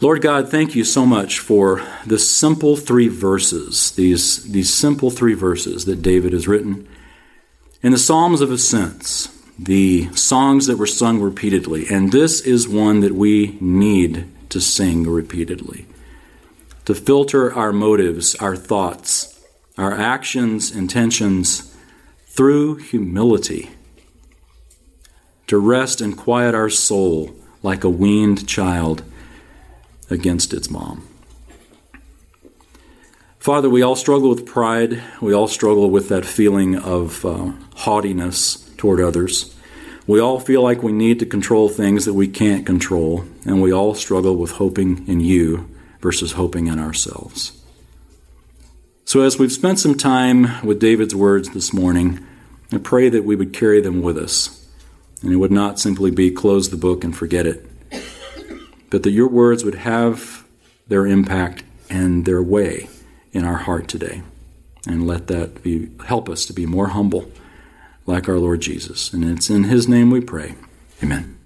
Lord 0.02 0.22
God, 0.22 0.50
thank 0.50 0.76
you 0.76 0.86
so 0.86 1.06
much 1.06 1.40
for 1.40 1.86
the 2.06 2.18
simple 2.18 2.78
three 2.78 3.10
verses, 3.10 3.92
these, 3.92 4.50
these 4.50 4.74
simple 4.74 5.12
three 5.12 5.34
verses 5.34 5.84
that 5.84 6.02
David 6.02 6.32
has 6.32 6.48
written. 6.48 6.88
In 7.84 7.92
the 7.92 7.98
Psalms 7.98 8.40
of 8.40 8.52
Ascents, 8.52 9.28
the 9.58 10.08
songs 10.16 10.68
that 10.68 10.78
were 10.78 10.88
sung 10.88 11.20
repeatedly, 11.20 11.86
and 11.90 12.14
this 12.14 12.40
is 12.40 12.66
one 12.66 13.02
that 13.02 13.14
we 13.14 13.58
need 13.60 14.26
to 14.50 14.62
sing 14.62 15.04
repeatedly. 15.04 15.86
To 16.86 16.96
filter 16.96 17.54
our 17.54 17.74
motives, 17.74 18.36
our 18.36 18.56
thoughts, 18.56 19.39
our 19.80 19.94
actions, 19.94 20.76
intentions 20.76 21.74
through 22.28 22.76
humility. 22.76 23.72
To 25.48 25.58
rest 25.58 26.02
and 26.02 26.18
quiet 26.18 26.54
our 26.54 26.70
soul 26.70 27.34
like 27.64 27.86
a 27.86 27.90
weaned 27.90 28.46
child 28.46 29.04
against 30.10 30.54
its 30.54 30.70
mom. 30.70 31.08
Father, 33.40 33.70
we 33.70 33.82
all 33.82 33.96
struggle 33.96 34.30
with 34.30 34.46
pride. 34.46 35.02
We 35.22 35.34
all 35.34 35.48
struggle 35.48 35.90
with 35.90 36.10
that 36.10 36.26
feeling 36.26 36.76
of 36.76 37.26
uh, 37.26 37.54
haughtiness 37.76 38.70
toward 38.76 39.00
others. 39.00 39.56
We 40.06 40.20
all 40.20 40.42
feel 40.42 40.62
like 40.62 40.84
we 40.84 40.92
need 40.92 41.20
to 41.20 41.26
control 41.26 41.70
things 41.70 42.04
that 42.04 42.16
we 42.16 42.28
can't 42.28 42.66
control, 42.66 43.24
and 43.46 43.62
we 43.62 43.72
all 43.72 43.96
struggle 43.96 44.36
with 44.36 44.52
hoping 44.52 45.08
in 45.08 45.22
you 45.22 45.70
versus 46.02 46.34
hoping 46.34 46.68
in 46.68 46.80
ourselves. 46.80 47.59
So, 49.10 49.22
as 49.22 49.40
we've 49.40 49.52
spent 49.52 49.80
some 49.80 49.96
time 49.96 50.64
with 50.64 50.80
David's 50.80 51.16
words 51.16 51.50
this 51.50 51.74
morning, 51.74 52.24
I 52.72 52.78
pray 52.78 53.10
that 53.10 53.26
we 53.26 53.36
would 53.36 53.54
carry 53.54 53.82
them 53.82 54.04
with 54.04 54.20
us, 54.20 54.70
and 55.24 55.34
it 55.34 55.38
would 55.38 55.52
not 55.52 55.80
simply 55.80 56.12
be 56.12 56.30
close 56.30 56.70
the 56.70 56.78
book 56.78 57.04
and 57.04 57.18
forget 57.18 57.48
it, 57.48 57.66
but 58.92 59.02
that 59.02 59.10
your 59.10 59.28
words 59.28 59.66
would 59.66 59.74
have 59.74 60.46
their 60.90 61.08
impact 61.08 61.64
and 61.90 62.26
their 62.26 62.44
way 62.44 62.88
in 63.34 63.46
our 63.46 63.58
heart 63.58 63.88
today. 63.88 64.22
And 64.86 65.08
let 65.08 65.26
that 65.26 65.64
be 65.64 65.90
help 66.06 66.30
us 66.30 66.46
to 66.46 66.54
be 66.54 66.68
more 66.68 66.90
humble 66.90 67.32
like 68.06 68.30
our 68.30 68.38
Lord 68.38 68.62
Jesus. 68.62 69.12
And 69.12 69.26
it's 69.26 69.50
in 69.50 69.64
his 69.64 69.88
name 69.88 70.12
we 70.12 70.22
pray. 70.22 70.54
Amen. 71.02 71.39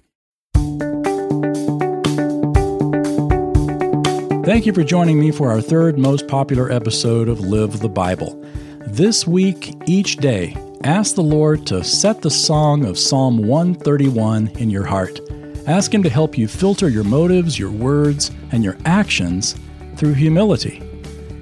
Thank 4.54 4.66
you 4.66 4.72
for 4.72 4.84
joining 4.84 5.18
me 5.18 5.32
for 5.32 5.50
our 5.50 5.60
third 5.60 5.98
most 5.98 6.28
popular 6.28 6.70
episode 6.70 7.28
of 7.28 7.40
Live 7.40 7.80
the 7.80 7.88
Bible. 7.88 8.40
This 8.86 9.26
week, 9.26 9.74
each 9.86 10.18
day, 10.18 10.56
ask 10.84 11.16
the 11.16 11.24
Lord 11.24 11.66
to 11.66 11.82
set 11.82 12.22
the 12.22 12.30
song 12.30 12.84
of 12.84 12.96
Psalm 12.96 13.38
131 13.38 14.52
in 14.58 14.70
your 14.70 14.84
heart. 14.84 15.18
Ask 15.66 15.92
Him 15.92 16.04
to 16.04 16.08
help 16.08 16.38
you 16.38 16.46
filter 16.46 16.88
your 16.88 17.02
motives, 17.02 17.58
your 17.58 17.72
words, 17.72 18.30
and 18.52 18.62
your 18.62 18.76
actions 18.84 19.56
through 19.96 20.14
humility. 20.14 20.80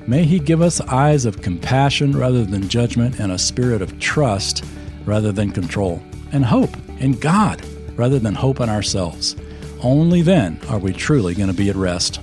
May 0.06 0.24
He 0.24 0.38
give 0.38 0.62
us 0.62 0.80
eyes 0.80 1.26
of 1.26 1.42
compassion 1.42 2.16
rather 2.16 2.46
than 2.46 2.66
judgment 2.66 3.20
and 3.20 3.30
a 3.30 3.38
spirit 3.38 3.82
of 3.82 3.98
trust 4.00 4.64
rather 5.04 5.32
than 5.32 5.50
control, 5.50 6.02
and 6.32 6.46
hope 6.46 6.74
in 6.98 7.12
God 7.12 7.62
rather 7.94 8.18
than 8.18 8.34
hope 8.34 8.60
in 8.60 8.70
ourselves. 8.70 9.36
Only 9.82 10.22
then 10.22 10.58
are 10.70 10.78
we 10.78 10.94
truly 10.94 11.34
going 11.34 11.50
to 11.50 11.54
be 11.54 11.68
at 11.68 11.76
rest. 11.76 12.18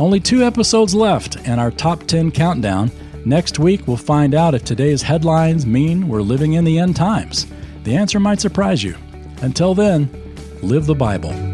Only 0.00 0.18
two 0.18 0.42
episodes 0.42 0.94
left 0.94 1.36
and 1.46 1.60
our 1.60 1.70
top 1.70 2.04
10 2.04 2.30
countdown. 2.30 2.90
Next 3.26 3.58
week, 3.58 3.86
we'll 3.86 3.98
find 3.98 4.34
out 4.34 4.54
if 4.54 4.64
today's 4.64 5.02
headlines 5.02 5.66
mean 5.66 6.08
we're 6.08 6.22
living 6.22 6.54
in 6.54 6.64
the 6.64 6.78
end 6.78 6.96
times. 6.96 7.46
The 7.84 7.96
answer 7.96 8.18
might 8.18 8.40
surprise 8.40 8.82
you. 8.82 8.96
Until 9.42 9.74
then, 9.74 10.08
live 10.62 10.86
the 10.86 10.94
Bible. 10.94 11.49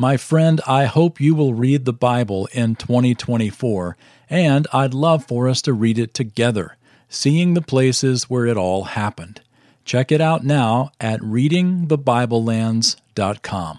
My 0.00 0.16
friend, 0.16 0.60
I 0.66 0.86
hope 0.86 1.20
you 1.20 1.34
will 1.34 1.52
read 1.52 1.84
the 1.84 1.92
Bible 1.92 2.48
in 2.54 2.74
2024, 2.74 3.98
and 4.30 4.66
I'd 4.72 4.94
love 4.94 5.26
for 5.26 5.46
us 5.46 5.60
to 5.60 5.74
read 5.74 5.98
it 5.98 6.14
together, 6.14 6.78
seeing 7.10 7.52
the 7.52 7.60
places 7.60 8.30
where 8.30 8.46
it 8.46 8.56
all 8.56 8.84
happened. 8.84 9.42
Check 9.84 10.10
it 10.10 10.22
out 10.22 10.42
now 10.42 10.90
at 11.02 11.20
readingthebiblelands.com. 11.20 13.78